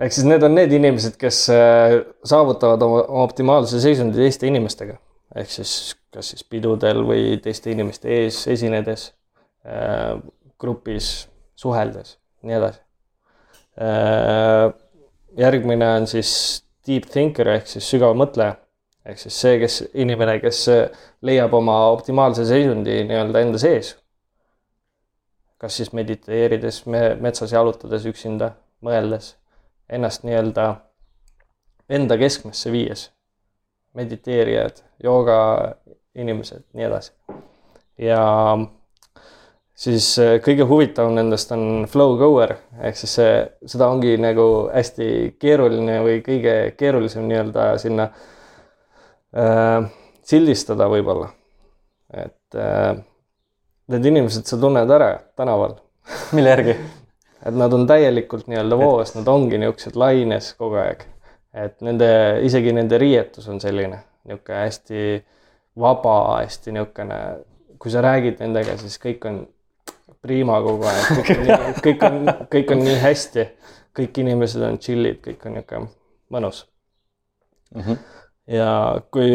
ehk 0.06 0.16
siis 0.16 0.28
need 0.28 0.46
on 0.46 0.56
need 0.58 0.72
inimesed, 0.76 1.18
kes 1.20 1.40
äh, 1.54 1.98
saavutavad 2.26 2.82
oma, 2.86 3.02
oma 3.08 3.26
optimaalse 3.26 3.80
seisundi 3.82 4.22
teiste 4.22 4.48
inimestega. 4.50 4.96
ehk 5.34 5.50
siis 5.50 5.94
kas 6.14 6.30
siis 6.30 6.46
pidudel 6.46 7.02
või 7.08 7.36
teiste 7.42 7.72
inimeste 7.74 8.10
ees 8.22 8.44
esinedes 8.50 9.08
äh,, 9.66 10.14
grupis 10.60 11.28
suheldes, 11.58 12.18
nii 12.46 12.58
edasi 12.60 12.80
äh,. 13.82 14.70
järgmine 15.40 15.88
on 15.96 16.06
siis 16.06 16.30
deep 16.86 17.08
thinker 17.10 17.48
ehk 17.56 17.68
siis 17.70 17.88
sügav 17.90 18.16
mõtleja. 18.18 18.56
ehk 19.04 19.18
siis 19.20 19.36
see, 19.40 19.58
kes, 19.60 19.82
inimene, 20.00 20.38
kes 20.40 20.64
leiab 21.22 21.54
oma 21.54 21.76
optimaalse 21.92 22.46
seisundi 22.48 23.02
nii-öelda 23.08 23.44
enda 23.44 23.58
sees. 23.58 23.96
kas 25.58 25.76
siis 25.76 25.92
mediteerides, 25.92 26.84
metsas 27.20 27.52
jalutades 27.52 28.04
üksinda, 28.06 28.50
mõeldes, 28.84 29.34
ennast 29.88 30.24
nii-öelda 30.24 30.68
enda 31.88 32.18
keskmesse 32.18 32.72
viies. 32.72 33.10
mediteerijad, 33.94 34.82
jooga 35.02 35.36
inimesed, 36.14 36.64
nii 36.72 36.84
edasi. 36.84 37.12
ja 37.98 38.22
siis 39.74 40.08
äh, 40.22 40.36
kõige 40.44 40.66
huvitavam 40.70 41.16
nendest 41.18 41.52
on 41.54 41.86
flow 41.90 42.16
goer 42.20 42.56
ehk 42.80 42.98
siis 42.98 43.16
see, 43.18 43.36
seda 43.70 43.88
ongi 43.90 44.16
nagu 44.22 44.46
hästi 44.72 45.08
keeruline 45.42 46.00
või 46.04 46.20
kõige 46.26 46.56
keerulisem 46.78 47.26
nii-öelda 47.30 47.68
sinna 47.82 48.08
äh, 49.34 49.88
sildistada 50.24 50.88
võib-olla. 50.90 51.30
et 52.14 52.58
äh, 52.58 52.92
need 53.90 54.12
inimesed 54.12 54.46
sa 54.46 54.60
tunned 54.60 54.90
ära 54.90 55.16
tänaval. 55.36 55.80
mille 56.36 56.52
järgi 56.52 56.76
et 57.44 57.56
nad 57.56 57.72
on 57.76 57.86
täielikult 57.88 58.48
nii-öelda 58.48 58.78
voos, 58.80 59.14
nad 59.16 59.28
ongi 59.28 59.60
niisugused 59.60 59.98
laines 60.00 60.52
kogu 60.58 60.80
aeg. 60.80 61.04
et 61.54 61.80
nende, 61.86 62.08
isegi 62.42 62.72
nende 62.74 62.98
riietus 62.98 63.46
on 63.48 63.60
selline 63.62 64.00
niisugune 64.24 64.60
hästi 64.64 65.02
vaba, 65.80 66.16
hästi 66.40 66.74
niisugune, 66.74 67.18
kui 67.78 67.92
sa 67.92 68.02
räägid 68.04 68.40
nendega, 68.42 68.78
siis 68.80 68.96
kõik 69.02 69.26
on 69.28 69.42
priima 70.24 70.60
kogu 70.64 70.88
aeg, 70.90 71.34
kõik 71.86 72.06
on 72.08 72.32
kõik 72.52 72.72
on, 72.74 72.84
nii 72.86 72.96
hästi, 73.02 73.46
kõik 73.96 74.24
inimesed 74.24 74.64
on 74.64 74.80
chill'id, 74.82 75.20
kõik 75.24 75.44
on 75.48 75.58
niisugune 75.58 75.92
mõnus 76.34 76.64
mm. 77.74 77.80
-hmm. 77.80 78.02
ja 78.56 78.68
kui 79.14 79.30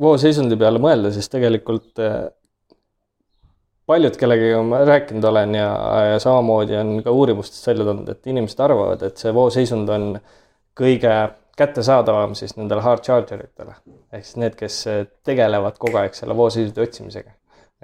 vooseisundi 0.00 0.58
peale 0.60 0.82
mõelda, 0.82 1.12
siis 1.14 1.30
tegelikult 1.32 2.02
äh, 2.02 2.26
paljud, 3.86 4.16
kellegagi 4.20 4.62
ma 4.68 4.82
rääkinud 4.84 5.24
olen 5.30 5.54
ja, 5.58 5.70
ja 6.12 6.18
samamoodi 6.22 6.76
on 6.76 6.96
ka 7.04 7.14
uurimustest 7.14 7.66
välja 7.66 7.86
tulnud, 7.88 8.08
et 8.08 8.26
inimesed 8.32 8.60
arvavad, 8.64 9.02
et 9.02 9.20
see 9.20 9.34
vooseisund 9.34 9.88
on 9.92 10.12
kõige 10.78 11.14
kättesaadavam 11.58 12.34
siis 12.34 12.56
nendele 12.56 12.82
hard 12.82 13.04
charger 13.06 13.44
itele. 13.44 13.74
ehk 14.12 14.24
siis 14.24 14.36
need, 14.42 14.54
kes 14.58 14.80
tegelevad 15.26 15.78
kogu 15.78 16.00
aeg 16.00 16.14
selle 16.14 16.36
vooseisundi 16.36 16.82
otsimisega. 16.82 17.30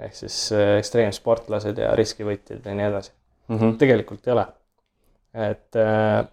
Ehk 0.01 0.15
siis 0.15 0.37
äh, 0.55 0.77
ekstreemsportlased 0.81 1.77
ja 1.77 1.95
riskivõtjad 1.97 2.65
ja 2.65 2.75
nii 2.75 2.87
edasi 2.89 3.11
mm. 3.11 3.57
-hmm. 3.57 3.77
tegelikult 3.77 4.27
ei 4.27 4.33
ole. 4.33 4.45
et 5.33 5.75
äh, 5.79 6.25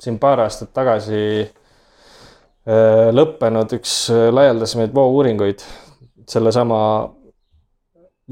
siin 0.00 0.18
paar 0.18 0.40
aastat 0.40 0.72
tagasi 0.72 1.20
äh, 1.42 3.08
lõppenud 3.12 3.76
üks 3.78 4.00
äh, 4.14 4.28
laialdasemaid 4.32 4.94
voo-uuringuid 4.94 5.64
sellesama 6.28 6.80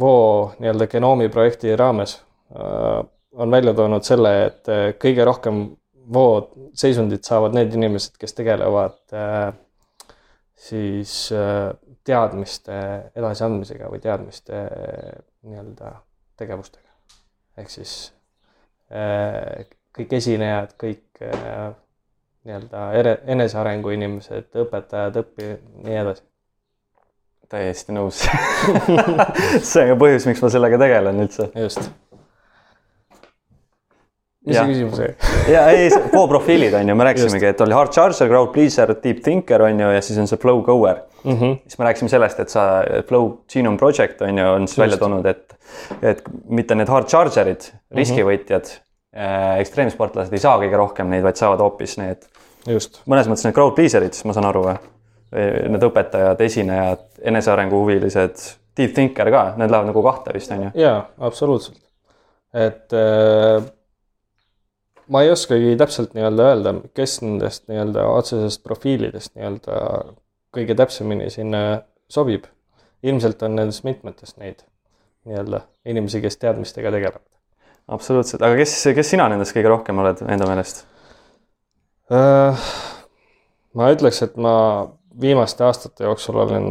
Voo 0.00 0.52
nii-öelda 0.58 0.86
genoomi 0.92 1.28
projekti 1.32 1.76
raames 1.76 2.18
äh, 2.52 3.04
on 3.32 3.50
välja 3.50 3.72
toonud 3.74 4.04
selle, 4.04 4.32
et 4.46 4.68
äh, 4.68 4.90
kõige 5.00 5.24
rohkem 5.24 5.62
voo 6.12 6.50
seisundit 6.76 7.24
saavad 7.24 7.56
need 7.56 7.72
inimesed, 7.74 8.18
kes 8.20 8.36
tegelevad 8.36 8.98
äh, 9.16 9.54
siis 10.56 11.32
teadmiste 12.06 12.76
edasiandmisega 13.18 13.90
või 13.92 14.02
teadmiste 14.02 14.62
nii-öelda 15.46 15.92
tegevustega. 16.38 16.88
ehk 17.58 17.72
siis 17.72 17.96
kõik 19.96 20.12
esinejad, 20.20 20.76
kõik 20.78 21.22
nii-öelda 22.46 22.86
enesearengu 23.34 23.90
inimesed, 23.96 24.52
õpetajad, 24.62 25.18
õppijad, 25.24 25.62
nii 25.82 26.00
edasi 26.04 26.26
täiesti 27.50 27.94
nõus 27.94 28.24
see 29.70 29.84
on 29.84 29.92
ka 29.92 29.96
põhjus, 30.00 30.26
miks 30.28 30.42
ma 30.42 30.50
sellega 30.52 30.78
tegelen 30.82 31.22
üldse. 31.22 31.48
just. 31.54 31.90
Mis 34.46 34.56
see 34.56 34.68
küsimus 34.70 35.02
oli? 35.02 35.34
ja 35.52 35.66
ei, 35.74 35.90
Go 36.12 36.26
profiilid 36.30 36.74
on 36.78 36.88
ju, 36.88 36.96
me 36.98 37.08
rääkisimegi, 37.08 37.50
et 37.50 37.60
oli 37.64 37.76
hard 37.76 37.92
charger, 37.94 38.30
crowd 38.30 38.52
pleaser, 38.54 38.94
deep 39.02 39.22
thinker 39.24 39.66
on 39.66 39.84
ju 39.84 39.92
ja 39.96 40.02
siis 40.04 40.18
on 40.22 40.30
see 40.30 40.40
flow 40.40 40.62
goer 40.66 41.02
mm. 41.24 41.32
-hmm. 41.32 41.58
siis 41.66 41.78
me 41.78 41.84
rääkisime 41.84 42.08
sellest, 42.08 42.40
et 42.40 42.48
sa 42.48 42.66
flow 43.08 43.30
genome 43.52 43.78
project 43.78 44.22
on 44.22 44.38
ju, 44.38 44.48
on 44.48 44.68
siis 44.68 44.78
välja 44.78 44.96
toonud, 44.96 45.26
et, 45.26 45.54
et 46.02 46.22
mitte 46.48 46.74
need 46.74 46.88
hard 46.88 47.08
charger'id, 47.08 47.70
mhm. 47.70 47.98
riskivõtjad 47.98 48.72
mm, 48.72 49.20
-hmm. 49.20 49.60
ekstreemsportlased 49.60 50.32
ei 50.32 50.42
saa 50.42 50.58
kõige 50.58 50.76
rohkem 50.76 51.10
neid, 51.10 51.22
vaid 51.22 51.36
saavad 51.36 51.60
hoopis 51.60 51.98
need. 51.98 52.28
mõnes 53.06 53.28
mõttes 53.28 53.44
need 53.44 53.54
crowd 53.54 53.74
pleaser'id, 53.74 54.22
ma 54.24 54.32
saan 54.32 54.46
aru 54.46 54.68
või? 54.68 54.76
need 55.68 55.82
õpetajad, 55.82 56.40
esinejad, 56.40 57.00
enesearengu 57.22 57.80
huvilised, 57.80 58.42
deep 58.78 58.94
thinker 58.94 59.30
ka, 59.30 59.42
need 59.58 59.72
lähevad 59.72 59.90
nagu 59.90 60.02
kahte 60.02 60.34
vist 60.36 60.52
on 60.54 60.68
ju? 60.68 60.70
jaa, 60.80 61.00
absoluutselt. 61.18 61.80
et 62.54 62.94
äh, 62.94 63.64
ma 65.08 65.22
ei 65.22 65.30
oskagi 65.30 65.76
täpselt 65.78 66.14
nii-öelda 66.16 66.48
öelda, 66.50 66.74
kes 66.96 67.20
nendest 67.22 67.66
nii-öelda 67.70 68.06
otsesest 68.10 68.62
profiilidest 68.66 69.34
nii-öelda 69.36 69.80
kõige 70.56 70.76
täpsemini 70.78 71.30
sinna 71.30 71.62
sobib. 72.08 72.46
ilmselt 73.06 73.42
on 73.42 73.56
nendest 73.58 73.84
mitmetest 73.84 74.38
neid 74.40 74.64
nii-öelda 75.26 75.60
inimesi, 75.86 76.20
kes 76.20 76.38
teadmistega 76.42 76.90
tegelevad. 76.90 77.24
absoluutselt, 77.88 78.42
aga 78.42 78.56
kes, 78.56 78.76
kes 78.94 79.10
sina 79.14 79.28
nendest 79.28 79.54
kõige 79.56 79.70
rohkem 79.70 79.98
oled 80.02 80.22
enda 80.26 80.48
meelest 80.50 80.84
äh,? 82.10 82.68
ma 83.76 83.90
ütleks, 83.92 84.22
et 84.24 84.36
ma 84.40 84.54
viimaste 85.20 85.64
aastate 85.64 86.04
jooksul 86.04 86.40
olen 86.42 86.66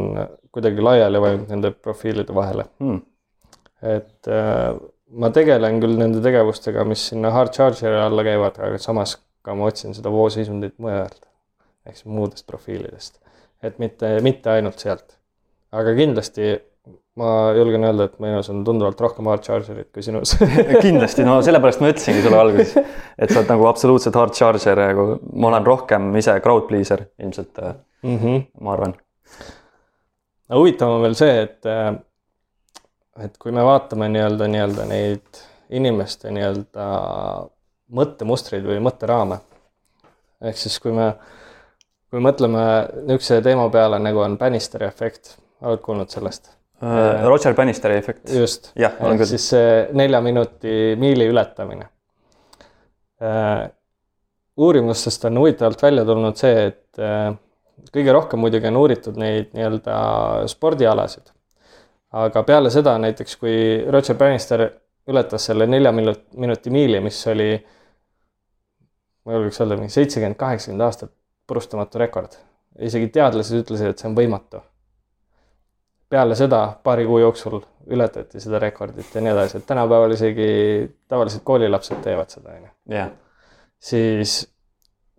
kuidagi 0.54 0.82
laiali 0.82 1.20
vajunud 1.20 1.52
nende 1.52 1.70
profiilide 1.70 2.34
vahele 2.34 2.66
hmm.. 2.80 3.00
et 3.82 4.30
äh, 4.32 4.76
ma 5.10 5.30
tegelen 5.34 5.80
küll 5.82 5.96
nende 6.00 6.20
tegevustega, 6.24 6.84
mis 6.88 7.08
sinna 7.12 7.30
hard 7.34 7.54
charger'i 7.54 8.00
alla 8.02 8.24
käivad, 8.26 8.58
aga 8.62 8.80
samas 8.82 9.16
ka 9.46 9.54
ma 9.54 9.68
otsin 9.70 9.94
seda 9.94 10.10
vooseisundit 10.10 10.76
mujalt. 10.82 11.22
ehk 11.86 12.00
siis 12.00 12.08
muudest 12.10 12.46
profiilidest, 12.50 13.20
et 13.62 13.76
mitte, 13.78 14.16
mitte 14.22 14.50
ainult 14.50 14.82
sealt. 14.82 15.18
aga 15.76 15.94
kindlasti 15.94 16.56
ma 17.16 17.30
julgen 17.56 17.84
öelda, 17.86 18.06
et 18.10 18.18
minus 18.20 18.50
on 18.52 18.62
tunduvalt 18.66 19.00
rohkem 19.00 19.28
hard 19.30 19.44
charger'it 19.46 19.88
kui 19.94 20.04
sinus 20.04 20.34
kindlasti, 20.84 21.24
no 21.26 21.38
sellepärast 21.44 21.82
ma 21.82 21.92
ütlesingi 21.92 22.24
sulle 22.24 22.40
alguses, 22.40 22.74
et 23.16 23.32
sa 23.32 23.40
oled 23.40 23.52
nagu 23.54 23.68
absoluutselt 23.70 24.18
hard 24.20 24.36
charger 24.36 24.82
ja 24.82 24.90
nagu 24.92 25.06
ma 25.32 25.50
olen 25.52 25.66
rohkem 25.66 26.10
ise 26.20 26.36
crowd 26.44 26.66
pleaser 26.68 27.06
ilmselt 27.22 27.62
mm, 27.62 28.18
-hmm. 28.18 28.44
ma 28.60 28.74
arvan. 28.74 28.94
no 30.48 30.60
huvitav 30.60 30.98
on 30.98 31.06
veel 31.06 31.16
see, 31.18 31.40
et, 31.46 31.72
et 33.24 33.38
kui 33.40 33.52
me 33.54 33.64
vaatame 33.64 34.08
nii-öelda, 34.12 34.48
nii-öelda 34.52 34.86
neid 34.90 35.40
inimeste 35.76 36.30
nii-öelda 36.34 36.86
mõttemustreid 37.96 38.66
või 38.66 38.80
mõtteraame. 38.82 39.38
ehk 40.42 40.58
siis, 40.60 40.78
kui 40.82 40.92
me, 40.92 41.12
kui 42.10 42.22
mõtleme 42.22 42.62
niisuguse 43.06 43.40
teema 43.42 43.68
peale, 43.72 43.98
nagu 44.02 44.20
on 44.22 44.36
Bannisteri 44.38 44.86
efekt, 44.86 45.36
oled 45.62 45.80
kuulnud 45.84 46.12
sellest? 46.12 46.50
uh,. 46.82 47.24
Roger 47.24 47.54
Bannisteri 47.54 47.96
efekt. 47.96 48.30
just, 48.30 48.72
ehk 48.76 49.24
siis 49.24 49.48
see 49.54 49.88
nelja 49.96 50.20
minuti 50.20 50.94
miili 50.98 51.28
ületamine 51.32 51.88
uh,. 53.20 53.66
uurimustest 54.56 55.24
on 55.24 55.38
huvitavalt 55.38 55.82
välja 55.82 56.04
tulnud 56.04 56.36
see, 56.36 56.66
et 56.70 57.00
uh, 57.00 57.34
kõige 57.92 58.12
rohkem 58.12 58.40
muidugi 58.40 58.70
on 58.70 58.78
uuritud 58.82 59.18
neid 59.20 59.52
nii-öelda 59.56 59.96
spordialasid. 60.50 61.32
Aga 62.16 62.42
peale 62.46 62.70
seda 62.72 62.96
näiteks, 63.02 63.36
kui 63.40 63.56
Roger 63.92 64.16
Bannister 64.18 64.66
ületas 65.08 65.48
selle 65.50 65.66
nelja 65.70 65.92
minut, 65.92 66.24
minuti 66.36 66.70
miili, 66.74 67.00
mis 67.04 67.18
oli, 67.30 67.50
ma 69.26 69.36
julgeks 69.36 69.60
öelda, 69.62 69.78
mingi 69.80 69.94
seitsekümmend, 69.94 70.38
kaheksakümmend 70.40 70.86
aastat 70.86 71.12
purustamatu 71.46 72.00
rekord. 72.02 72.38
isegi 72.78 73.08
teadlased 73.08 73.62
ütlesid, 73.62 73.92
et 73.92 74.02
see 74.02 74.08
on 74.10 74.16
võimatu 74.16 74.60
peale 76.08 76.36
seda 76.38 76.60
paari 76.84 77.06
kuu 77.06 77.18
jooksul 77.18 77.60
ületati 77.90 78.40
seda 78.42 78.58
rekordit 78.62 79.14
ja 79.14 79.22
nii 79.22 79.32
edasi, 79.32 79.58
et 79.58 79.66
tänapäeval 79.66 80.14
isegi 80.14 80.48
tavalised 81.08 81.42
koolilapsed 81.46 82.02
teevad 82.04 82.30
seda, 82.30 82.54
on 82.56 82.68
ju. 82.68 83.06
siis 83.78 84.38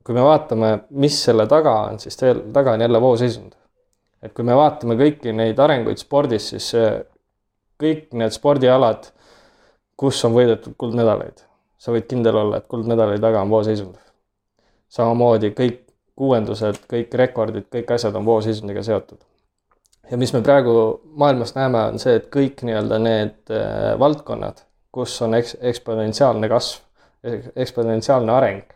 kui 0.07 0.15
me 0.15 0.23
vaatame, 0.23 0.71
mis 1.03 1.17
selle 1.27 1.47
taga 1.51 1.73
on, 1.89 1.99
siis 1.99 2.15
taga 2.53 2.77
on 2.77 2.81
jälle 2.81 3.01
vooseisund. 3.01 3.56
Et 4.27 4.33
kui 4.35 4.45
me 4.47 4.55
vaatame 4.57 4.97
kõiki 4.99 5.33
neid 5.35 5.59
arenguid 5.63 6.01
spordis, 6.01 6.49
siis 6.51 6.67
kõik 7.81 8.11
need 8.17 8.35
spordialad, 8.35 9.07
kus 9.97 10.19
on 10.27 10.35
võidetud 10.35 10.75
kuldmedaleid, 10.77 11.41
sa 11.79 11.95
võid 11.95 12.09
kindel 12.09 12.37
olla, 12.43 12.59
et 12.59 12.67
kuldmedali 12.69 13.21
taga 13.23 13.41
on 13.45 13.53
vooseisund. 13.53 13.95
samamoodi 14.89 15.51
kõik 15.55 15.81
uuendused, 16.17 16.83
kõik 16.89 17.13
rekordid, 17.13 17.65
kõik 17.73 17.91
asjad 17.95 18.15
on 18.15 18.25
vooseisundiga 18.25 18.83
seotud 18.83 19.19
ja 20.11 20.17
mis 20.17 20.33
me 20.33 20.41
praegu 20.41 21.01
maailmas 21.19 21.53
näeme, 21.55 21.83
on 21.91 21.99
see, 21.99 22.17
et 22.19 22.27
kõik 22.33 22.63
nii-öelda 22.67 22.99
need 23.01 23.53
äh, 23.53 23.93
valdkonnad, 23.99 24.63
kus 24.93 25.15
on 25.25 25.35
eks-, 25.37 25.57
eksponentsiaalne 25.71 26.49
kasv, 26.51 26.83
eksponentsiaalne 27.55 28.31
areng, 28.31 28.75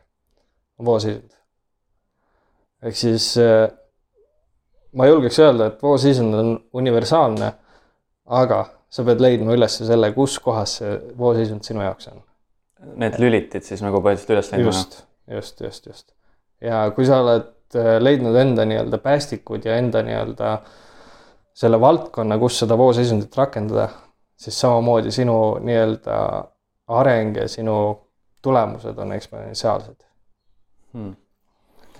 on 0.80 0.90
vooseisund. 0.90 1.38
ehk 2.84 2.98
siis 2.98 3.34
äh, 3.38 3.70
ma 4.98 5.08
julgeks 5.08 5.40
öelda, 5.40 5.72
et 5.72 5.84
vooseisund 5.84 6.36
on 6.36 6.52
universaalne, 6.82 7.52
aga 8.42 8.60
sa 8.92 9.06
pead 9.08 9.24
leidma 9.24 9.56
üles 9.56 9.80
selle, 9.80 10.12
kus 10.16 10.38
kohas 10.44 10.78
see 10.82 10.98
vooseisund 11.18 11.64
sinu 11.68 11.84
jaoks 11.86 12.12
on. 12.12 12.22
Need 13.02 13.20
lülitid 13.22 13.64
siis 13.64 13.84
nagu 13.86 14.02
põhiliselt 14.04 14.36
üles 14.36 14.52
leidma? 14.52 14.72
just, 14.72 15.04
just, 15.30 15.62
just, 15.62 15.88
just. 15.88 16.08
ja 16.62 16.84
kui 16.96 17.06
sa 17.08 17.22
oled 17.22 17.52
äh, 17.78 17.98
leidnud 18.02 18.36
enda 18.42 18.66
nii-öelda 18.68 19.00
päästikud 19.04 19.68
ja 19.70 19.78
enda 19.78 20.02
nii-öelda 20.06 20.54
äh, 20.56 20.80
selle 21.54 21.80
valdkonna, 21.82 22.38
kus 22.40 22.60
seda 22.64 22.78
vooseisundit 22.80 23.36
rakendada, 23.38 23.90
siis 24.40 24.60
samamoodi 24.62 25.12
sinu 25.14 25.38
nii-öelda 25.64 26.18
areng 27.02 27.38
ja 27.38 27.48
sinu 27.52 27.76
tulemused 28.42 28.98
on 28.98 29.14
eksponentsiaalsed 29.16 29.98
hmm.. 30.94 31.12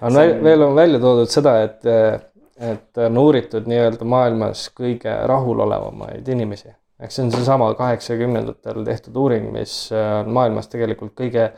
on 0.02 0.18
on... 0.18 0.44
veel 0.44 0.66
on 0.66 0.76
välja 0.76 1.00
toodud 1.00 1.30
seda, 1.30 1.56
et, 1.68 1.86
et 2.62 2.98
on 2.98 3.18
uuritud 3.18 3.66
nii-öelda 3.70 4.06
maailmas 4.06 4.68
kõige 4.78 5.14
rahulolevamaid 5.28 6.28
inimesi. 6.28 6.70
eks 7.02 7.16
see 7.16 7.26
on 7.26 7.32
seesama 7.34 7.74
kaheksakümnendatel 7.74 8.84
tehtud 8.86 9.16
uuring, 9.18 9.52
mis 9.52 9.74
on 9.98 10.30
maailmas 10.30 10.70
tegelikult 10.70 11.16
kõige 11.18 11.52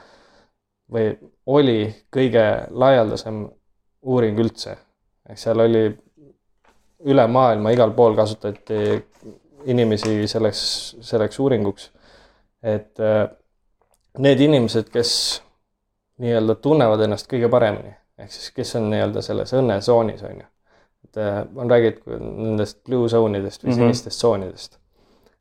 või 0.91 1.11
oli 1.45 1.95
kõige 2.13 2.45
laialdasem 2.69 3.43
uuring 4.01 4.39
üldse. 4.39 4.77
ehk 5.29 5.39
seal 5.39 5.59
oli 5.59 5.83
üle 7.05 7.27
maailma 7.27 7.71
igal 7.71 7.91
pool 7.91 8.15
kasutati 8.15 8.79
inimesi 9.65 10.27
selleks, 10.27 10.95
selleks 11.01 11.39
uuringuks. 11.39 11.91
et 12.63 12.99
äh, 12.99 13.27
need 14.17 14.39
inimesed, 14.39 14.89
kes 14.93 15.41
nii-öelda 16.23 16.55
tunnevad 16.55 17.01
ennast 17.03 17.27
kõige 17.31 17.49
paremini, 17.49 17.95
ehk 18.17 18.31
siis 18.31 18.51
kes 18.55 18.75
on 18.79 18.89
nii-öelda 18.93 19.21
selles 19.21 19.53
õnnesoonis, 19.53 20.23
on 20.23 20.43
ju. 20.43 20.52
Et 21.13 21.21
äh, 21.21 21.43
on 21.55 21.69
räägitud 21.69 22.19
nendest 22.19 22.83
blue 22.83 23.09
zone 23.09 23.37
idest 23.39 23.63
või 23.63 23.69
Mhm. 23.69 23.79
sinistest 23.79 24.17
tsoonidest, 24.17 24.77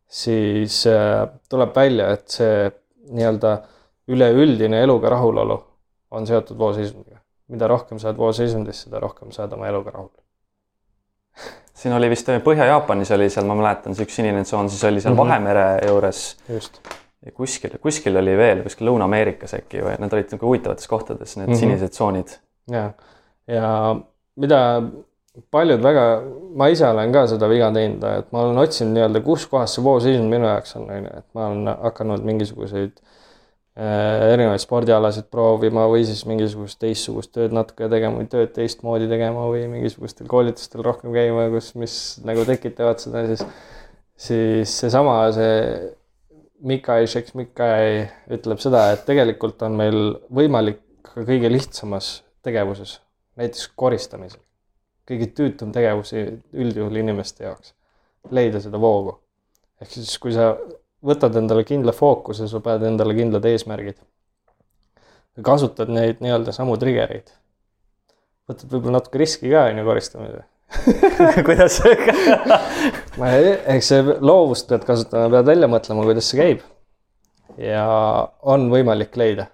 siis 0.08 0.86
äh, 0.86 1.28
tuleb 1.48 1.74
välja, 1.76 2.10
et 2.12 2.28
see 2.28 2.70
nii-öelda 3.10 3.62
üleüldine 4.08 4.82
eluga 4.82 5.08
rahulolu 5.08 5.56
on 6.10 6.26
seotud 6.26 6.58
vooseisundiga. 6.58 7.18
mida 7.48 7.66
rohkem 7.68 7.98
sa 7.98 8.08
oled 8.08 8.16
vooseisundiis, 8.16 8.82
seda 8.86 9.00
rohkem 9.00 9.32
sa 9.32 9.42
oled 9.42 9.52
oma 9.52 9.66
eluga 9.68 9.90
rahul. 9.90 10.08
siin 11.74 11.92
oli 11.92 12.08
vist 12.08 12.28
Põhja-Jaapanis 12.44 13.10
oli 13.12 13.28
seal, 13.30 13.44
ma 13.48 13.54
mäletan, 13.58 13.94
see 13.94 14.06
üks 14.06 14.16
sinine 14.16 14.44
tsoon, 14.44 14.70
siis 14.70 14.84
oli 14.88 15.00
seal 15.00 15.14
Mhm. 15.14 15.20
Vahemere 15.20 15.66
juures 15.88 16.36
just. 16.48 16.80
ja 17.26 17.32
kuskil, 17.32 17.78
kuskil 17.82 18.16
oli 18.16 18.36
veel, 18.36 18.62
kuskil 18.62 18.86
Lõuna-Ameerikas 18.88 19.54
äkki 19.58 19.82
või 19.84 19.98
need 20.00 20.12
olid 20.12 20.32
nagu 20.32 20.46
huvitavates 20.46 20.88
kohtades, 20.88 21.36
need 21.36 21.48
mm. 21.48 21.52
-hmm. 21.54 21.58
sinised 21.60 21.88
tsoonid. 21.96 22.38
ja, 22.70 22.92
ja 23.46 23.96
mida 24.36 24.60
paljud 25.52 25.80
väga, 25.80 26.04
ma 26.56 26.68
ise 26.72 26.84
olen 26.88 27.12
ka 27.14 27.24
seda 27.30 27.48
viga 27.48 27.70
teinud, 27.72 28.04
et 28.04 28.28
ma 28.34 28.44
olen 28.44 28.60
otsinud 28.60 28.92
nii-öelda, 28.96 29.22
kus 29.24 29.46
kohas 29.48 29.76
see 29.76 29.84
vooseisun 29.84 30.28
minu 30.28 30.48
jaoks 30.48 30.76
on, 30.76 30.90
on 30.92 31.08
ju, 31.08 31.12
et 31.22 31.26
ma 31.36 31.46
olen 31.48 31.70
hakanud 31.86 32.26
mingisuguseid 32.28 32.98
äh, 33.00 34.26
erinevaid 34.34 34.60
spordialasid 34.60 35.30
proovima 35.32 35.86
või 35.88 36.04
siis 36.08 36.26
mingisugust 36.28 36.80
teistsugust 36.84 37.32
tööd 37.36 37.56
natuke 37.56 37.88
tegema 37.92 38.20
või 38.20 38.28
tööd 38.34 38.52
teistmoodi 38.58 39.08
tegema 39.08 39.46
või 39.48 39.64
mingisugustel 39.72 40.28
koolitustel 40.28 40.84
rohkem 40.84 41.16
käima, 41.16 41.48
kus, 41.56 41.72
mis 41.80 41.96
nagu 42.28 42.44
tekitavad 42.48 43.00
seda, 43.00 43.24
siis, 43.32 43.48
siis 44.28 44.78
seesama, 44.84 45.16
see 45.32 45.56
Mikai 46.62 47.08
Šeks-Mikai 47.10 48.04
ütleb 48.36 48.60
seda, 48.62 48.90
et 48.92 49.08
tegelikult 49.08 49.64
on 49.66 49.80
meil 49.80 49.98
võimalik 50.30 50.84
ka 51.08 51.24
kõige 51.24 51.48
lihtsamas 51.50 52.18
tegevuses, 52.44 52.98
näiteks 53.40 53.72
koristamisel, 53.80 54.41
kõige 55.08 55.28
tüütum 55.36 55.72
tegevus 55.74 56.12
üldjuhul 56.14 57.00
inimeste 57.02 57.46
jaoks, 57.46 57.74
leida 58.30 58.60
seda 58.62 58.80
voogu. 58.80 59.18
ehk 59.82 59.90
siis, 59.90 60.14
kui 60.22 60.32
sa 60.34 60.52
võtad 61.02 61.36
endale 61.38 61.64
kindla 61.66 61.94
fookuse, 61.96 62.46
sa 62.48 62.60
paned 62.62 62.86
endale 62.92 63.14
kindlad 63.18 63.46
eesmärgid. 63.50 63.98
kasutad 65.42 65.90
neid 65.90 66.20
nii-öelda 66.22 66.54
samu 66.54 66.76
trigger'eid. 66.78 67.32
võtad 68.50 68.68
võib-olla 68.70 69.00
natuke 69.00 69.22
riski 69.22 69.50
ka, 69.50 69.68
on 69.70 69.80
ju, 69.82 69.86
koristamisel. 69.88 70.44
kuidas 71.46 71.82
ma 73.20 73.32
ei, 73.36 73.50
eks 73.74 73.90
see 73.92 74.04
loovust 74.24 74.70
pead 74.70 74.86
kasutama, 74.88 75.28
pead 75.34 75.50
välja 75.50 75.68
mõtlema, 75.68 76.06
kuidas 76.06 76.30
see 76.30 76.40
käib. 76.40 76.62
ja 77.60 77.84
on 78.54 78.70
võimalik 78.72 79.18
leida 79.20 79.50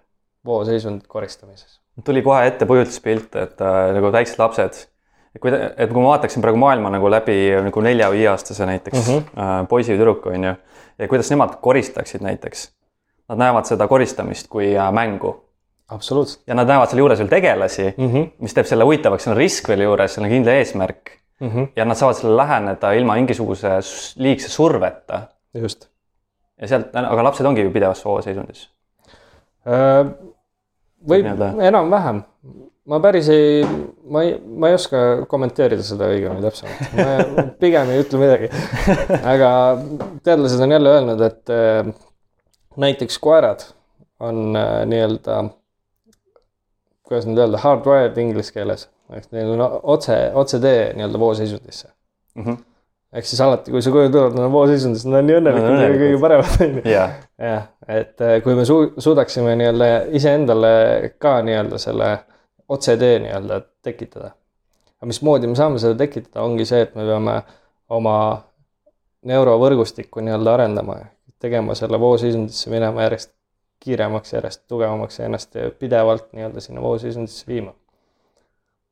vooseisundit 0.47 1.09
koristamises. 1.11 1.81
tuli 2.05 2.23
kohe 2.23 2.47
ette 2.47 2.67
kujutluspilt, 2.67 3.35
et 3.37 3.61
äh, 3.65 3.81
nagu 3.97 4.13
väiksed 4.15 4.39
lapsed, 4.39 4.85
kui, 5.41 5.53
et 5.53 5.93
kui 5.93 6.03
ma 6.03 6.15
vaataksin 6.15 6.43
praegu 6.45 6.61
maailma 6.61 6.91
nagu 6.95 7.11
läbi 7.11 7.37
nagu 7.67 7.83
nelja 7.85 8.11
või 8.11 8.23
viieaastase 8.23 8.67
näiteks 8.67 8.99
mm. 8.99 9.13
-hmm. 9.15 9.43
äh, 9.45 9.69
poisi 9.69 9.93
või 9.93 10.01
tüdruku, 10.01 10.33
on 10.35 10.45
ju, 10.45 10.55
ja 10.99 11.09
kuidas 11.09 11.31
nemad 11.31 11.59
koristaksid 11.61 12.25
näiteks. 12.25 12.71
Nad 13.29 13.39
näevad 13.39 13.69
seda 13.69 13.89
koristamist 13.89 14.49
kui 14.49 14.73
äh, 14.77 14.93
mängu 14.93 15.35
absoluutselt 15.89 16.43
ja 16.47 16.55
nad 16.55 16.69
näevad 16.69 16.89
selle 16.89 17.01
juures 17.01 17.19
veel 17.19 17.29
tegelasi 17.29 17.95
mm. 17.97 18.09
-hmm. 18.13 18.31
mis 18.39 18.55
teeb 18.55 18.67
selle 18.67 18.85
huvitavaks, 18.85 19.25
seal 19.25 19.37
on 19.37 19.43
risk 19.43 19.69
veel 19.69 19.87
juures, 19.87 20.15
seal 20.15 20.25
on 20.25 20.31
kindel 20.31 20.55
eesmärk 20.55 21.19
Mm 21.41 21.51
-hmm. 21.51 21.69
ja 21.77 21.85
nad 21.85 21.95
saavad 21.95 22.15
sellele 22.15 22.37
läheneda 22.37 22.93
ilma 22.93 23.15
mingisuguse 23.15 23.69
liigse 24.17 24.49
surveta. 24.49 25.21
just 25.55 25.89
ja 26.61 26.69
sealt, 26.69 26.97
aga 26.97 27.25
lapsed 27.25 27.47
ongi 27.47 27.63
ju 27.63 27.71
pidevas 27.71 28.03
sooseisundis. 28.03 28.65
Äh, 29.69 30.11
võib 31.09 31.29
enam-vähem, 31.63 32.23
ma 32.89 33.01
päris 33.05 33.29
ei, 33.33 33.63
ma 34.09 34.23
ei, 34.25 34.35
ma 34.41 34.71
ei 34.71 34.77
oska 34.79 35.01
kommenteerida 35.29 35.85
seda 35.85 36.09
õigemini 36.13 36.45
täpsemalt, 36.45 36.95
ma 36.97 37.45
pigem 37.63 37.91
ei 37.93 38.03
ütle 38.03 38.21
midagi. 38.23 38.51
aga 39.19 39.51
teadlased 40.25 40.63
on 40.65 40.77
jälle 40.77 40.95
öelnud, 40.97 41.25
et 41.27 41.53
äh, 41.53 41.91
näiteks 42.81 43.19
koerad 43.23 43.67
on 44.25 44.57
äh, 44.57 44.81
nii-öelda, 44.89 45.43
kuidas 47.09 47.29
nüüd 47.29 47.43
öelda, 47.45 47.61
hardwired 47.63 48.17
inglise 48.23 48.57
keeles, 48.57 48.89
ehk 49.13 49.29
neil 49.37 49.53
on 49.57 49.67
otse, 49.83 50.17
otsetee 50.39 50.95
nii-öelda 50.97 51.21
vooseisundisse. 51.21 51.93
Mm 52.39 52.45
-hmm. 52.45 52.65
ehk 53.13 53.27
siis 53.27 53.41
alati, 53.41 53.71
kui 53.75 53.83
sa 53.83 53.93
koju 53.93 54.11
tuled, 54.15 54.37
nad 54.37 54.49
on 54.49 54.53
vooseisundis, 54.53 55.05
nad 55.05 55.21
on 55.21 55.29
nii 55.29 55.39
õnnelikud 55.43 55.85
ja 55.85 55.93
kõige 55.93 56.21
paremad, 56.25 56.57
on 56.65 56.81
ju 56.81 56.97
jah, 56.97 57.69
et 58.01 58.25
äh, 58.25 58.41
kui 58.43 58.57
me 58.57 58.65
su-, 58.65 58.95
suudaksime 58.97 59.57
nii-öelda 59.61 59.93
iseendale 60.17 61.15
ka 61.19 61.39
nii-öelda 61.45 61.79
selle 61.85 62.17
otsetee 62.69 63.19
nii-öelda 63.25 63.61
tekitada. 63.83 64.31
aga 64.99 65.07
mismoodi 65.07 65.47
me 65.47 65.57
saame 65.57 65.79
seda 65.79 65.95
tekitada, 65.95 66.43
ongi 66.43 66.67
see, 66.67 66.83
et 66.83 66.95
me 66.99 67.07
peame 67.07 67.43
oma 67.89 68.17
neurovõrgustikku 69.29 70.23
nii-öelda 70.25 70.55
arendama, 70.55 70.99
tegema 71.39 71.75
selle 71.79 72.01
vooseisundisse 72.01 72.71
minema 72.71 73.07
järjest 73.07 73.33
kiiremaks, 73.85 74.33
järjest 74.33 74.65
tugevamaks 74.69 75.19
ja 75.19 75.29
ennast 75.29 75.55
pidevalt 75.79 76.33
nii-öelda 76.33 76.61
sinna 76.61 76.83
vooseisundisse 76.83 77.47
viima. 77.47 77.75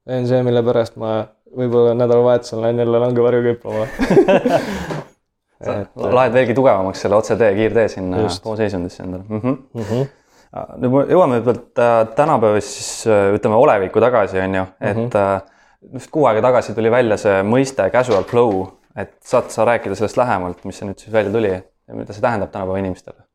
see 0.07 0.21
on 0.21 0.29
see, 0.31 0.43
mille 0.47 0.63
pärast 0.63 0.97
ma 0.97 1.17
võib-olla 1.57 1.95
nädalavahetusel 1.99 2.63
lähen 2.63 2.79
jälle 2.79 2.99
langevarju 3.03 3.43
küplama 3.43 3.87
sa 5.65 5.79
laed 5.97 6.35
veelgi 6.37 6.55
tugevamaks 6.55 7.03
selle 7.05 7.17
otsetee, 7.17 7.55
kiirtee 7.55 7.89
sinna 7.89 8.23
Just. 8.23 8.45
sooseisundisse 8.45 9.03
endale 9.03 9.25
mm. 9.29 9.41
-hmm. 9.41 9.57
mm. 9.75 9.83
-hmm. 9.83 10.07
Nüüd 10.79 10.93
me 10.93 11.05
jõuame 11.11 11.41
võib-olla 11.41 11.85
äh, 11.85 12.15
tänapäevast 12.17 12.75
siis 12.79 13.07
äh, 13.11 13.35
ütleme 13.37 13.59
olevikku 13.61 14.01
tagasi, 14.01 14.41
on 14.41 14.55
ju, 14.55 14.65
et 14.81 14.97
Mhm. 14.97 15.11
äh, 15.17 15.41
just 15.93 16.11
kuu 16.11 16.27
aega 16.27 16.43
tagasi 16.43 16.75
tuli 16.75 16.91
välja 16.91 17.17
see 17.21 17.43
mõiste 17.43 17.91
casual 17.93 18.25
flow, 18.25 18.67
et 18.97 19.17
saad 19.25 19.51
sa 19.51 19.65
rääkida 19.69 19.95
sellest 19.95 20.17
lähemalt, 20.17 20.65
mis 20.65 20.79
see 20.79 20.89
nüüd 20.89 20.99
siis 20.99 21.13
välja 21.13 21.33
tuli 21.33 21.53
ja 21.53 21.95
mida 21.95 22.13
see 22.13 22.23
tähendab 22.25 22.51
tänapäeva 22.51 22.79
inimestele? 22.79 23.27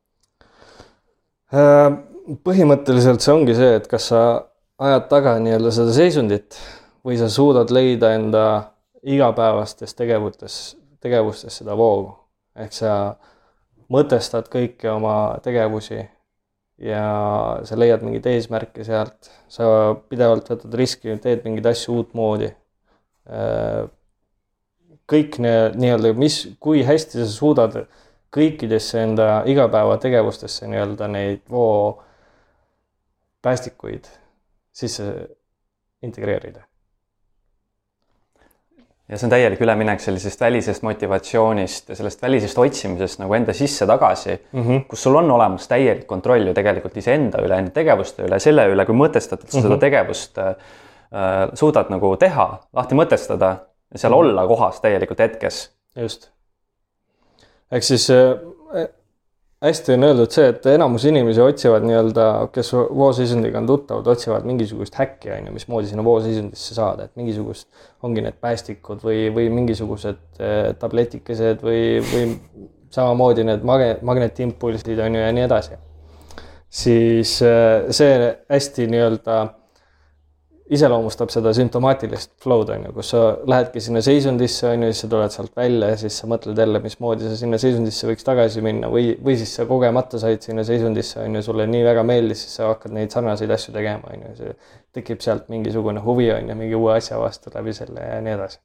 Äh, 1.54 1.92
põhimõtteliselt 2.46 3.24
see 3.24 3.34
ongi 3.34 3.56
see, 3.56 3.76
et 3.76 3.88
kas 3.92 4.08
sa 4.12 4.22
ajad 4.82 5.10
taga 5.12 5.36
nii-öelda 5.40 5.72
seda 5.76 5.94
seisundit 5.94 6.58
või 7.06 7.18
sa 7.20 7.28
suudad 7.30 7.72
leida 7.74 8.14
enda 8.16 8.46
igapäevastes 9.04 9.94
tegevustes, 9.98 10.78
tegevustes 11.02 11.58
seda 11.62 11.76
voogu. 11.78 12.18
ehk 12.56 12.74
sa 12.76 13.16
mõtestad 13.92 14.50
kõiki 14.52 14.90
oma 14.92 15.38
tegevusi 15.44 16.02
ja 16.82 17.06
sa 17.68 17.78
leiad 17.78 18.04
mingeid 18.06 18.28
eesmärke 18.32 18.86
sealt, 18.86 19.30
sa 19.52 19.94
pidevalt 20.10 20.50
võtad 20.50 20.78
riski, 20.78 21.14
teed 21.22 21.44
mingeid 21.46 21.70
asju 21.72 22.00
uutmoodi. 22.00 22.52
Äh, 23.30 23.84
kõik 25.12 25.38
nii-öelda, 25.44 26.14
mis, 26.18 26.42
kui 26.64 26.86
hästi 26.88 27.20
sa 27.20 27.28
suudad 27.30 27.78
kõikidesse 28.32 29.04
enda 29.04 29.42
igapäevategevustesse 29.52 30.70
nii-öelda 30.72 31.10
neid 31.12 31.44
voo 31.52 32.02
päästikuid 33.44 34.08
sisse 34.74 35.08
integreerida. 36.02 36.64
Ja 39.12 39.18
see 39.20 39.28
on 39.28 39.34
täielik 39.34 39.62
üleminek 39.62 40.00
sellisest 40.00 40.40
välisest 40.42 40.86
motivatsioonist 40.88 41.90
ja 41.92 41.98
sellest 42.00 42.22
välisest 42.24 42.60
otsimisest 42.64 43.20
nagu 43.20 43.36
enda 43.36 43.54
sisse 43.54 43.88
tagasi 43.88 44.38
mm. 44.38 44.62
-hmm. 44.62 44.86
kus 44.88 45.04
sul 45.04 45.16
on 45.20 45.32
olemas 45.32 45.68
täielik 45.68 46.08
kontroll 46.08 46.48
ju 46.48 46.54
tegelikult 46.54 46.98
iseenda 46.98 47.42
üle, 47.44 47.58
enda 47.60 47.76
tegevuste 47.76 48.24
üle, 48.28 48.40
selle 48.40 48.68
üle, 48.72 48.86
kui 48.86 48.96
mõtestatult 48.96 49.52
sa 49.52 49.58
mm 49.58 49.64
-hmm. 49.64 49.68
seda 49.68 49.78
tegevust 49.78 50.38
äh, 50.38 50.56
suudad 51.54 51.92
nagu 51.92 52.16
teha, 52.18 52.48
lahti 52.74 52.96
mõtestada 52.96 53.56
ja 53.92 54.00
seal 54.00 54.14
mm 54.14 54.16
-hmm. 54.16 54.20
olla 54.20 54.48
kohas 54.48 54.82
täielikult 54.82 55.20
hetkes. 55.20 55.72
just. 55.96 56.32
ehk 57.72 57.84
siis 57.84 58.10
äh, 58.10 58.88
hästi 59.62 59.94
on 59.94 60.08
öeldud 60.08 60.34
see, 60.34 60.48
et 60.50 60.66
enamus 60.74 61.06
inimesi 61.06 61.42
otsivad 61.44 61.86
nii-öelda, 61.86 62.26
kes 62.54 62.72
vooseisundiga 62.74 63.60
on 63.62 63.70
tuttavad, 63.70 64.08
otsivad 64.16 64.48
mingisugust 64.50 64.98
häkki, 64.98 65.30
on 65.36 65.50
ju, 65.50 65.54
mismoodi 65.54 65.92
sinna 65.92 66.06
vooseisundisse 66.06 66.78
saada, 66.78 67.06
et 67.06 67.16
mingisugust, 67.20 67.68
ongi 68.02 68.24
need 68.26 68.40
päästikud 68.42 69.06
või, 69.06 69.28
või 69.36 69.52
mingisugused 69.54 70.42
äh, 70.42 70.72
tabletikesed 70.82 71.62
või, 71.66 71.84
või 72.10 72.26
samamoodi 72.92 73.46
need 73.48 73.66
mage-, 73.68 74.00
magnetiimpulsid 74.08 75.00
on 75.06 75.20
ju 75.20 75.24
ja 75.24 75.32
nii 75.36 75.46
edasi. 75.46 75.78
siis 76.70 77.38
äh, 77.46 77.90
see 77.94 78.36
hästi 78.50 78.88
nii-öelda 78.90 79.42
iseloomustab 80.72 81.32
seda 81.34 81.52
sümptomaatilist 81.56 82.32
flow'd 82.44 82.70
on 82.72 82.86
ju, 82.88 82.92
kus 82.96 83.10
sa 83.12 83.22
lähedki 83.50 83.82
sinna 83.84 84.00
seisundisse 84.06 84.70
on 84.70 84.86
ju, 84.86 84.92
siis 84.94 85.04
sa 85.04 85.10
tuled 85.12 85.34
sealt 85.34 85.58
välja 85.58 85.90
ja 85.92 85.98
siis 86.00 86.20
sa 86.22 86.30
mõtled 86.32 86.60
jälle, 86.64 86.80
mismoodi 86.84 87.28
sa 87.28 87.36
sinna 87.40 87.60
seisundisse 87.60 88.08
võiks 88.08 88.24
tagasi 88.28 88.64
minna 88.64 88.88
või, 88.92 89.10
või 89.24 89.36
siis 89.42 89.52
sa 89.58 89.66
kogemata 89.68 90.22
said 90.22 90.46
sinna 90.48 90.64
seisundisse 90.68 91.20
on 91.26 91.36
ju, 91.36 91.44
sulle 91.44 91.68
nii 91.68 91.84
väga 91.90 92.06
meeldis, 92.08 92.46
siis 92.46 92.56
sa 92.62 92.70
hakkad 92.72 92.96
neid 92.96 93.12
sarnaseid 93.12 93.52
asju 93.52 93.76
tegema 93.76 94.14
on 94.16 94.24
ju, 94.30 94.34
see 94.40 94.56
tekib 94.96 95.24
sealt 95.26 95.52
mingisugune 95.52 96.04
huvi 96.06 96.32
on 96.38 96.54
ju, 96.54 96.58
mingi 96.64 96.80
uue 96.80 96.96
asja 96.96 97.20
vastu 97.20 97.52
läbi 97.56 97.76
selle 97.76 98.08
ja 98.08 98.24
nii 98.24 98.38
edasi. 98.38 98.62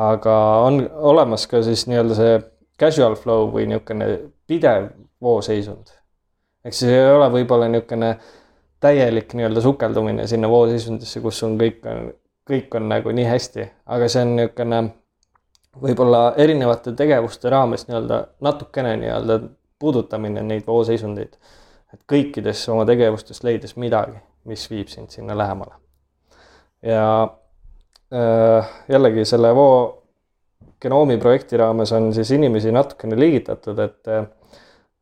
aga 0.00 0.34
on 0.64 0.82
olemas 1.12 1.44
ka 1.50 1.60
siis 1.66 1.84
nii-öelda 1.90 2.16
see 2.16 2.34
casual 2.80 3.18
flow 3.20 3.50
või 3.52 3.68
niisugune 3.68 4.08
pidev 4.48 4.88
vooseisund. 5.20 5.92
ehk 6.64 6.80
siis 6.80 6.96
ei 6.96 7.10
ole 7.12 7.28
võib-olla 7.36 7.68
niisugune 7.68 8.14
täielik 8.80 9.34
nii-öelda 9.34 9.60
sukeldumine 9.60 10.26
sinna 10.26 10.48
vooseisundisse, 10.48 11.20
kus 11.20 11.42
on 11.46 11.58
kõik 11.60 11.84
on, 11.86 12.10
kõik 12.50 12.74
on 12.76 12.88
nagu 12.88 13.12
nii 13.14 13.26
hästi, 13.28 13.66
aga 13.86 14.08
see 14.08 14.24
on 14.24 14.34
niisugune 14.38 14.80
võib-olla 15.82 16.22
erinevate 16.40 16.92
tegevuste 16.98 17.50
raames 17.52 17.86
nii-öelda 17.88 18.20
natukene 18.42 18.96
nii-öelda 19.02 19.40
puudutamine 19.78 20.42
neid 20.42 20.66
vooseisundeid. 20.66 21.36
et 21.94 22.02
kõikides 22.06 22.68
oma 22.70 22.84
tegevustes 22.86 23.42
leides 23.42 23.74
midagi, 23.76 24.18
mis 24.46 24.68
viib 24.70 24.88
sind 24.88 25.10
sinna 25.10 25.38
lähemale. 25.38 25.74
ja 26.82 27.28
äh, 28.14 28.68
jällegi 28.88 29.24
selle 29.24 29.54
voo 29.54 30.02
genoomi 30.80 31.18
projekti 31.18 31.56
raames 31.56 31.92
on 31.92 32.14
siis 32.14 32.30
inimesi 32.30 32.72
natukene 32.72 33.18
liigitatud, 33.18 33.78
et 33.78 34.08
äh, 34.08 34.26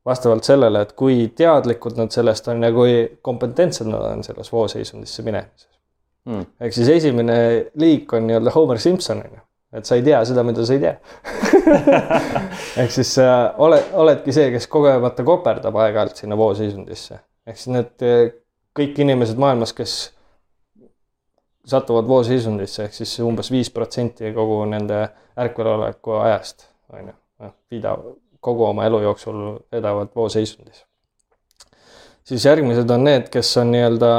vastavalt 0.09 0.47
sellele, 0.47 0.83
et 0.85 0.95
kui 0.99 1.27
teadlikud 1.37 1.99
nad 2.01 2.13
sellest 2.15 2.49
on 2.49 2.65
ja 2.65 2.71
kui 2.73 2.95
kompetentsed 3.23 3.89
nad 3.91 4.07
on 4.13 4.25
selles 4.25 4.53
vooseisundisse 4.53 5.25
minemises. 5.27 5.69
Mm.. 6.29 6.45
ehk 6.61 6.75
siis 6.77 6.89
esimene 6.93 7.37
liik 7.81 8.13
on 8.13 8.27
nii-öelda 8.29 8.53
Homer 8.53 8.81
Simson 8.81 9.23
on 9.25 9.37
ju. 9.39 9.45
Et 9.79 9.85
sa 9.85 9.97
ei 9.99 10.03
tea 10.05 10.19
seda, 10.25 10.43
mida 10.49 10.65
sa 10.65 10.77
ei 10.77 10.81
tea. 10.81 10.95
Ehk 12.81 12.93
siis 12.93 13.11
äh, 13.21 13.33
oled, 13.61 13.91
oledki 14.01 14.33
see, 14.33 14.47
kes 14.55 14.65
kogemata 14.73 15.25
koperdab 15.29 15.77
aeg-ajalt 15.77 16.23
sinna 16.23 16.39
vooseisundisse. 16.41 17.21
ehk 17.49 17.61
siis 17.61 17.73
need 17.75 18.05
äh, 18.05 18.23
kõik 18.77 19.01
inimesed 19.05 19.41
maailmas, 19.41 19.75
kes 19.77 19.97
satuvad 21.69 22.09
vooseisundisse, 22.09 22.89
ehk 22.89 22.97
siis 22.97 23.13
umbes 23.25 23.53
viis 23.53 23.69
protsenti 23.73 24.33
kogu 24.37 24.63
nende 24.71 25.03
ärkveloleku 25.39 26.17
ajast, 26.23 26.69
on 26.93 27.11
ju, 27.11 27.15
noh, 27.45 27.55
vida 27.71 27.93
kogu 28.41 28.65
oma 28.69 28.87
elu 28.87 29.01
jooksul 29.07 29.41
vedavad 29.73 30.13
vooseisundis. 30.17 30.85
siis 32.25 32.45
järgmised 32.45 32.91
on 32.91 33.05
need, 33.05 33.29
kes 33.33 33.57
on 33.57 33.73
nii-öelda 33.73 34.13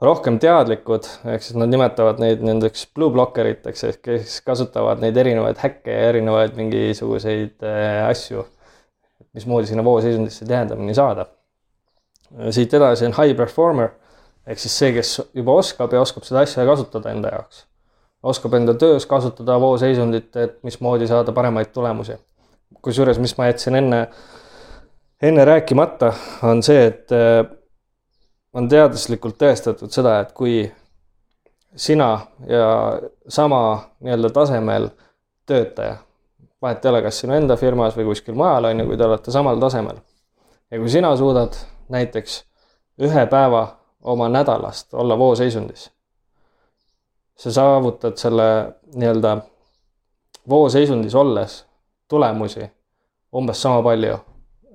rohkem 0.00 0.38
teadlikud, 0.38 1.08
ehk 1.32 1.42
siis 1.42 1.56
nad 1.58 1.70
nimetavad 1.72 2.20
neid 2.22 2.42
nendeks 2.46 2.86
blue 2.94 3.10
blockeriteks 3.10 3.84
ehk 3.84 4.02
kes 4.02 4.40
kasutavad 4.46 5.02
neid 5.02 5.16
erinevaid 5.16 5.58
häkke 5.62 5.94
ja 5.94 6.12
erinevaid 6.12 6.54
mingisuguseid 6.58 7.66
äh, 7.66 8.04
asju, 8.08 8.44
mismoodi 9.34 9.70
sinna 9.70 9.84
vooseisundisse 9.84 10.46
tihedamini 10.46 10.94
saada. 10.94 11.26
siit 12.50 12.74
edasi 12.74 13.06
on 13.06 13.14
high 13.16 13.36
performer 13.36 13.90
ehk 14.48 14.60
siis 14.62 14.76
see, 14.80 14.92
kes 14.96 15.14
juba 15.36 15.58
oskab 15.60 15.92
ja 15.92 16.02
oskab 16.02 16.26
seda 16.26 16.44
asja 16.46 16.64
kasutada 16.68 17.12
enda 17.12 17.32
jaoks. 17.34 17.64
oskab 18.22 18.54
enda 18.58 18.74
töös 18.74 19.06
kasutada 19.06 19.58
vooseisundit, 19.60 20.36
et 20.36 20.58
mismoodi 20.62 21.06
saada 21.06 21.32
paremaid 21.32 21.70
tulemusi. 21.74 22.16
Kusjuures, 22.82 23.18
mis 23.18 23.36
ma 23.38 23.46
jätsin 23.46 23.74
enne, 23.74 24.08
enne 25.22 25.44
rääkimata, 25.44 26.12
on 26.42 26.62
see, 26.62 26.86
et 26.86 27.12
äh, 27.12 27.44
on 28.54 28.68
teaduslikult 28.68 29.38
tõestatud 29.40 29.92
seda, 29.92 30.18
et 30.22 30.32
kui 30.36 30.62
sina 31.76 32.10
ja 32.48 32.68
sama 33.28 33.60
nii-öelda 34.00 34.30
tasemel 34.34 34.88
töötaja, 35.46 35.96
vahet 36.62 36.84
ei 36.84 36.90
ole, 36.90 37.02
kas 37.02 37.20
sinu 37.22 37.36
enda 37.36 37.56
firmas 37.56 37.96
või 37.96 38.08
kuskil 38.10 38.36
mujal, 38.38 38.70
on 38.70 38.82
ju, 38.82 38.88
kui 38.88 38.98
te 38.98 39.06
olete 39.06 39.34
samal 39.34 39.60
tasemel. 39.62 40.00
ja 40.70 40.78
kui 40.78 40.90
sina 40.90 41.14
suudad 41.16 41.56
näiteks 41.88 42.42
ühe 43.00 43.26
päeva 43.26 43.62
oma 44.02 44.28
nädalast 44.28 44.94
olla 44.94 45.18
vooseisundis, 45.18 45.90
sa 47.36 47.52
saavutad 47.52 48.16
selle 48.16 48.74
nii-öelda 48.94 49.38
vooseisundis 50.48 51.14
olles 51.14 51.67
tulemusi 52.08 52.70
umbes 53.36 53.62
sama 53.62 53.82
palju, 53.82 54.18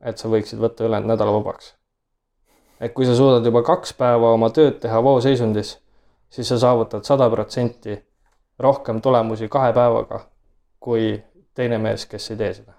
et 0.04 0.18
sa 0.18 0.30
võiksid 0.30 0.60
võtta 0.62 0.86
ülejäänud 0.86 1.16
nädala 1.16 1.34
vabaks 1.34 1.74
et 2.84 2.94
kui 2.94 3.06
sa 3.08 3.16
suudad 3.16 3.46
juba 3.46 3.64
kaks 3.64 3.94
päeva 3.98 4.34
oma 4.36 4.50
tööd 4.54 4.80
teha 4.84 5.00
vooseisundis, 5.04 5.78
siis 6.34 6.50
sa 6.52 6.60
saavutad 6.60 7.06
sada 7.08 7.30
protsenti 7.32 7.96
rohkem 8.60 9.02
tulemusi 9.02 9.48
kahe 9.52 9.72
päevaga 9.74 10.20
kui 10.84 11.16
teine 11.56 11.80
mees, 11.80 12.06
kes 12.10 12.32
ei 12.34 12.40
tee 12.42 12.54
seda 12.60 12.76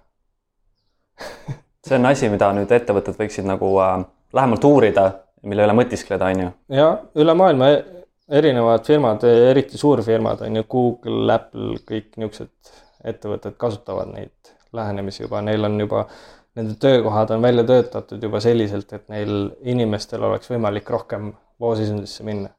see 1.86 1.96
on 1.98 2.10
asi, 2.10 2.28
mida 2.28 2.50
nüüd 2.56 2.72
ettevõtted 2.74 3.16
võiksid 3.18 3.48
nagu 3.48 3.70
äh, 3.80 3.98
lähemalt 4.34 4.64
uurida, 4.68 5.08
mille 5.46 5.64
üle 5.66 5.76
mõtiskleda, 5.80 6.30
on 6.34 6.44
ju? 6.44 6.54
ja 6.80 6.88
üle 7.20 7.36
maailma 7.38 7.70
e-, 7.72 7.82
erinevad 8.40 8.84
firmad, 8.86 9.24
eriti 9.24 9.80
suurfirmad 9.80 10.44
on 10.44 10.60
ju, 10.60 10.66
Google, 10.68 11.24
Apple, 11.32 11.78
kõik 11.88 12.18
niisugused 12.18 12.83
ettevõtted 13.04 13.58
kasutavad 13.60 14.10
neid 14.14 14.54
lähenemisi 14.72 15.22
juba, 15.22 15.42
neil 15.44 15.64
on 15.64 15.78
juba 15.80 16.06
nende 16.54 16.74
töökohad 16.80 17.30
on 17.30 17.42
välja 17.42 17.64
töötatud 17.64 18.22
juba 18.22 18.40
selliselt, 18.40 18.92
et 18.92 19.08
neil 19.08 19.50
inimestel 19.62 20.22
oleks 20.22 20.50
võimalik 20.50 20.90
rohkem 20.90 21.32
vooseisundisse 21.60 22.26
minna. 22.26 22.50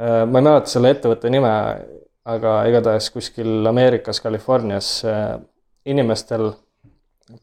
Äh, 0.00 0.22
ma 0.28 0.38
ei 0.38 0.46
mäleta 0.46 0.70
selle 0.70 0.92
ettevõtte 0.94 1.30
nime, 1.32 1.50
aga 2.26 2.54
igatahes 2.70 3.10
kuskil 3.14 3.66
Ameerikas, 3.66 4.20
Californias 4.22 4.90
äh, 5.08 5.34
inimestel, 5.86 6.52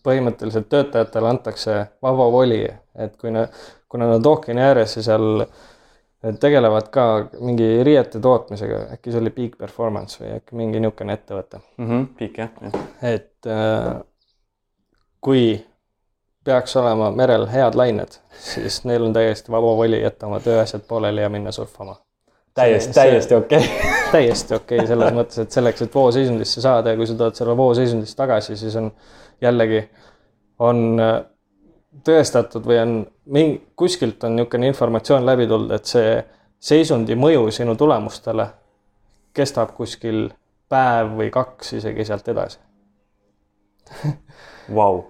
põhimõtteliselt 0.03 0.69
töötajatele 0.71 1.27
antakse 1.27 1.77
vaba 2.01 2.29
voli, 2.31 2.63
et 2.95 3.17
kui 3.19 3.33
nad, 3.35 3.51
kuna 3.91 4.07
nad 4.13 4.25
ookeani 4.25 4.63
ääres 4.63 4.95
ja 4.95 5.03
seal 5.09 5.43
tegelevad 6.39 6.88
ka 6.93 7.05
mingi 7.39 7.84
riiete 7.84 8.19
tootmisega, 8.24 8.80
äkki 8.95 9.11
see 9.11 9.21
oli 9.21 9.34
Peak 9.36 9.57
Performance 9.59 10.21
või 10.21 10.38
äkki 10.38 10.55
mingi 10.55 10.80
niisugune 10.80 11.17
ettevõte 11.17 11.59
mm. 11.59 11.89
-hmm, 11.89 12.05
Peak 12.19 12.38
jah, 12.39 12.53
jah.. 12.63 12.89
et 13.01 13.49
äh, 13.51 14.01
kui 15.24 15.43
peaks 16.43 16.76
olema 16.80 17.11
merel 17.11 17.45
head 17.47 17.76
lained, 17.76 18.17
siis 18.39 18.84
neil 18.88 19.03
on 19.03 19.13
täiesti 19.13 19.51
vaba 19.51 19.76
voli 19.78 20.01
jätta 20.01 20.28
oma 20.28 20.39
tööasjad 20.43 20.84
pooleli 20.88 21.21
ja 21.21 21.30
minna 21.30 21.51
surfama. 21.51 21.95
täiesti, 22.53 22.93
täiesti 22.93 23.36
okei 23.36 23.59
okay. 23.59 23.91
täiesti 24.15 24.55
okei 24.55 24.78
okay, 24.78 24.88
selles 24.88 25.13
mõttes, 25.13 25.39
et 25.39 25.51
selleks, 25.51 25.82
et 25.82 25.95
vooseisundisse 25.95 26.61
saada 26.61 26.93
ja 26.93 26.99
kui 26.99 27.07
sa 27.07 27.15
tuled 27.19 27.36
selle 27.36 27.57
vooseisundist 27.57 28.17
tagasi, 28.17 28.57
siis 28.57 28.76
on 28.76 28.91
jällegi, 29.41 29.84
on 30.59 30.99
äh, 30.99 31.15
tõestatud 32.07 32.67
või 32.67 32.80
on 32.82 32.95
mingi, 33.26 33.61
kuskilt 33.76 34.24
on 34.24 34.36
niisugune 34.36 34.67
informatsioon 34.67 35.26
läbi 35.26 35.47
tulnud, 35.47 35.71
et 35.71 35.86
see 35.86 36.17
seisundi 36.63 37.15
mõju 37.19 37.49
sinu 37.51 37.76
tulemustele 37.80 38.47
kestab 39.34 39.74
kuskil 39.78 40.28
päev 40.69 41.15
või 41.17 41.32
kaks 41.34 41.74
isegi 41.80 42.05
sealt 42.05 42.28
edasi 42.34 42.59
wow 44.78 45.03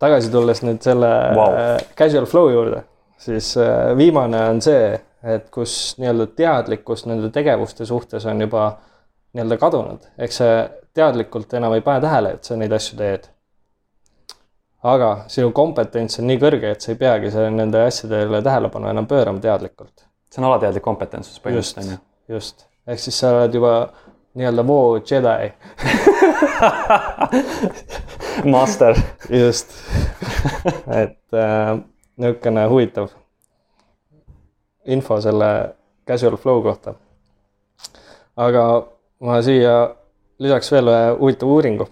tagasi 0.00 0.32
tulles 0.32 0.62
nüüd 0.64 0.80
selle 0.84 1.10
wow. 1.36 1.54
Äh, 1.54 1.78
casual 1.98 2.26
flow 2.30 2.50
juurde, 2.52 2.84
siis 3.20 3.52
äh, 3.60 3.92
viimane 3.98 4.40
on 4.48 4.62
see, 4.64 4.94
et 5.34 5.50
kus 5.52 5.96
nii-öelda 6.00 6.30
teadlikkus 6.36 7.04
nende 7.08 7.28
tegevuste 7.34 7.86
suhtes 7.88 8.26
on 8.30 8.40
juba 8.40 8.70
nii-öelda 9.36 9.60
kadunud, 9.60 10.08
ehk 10.18 10.34
sa 10.34 10.48
teadlikult 10.96 11.52
enam 11.58 11.76
ei 11.76 11.84
pane 11.84 12.02
tähele, 12.02 12.34
et 12.38 12.48
sa 12.48 12.56
neid 12.58 12.72
asju 12.74 12.96
teed. 12.98 13.28
Aga 14.82 15.10
sinu 15.28 15.52
kompetents 15.56 16.20
on 16.20 16.26
nii 16.30 16.38
kõrge, 16.40 16.70
et 16.74 16.80
sa 16.80 16.92
ei 16.92 16.98
peagi 17.00 17.30
selle, 17.30 17.50
nende 17.54 17.82
asjadele 17.84 18.42
tähelepanu 18.42 18.88
enam 18.90 19.06
pöörama 19.06 19.40
teadlikult. 19.40 20.06
see 20.30 20.42
on 20.42 20.48
alateadlik 20.50 20.82
kompetentsus 20.82 21.40
põhimõtteliselt 21.44 21.84
on 21.84 21.90
ju. 21.92 21.98
just, 22.36 22.66
ehk 22.86 22.98
siis 23.02 23.18
sa 23.18 23.34
oled 23.36 23.54
juba 23.54 23.74
nii-öelda 24.34 24.66
voo 24.66 25.00
Jedi 25.10 25.52
Master. 28.54 28.96
just 29.28 29.74
et 31.00 31.34
äh, 31.34 31.80
niisugune 32.16 32.66
huvitav 32.68 33.08
info 34.86 35.20
selle 35.20 35.74
casual 36.06 36.36
flow 36.36 36.62
kohta. 36.62 36.94
aga 38.36 38.64
ma 39.20 39.42
siia 39.42 39.74
lisaks 40.38 40.72
veel 40.72 40.88
ühe 40.88 41.10
huvitava 41.18 41.52
uuringu, 41.52 41.86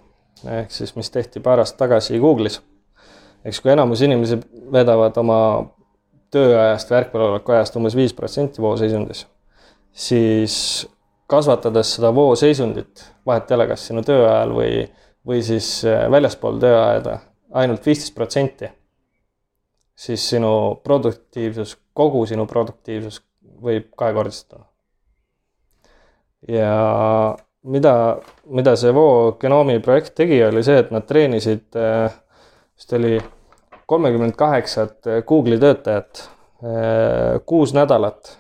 ehk 0.59 0.73
siis, 0.73 0.95
mis 0.97 1.11
tehti 1.13 1.41
paar 1.45 1.61
aastat 1.61 1.79
tagasi 1.85 2.21
Google'is. 2.23 2.61
Eks 3.45 3.61
kui 3.61 3.73
enamus 3.73 4.03
inimesi 4.03 4.39
vedavad 4.73 5.17
oma 5.21 5.41
tööajast 6.35 6.91
või 6.91 6.99
ärkveloleku 7.03 7.55
ajast 7.55 7.77
umbes 7.81 7.97
viis 7.97 8.15
protsenti 8.17 8.63
vooseisundis, 8.63 9.25
siis 9.93 10.57
kasvatades 11.29 11.95
seda 11.97 12.11
vooseisundit, 12.15 13.05
vahet 13.27 13.51
ei 13.51 13.57
ole, 13.57 13.69
kas 13.71 13.87
sinu 13.89 14.03
töö 14.07 14.25
ajal 14.27 14.55
või, 14.57 14.73
või 15.27 15.43
siis 15.45 15.71
äh, 15.89 16.07
väljaspool 16.11 16.61
tööaeda 16.63 17.19
ainult 17.57 17.87
viisteist 17.87 18.15
protsenti, 18.17 18.71
siis 19.99 20.25
sinu 20.31 20.53
produktiivsus, 20.85 21.77
kogu 21.97 22.25
sinu 22.29 22.47
produktiivsus 22.47 23.23
võib 23.63 23.91
kahekordistuda. 23.99 24.65
ja 26.49 26.73
mida, 27.63 27.95
mida 28.47 28.77
see 28.79 28.95
Voo 28.95 29.33
genoomi 29.41 29.81
projekt 29.85 30.15
tegi, 30.17 30.39
oli 30.45 30.63
see, 30.65 30.79
et 30.85 30.93
nad 30.95 31.07
treenisid, 31.09 31.67
äh, 31.77 32.13
vist 32.79 32.93
oli 32.93 33.19
kolmekümmend 33.87 34.37
kaheksat 34.39 35.11
Google'i 35.27 35.59
töötajat 35.61 36.25
äh, 36.25 37.41
kuus 37.47 37.75
nädalat 37.75 38.39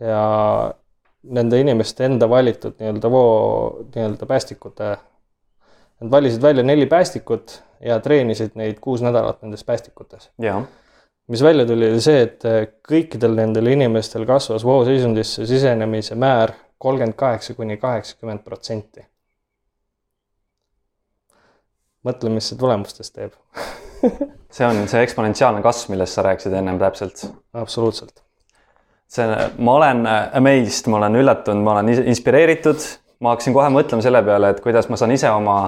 ja 0.00 0.74
nende 1.22 1.60
inimeste 1.60 2.04
enda 2.04 2.28
valitud 2.30 2.76
nii-öelda 2.78 3.10
voo 3.10 3.84
nii-öelda 3.94 4.26
päästikute 4.26 4.96
Nad 6.00 6.10
valisid 6.10 6.42
välja 6.42 6.62
neli 6.62 6.86
päästikut 6.86 7.62
ja 7.80 8.00
treenisid 8.00 8.50
neid 8.54 8.76
kuus 8.80 9.02
nädalat 9.02 9.42
nendes 9.42 9.64
päästikutes. 9.64 10.30
mis 11.28 11.42
välja 11.42 11.66
tuli, 11.66 11.90
oli 11.90 12.00
see, 12.00 12.20
et 12.22 12.44
äh, 12.44 12.66
kõikidel 12.88 13.34
nendel 13.34 13.66
inimestel 13.66 14.26
kasvas 14.26 14.64
vooluseisundisse 14.64 15.46
sisenemise 15.46 16.14
määr 16.14 16.52
kolmkümmend 16.78 17.16
kaheksa 17.16 17.54
kuni 17.54 17.76
kaheksakümmend 17.76 18.44
protsenti. 18.44 19.06
Mõtle, 22.06 22.32
mis 22.32 22.52
see 22.52 22.58
tulemustes 22.60 23.12
teeb 23.12 23.34
see 24.56 24.66
on 24.66 24.84
see 24.90 25.02
eksponentsiaalne 25.04 25.62
kasv, 25.64 25.90
millest 25.92 26.16
sa 26.16 26.24
rääkisid 26.26 26.54
ennem 26.56 26.78
täpselt. 26.80 27.26
absoluutselt. 27.54 28.22
see, 29.08 29.26
ma 29.58 29.74
olen 29.80 30.06
amazed, 30.06 30.90
ma 30.90 31.00
olen 31.00 31.20
üllatunud, 31.22 31.64
ma 31.64 31.76
olen 31.76 31.92
inspireeritud, 32.12 32.86
ma 33.22 33.34
hakkasin 33.34 33.56
kohe 33.56 33.68
mõtlema 33.72 34.04
selle 34.04 34.22
peale, 34.26 34.54
et 34.54 34.62
kuidas 34.64 34.90
ma 34.90 34.98
saan 35.00 35.14
ise 35.14 35.30
oma 35.32 35.58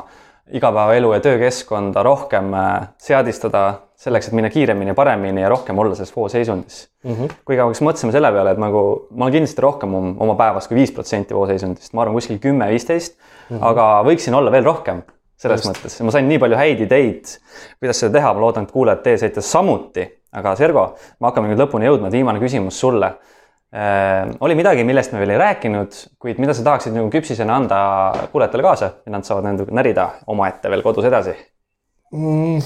igapäevaelu 0.49 1.13
ja 1.13 1.21
töökeskkonda 1.21 2.03
rohkem 2.03 2.55
äh, 2.57 2.89
seadistada 3.05 3.83
selleks, 4.01 4.31
et 4.31 4.37
minna 4.39 4.49
kiiremini 4.51 4.95
ja 4.95 4.97
paremini 4.97 5.43
ja 5.43 5.51
rohkem 5.53 5.79
olla 5.79 5.95
selles 5.95 6.15
vooseisundis 6.17 6.89
mm. 7.05 7.15
-hmm. 7.15 7.35
kuigi 7.45 7.61
hakkasin 7.61 7.89
mõtlema 7.89 8.15
selle 8.17 8.33
peale, 8.33 8.55
et 8.57 8.63
nagu 8.63 8.83
ma 9.11 9.27
olen 9.27 9.37
kindlasti 9.37 9.65
rohkem 9.65 9.95
oma, 9.95 10.15
oma 10.25 10.39
päevas 10.41 10.69
kui 10.69 10.81
viis 10.81 10.93
protsenti 10.95 11.37
vooseisundist, 11.37 11.93
ma 11.93 12.07
arvan 12.07 12.17
kuskil 12.17 12.41
kümme, 12.41 12.71
viisteist, 12.73 13.19
mhm. 13.51 13.63
aga 13.63 13.91
võiksin 14.09 14.35
olla 14.35 14.53
veel 14.55 14.65
rohkem 14.65 15.03
selles 15.39 15.63
Just. 15.63 15.71
mõttes, 15.71 15.99
ma 16.03 16.15
sain 16.15 16.29
nii 16.29 16.43
palju 16.43 16.59
häid 16.59 16.85
ideid, 16.89 17.35
kuidas 17.79 18.03
seda 18.03 18.19
teha, 18.19 18.35
ma 18.35 18.43
loodan, 18.43 18.67
et 18.67 18.75
kuulajad 18.75 19.05
teie 19.07 19.21
saite 19.23 19.45
samuti, 19.45 20.07
aga 20.35 20.55
Sergo, 20.59 20.89
me 21.21 21.31
hakkame 21.31 21.53
nüüd 21.53 21.63
lõpuni 21.63 21.89
jõudma, 21.89 22.11
viimane 22.13 22.43
küsimus 22.43 22.81
sulle 22.83 23.15
Äh, 23.69 24.31
oli 24.41 24.55
midagi, 24.57 24.81
millest 24.89 25.13
me 25.13 25.19
veel 25.21 25.35
ei 25.35 25.39
rääkinud, 25.43 25.97
kuid 26.17 26.39
mida 26.41 26.55
sa 26.57 26.63
tahaksid 26.65 26.95
nagu 26.97 27.11
küpsisena 27.13 27.59
anda 27.61 27.79
kuulajatele 28.33 28.65
kaasa 28.65 28.87
ja 29.05 29.13
nad 29.13 29.27
saavad 29.29 29.45
nendega 29.45 29.75
närida 29.77 30.07
omaette 30.33 30.71
veel 30.73 30.81
kodus 30.87 31.05
edasi 31.05 31.35
mm,? 32.17 32.63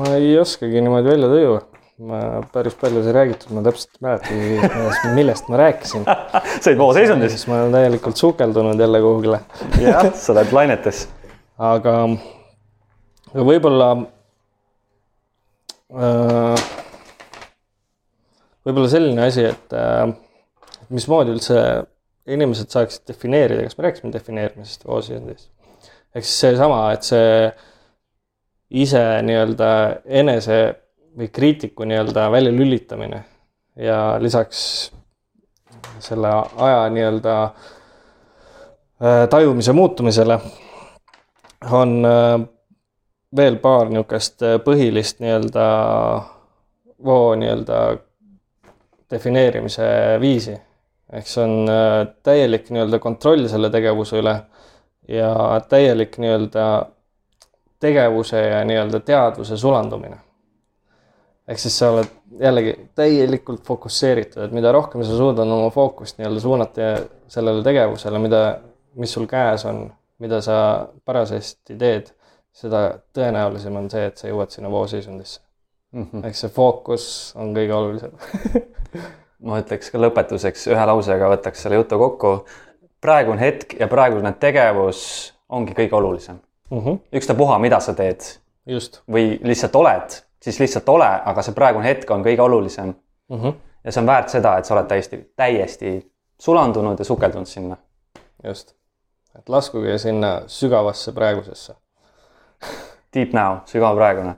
ma 0.00 0.14
ei 0.16 0.30
oskagi 0.40 0.80
niimoodi 0.80 1.12
välja 1.12 1.28
tuua. 1.28 1.60
Ma 2.02 2.42
päris 2.52 2.74
palju 2.74 3.04
sai 3.04 3.12
räägitud, 3.14 3.52
ma 3.54 3.62
täpselt 3.62 3.92
ei 3.94 4.02
mäletagi, 4.02 5.10
millest 5.14 5.50
ma 5.52 5.60
rääkisin 5.60 6.06
sa 6.62 6.70
olid 6.70 6.80
vooseisundis? 6.80 7.46
ma 7.46 7.60
olen 7.62 7.76
täielikult 7.76 8.18
sukeldunud 8.18 8.80
jälle 8.80 9.00
kuhugile 9.04 9.40
jah, 9.78 10.08
sa 10.18 10.34
oled 10.34 10.50
lainetes. 10.56 11.04
aga, 11.58 11.94
võib-olla 13.34 13.92
äh, 15.94 16.66
võib-olla 18.66 18.90
selline 18.90 19.30
asi, 19.30 19.46
et 19.54 19.78
äh, 19.78 20.08
mismoodi 20.90 21.36
üldse 21.36 21.58
inimesed 22.26 22.74
saaksid 22.74 23.06
defineerida, 23.06 23.62
kas 23.68 23.78
me 23.78 23.86
rääkisime 23.86 24.14
defineerimisest 24.18 24.88
või 24.88 24.98
osindist? 24.98 25.52
ehk 26.14 26.26
siis 26.26 26.40
seesama, 26.48 26.88
et 26.94 27.06
see 27.06 27.52
ise 28.82 29.04
nii-öelda 29.22 29.68
enese 30.22 30.64
või 31.18 31.28
kriitiku 31.28 31.84
nii-öelda 31.84 32.30
väljalülitamine 32.32 33.24
ja 33.76 34.16
lisaks 34.20 34.92
selle 35.98 36.28
aja 36.56 36.88
nii-öelda 36.90 37.42
äh, 37.44 39.28
tajumise 39.30 39.72
muutumisele 39.72 40.38
on 41.70 42.04
äh, 42.06 42.40
veel 43.36 43.56
paar 43.56 43.90
niisugust 43.90 44.42
põhilist 44.64 45.20
nii-öelda 45.22 45.66
voo 47.04 47.34
nii-öelda 47.34 47.80
defineerimise 49.10 49.86
viisi. 50.20 50.56
ehk 51.12 51.26
see 51.28 51.44
on 51.44 51.68
äh, 51.68 52.06
täielik 52.22 52.70
nii-öelda 52.70 52.98
kontroll 52.98 53.46
selle 53.48 53.70
tegevuse 53.70 54.18
üle 54.18 54.34
ja 55.08 55.60
täielik 55.68 56.18
nii-öelda 56.18 56.66
tegevuse 57.80 58.40
ja 58.40 58.64
nii-öelda 58.64 59.00
teadvuse 59.00 59.56
sulandumine. 59.56 60.16
Ehk 61.48 61.60
siis 61.60 61.78
sa 61.78 61.90
oled 61.92 62.10
jällegi 62.40 62.74
täielikult 62.96 63.64
fokusseeritud, 63.66 64.42
et 64.46 64.56
mida 64.56 64.72
rohkem 64.72 65.04
sa 65.04 65.16
suudad 65.16 65.48
oma 65.48 65.70
fookust 65.74 66.18
nii-öelda 66.18 66.40
suunata 66.40 66.90
sellele 67.28 67.62
tegevusele, 67.66 68.20
mida, 68.22 68.42
mis 69.00 69.12
sul 69.12 69.26
käes 69.30 69.66
on, 69.68 69.86
mida 70.22 70.40
sa 70.44 70.56
parasjagu 71.04 71.76
teed, 71.78 72.12
seda 72.54 72.86
tõenäolisem 73.16 73.76
on 73.76 73.90
see, 73.90 74.06
et 74.08 74.20
sa 74.20 74.30
jõuad 74.30 74.54
sinna 74.54 74.70
vooseisundisse 74.70 75.40
mm 75.94 76.06
-hmm.. 76.06 76.26
eks 76.28 76.44
see 76.44 76.54
fookus 76.54 77.06
on 77.36 77.54
kõige 77.56 77.74
olulisem 77.74 78.10
ma 79.48 79.60
ütleks 79.60 79.90
ka 79.92 80.00
lõpetuseks 80.00 80.68
ühe 80.72 80.86
lausega, 80.90 81.30
võtaks 81.34 81.64
selle 81.64 81.80
jutu 81.80 81.98
kokku. 81.98 82.34
praegune 83.00 83.40
hetk 83.40 83.76
ja 83.80 83.88
praegune 83.88 84.32
tegevus 84.40 85.00
ongi 85.48 85.74
kõige 85.76 85.96
olulisem 85.98 86.38
mm 86.70 86.80
-hmm.. 86.80 87.00
ükstapuha, 87.20 87.58
mida 87.58 87.80
sa 87.80 87.94
teed. 87.94 88.22
just. 88.66 89.02
või 89.10 89.38
lihtsalt 89.42 89.76
oled, 89.76 90.20
siis 90.44 90.60
lihtsalt 90.60 90.88
ole, 90.92 91.08
aga 91.24 91.42
see 91.42 91.56
praegune 91.56 91.88
hetk 91.88 92.10
on 92.10 92.24
kõige 92.24 92.42
olulisem 92.44 92.92
mm. 92.92 93.36
-hmm. 93.36 93.54
ja 93.84 93.92
see 93.92 94.02
on 94.02 94.06
väärt 94.06 94.28
seda, 94.28 94.56
et 94.58 94.64
sa 94.68 94.74
oled 94.74 94.88
täiesti, 94.90 95.20
täiesti 95.36 95.94
sulandunud 96.40 96.98
ja 96.98 97.04
sukeldunud 97.04 97.48
sinna. 97.48 97.76
just, 98.44 98.74
et 99.38 99.48
laskuge 99.48 99.98
sinna 99.98 100.40
sügavasse 100.46 101.12
praegusesse 101.12 101.74
Deep 103.14 103.32
now, 103.32 103.56
sügav 103.66 103.96
praegune. 103.96 104.34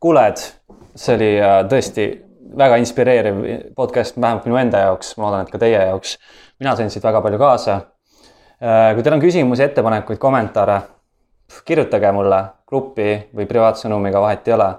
kuulajad 0.00 0.38
see 0.96 1.14
oli 1.16 1.30
äh, 1.40 1.60
tõesti 1.68 2.06
väga 2.56 2.78
inspireeriv 2.80 3.40
podcast, 3.76 4.16
vähemalt 4.20 4.46
minu 4.46 4.58
enda 4.60 4.84
jaoks, 4.86 5.14
ma 5.18 5.26
loodan, 5.26 5.46
et 5.46 5.52
ka 5.52 5.58
teie 5.58 5.80
jaoks. 5.90 6.18
mina 6.60 6.76
sain 6.76 6.90
siit 6.90 7.04
väga 7.04 7.20
palju 7.22 7.38
kaasa. 7.38 7.80
Äh, 8.62 8.94
kui 8.94 9.02
teil 9.02 9.16
on 9.16 9.24
küsimusi, 9.24 9.64
ettepanekuid, 9.66 10.18
kommentaare, 10.18 10.80
kirjutage 11.64 12.12
mulle 12.12 12.42
gruppi 12.68 13.10
või 13.36 13.46
privaatsõnumiga, 13.46 14.20
vahet 14.20 14.48
ei 14.48 14.54
ole. 14.54 14.70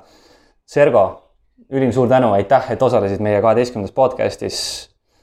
Sergo, 0.67 1.01
ülim 1.71 1.93
suur 1.95 2.09
tänu, 2.11 2.33
aitäh, 2.35 2.65
et 2.73 2.81
osalesid 2.83 3.21
meie 3.23 3.39
kaheteistkümnendas 3.39 3.93
podcastis. 3.95 4.57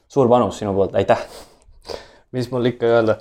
suur 0.09 0.29
panus 0.29 0.57
sinu 0.57 0.71
poolt, 0.73 0.95
aitäh. 0.97 1.21
mis 2.33 2.49
mul 2.51 2.65
ikka 2.65 2.85
öelda 2.85 3.15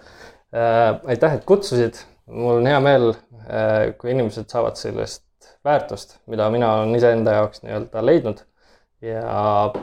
äh,. 0.56 1.00
aitäh, 1.04 1.34
et 1.36 1.44
kutsusid, 1.44 2.00
mul 2.26 2.62
on 2.62 2.66
hea 2.66 2.78
meel 2.80 3.10
äh,, 3.10 3.92
kui 4.00 4.14
inimesed 4.14 4.48
saavad 4.48 4.80
sellest 4.80 5.50
väärtust, 5.64 6.16
mida 6.26 6.48
mina 6.50 6.72
olen 6.78 6.96
iseenda 6.96 7.36
jaoks 7.36 7.60
nii-öelda 7.66 8.06
leidnud. 8.06 8.40
ja 9.04 9.74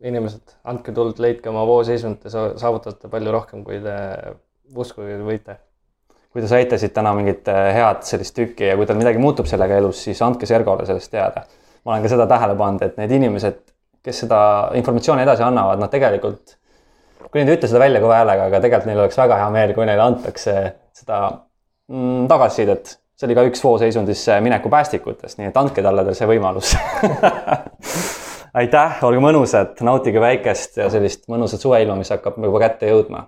inimesed, 0.00 0.56
andke 0.64 0.92
tuld, 0.92 1.22
leidke 1.22 1.54
oma 1.54 1.62
vooseisund, 1.70 2.18
te 2.18 2.34
saavutate 2.34 3.08
palju 3.08 3.38
rohkem, 3.38 3.62
kui 3.62 3.78
te 3.78 3.94
uskuge 4.74 5.22
võite. 5.22 5.60
Kui 6.34 6.42
te 6.42 6.50
saite 6.50 6.78
siit 6.82 6.92
täna 6.96 7.12
mingit 7.14 7.46
äh, 7.50 7.68
head 7.76 8.02
sellist 8.06 8.34
tükki 8.34 8.66
ja 8.72 8.74
kui 8.78 8.88
teil 8.88 8.98
midagi 8.98 9.22
muutub 9.22 9.46
sellega 9.46 9.78
elus, 9.78 10.02
siis 10.08 10.22
andke 10.26 10.48
Sergole 10.50 10.86
sellest 10.88 11.12
teada. 11.12 11.44
ma 11.84 11.94
olen 11.94 12.04
ka 12.04 12.10
seda 12.10 12.26
tähele 12.26 12.56
pannud, 12.58 12.82
et 12.82 12.98
need 12.98 13.12
inimesed, 13.20 13.60
kes 14.04 14.24
seda 14.24 14.40
informatsiooni 14.80 15.22
edasi 15.22 15.44
annavad, 15.46 15.78
nad 15.82 15.92
tegelikult, 15.92 16.56
kui 17.28 17.42
nad 17.42 17.52
ei 17.52 17.58
ütle 17.58 17.70
seda 17.70 17.82
välja 17.84 18.02
kõva 18.02 18.18
häälega, 18.22 18.48
aga 18.50 18.60
tegelikult 18.64 18.90
neil 18.90 19.02
oleks 19.04 19.20
väga 19.20 19.38
hea 19.42 19.48
meel, 19.54 19.74
kui 19.76 19.86
neile 19.86 20.04
antakse 20.04 20.56
seda 20.96 21.20
mm, 21.92 22.26
tagasisidet 22.32 22.96
see 23.14 23.28
oli 23.28 23.36
ka 23.38 23.44
üks 23.46 23.62
vooseisundisse 23.62 24.40
mineku 24.42 24.72
päästikutest, 24.72 25.38
nii 25.38 25.52
et 25.52 25.58
andke 25.60 25.84
talle 25.86 26.16
see 26.18 26.26
võimalus 26.26 26.74
aitäh, 28.58 28.98
olge 29.06 29.22
mõnusad, 29.22 29.78
nautige 29.86 30.22
väikest 30.22 30.78
ja 30.82 30.88
sellist 30.92 31.26
mõnusat 31.30 31.62
suveilma, 31.62 31.96
mis 31.98 32.12
hakkab 32.14 32.38
juba 32.42 32.60
kätte 32.62 32.90
jõudma. 32.90 33.26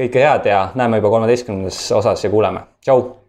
Kõike 0.00 0.24
head 0.24 0.46
ja 0.48 0.68
näeme 0.74 1.00
juba 1.00 1.12
kolmeteistkümnendas 1.12 1.80
osas 1.92 2.24
ja 2.24 2.30
kuuleme, 2.32 2.64
tšau 2.84 3.19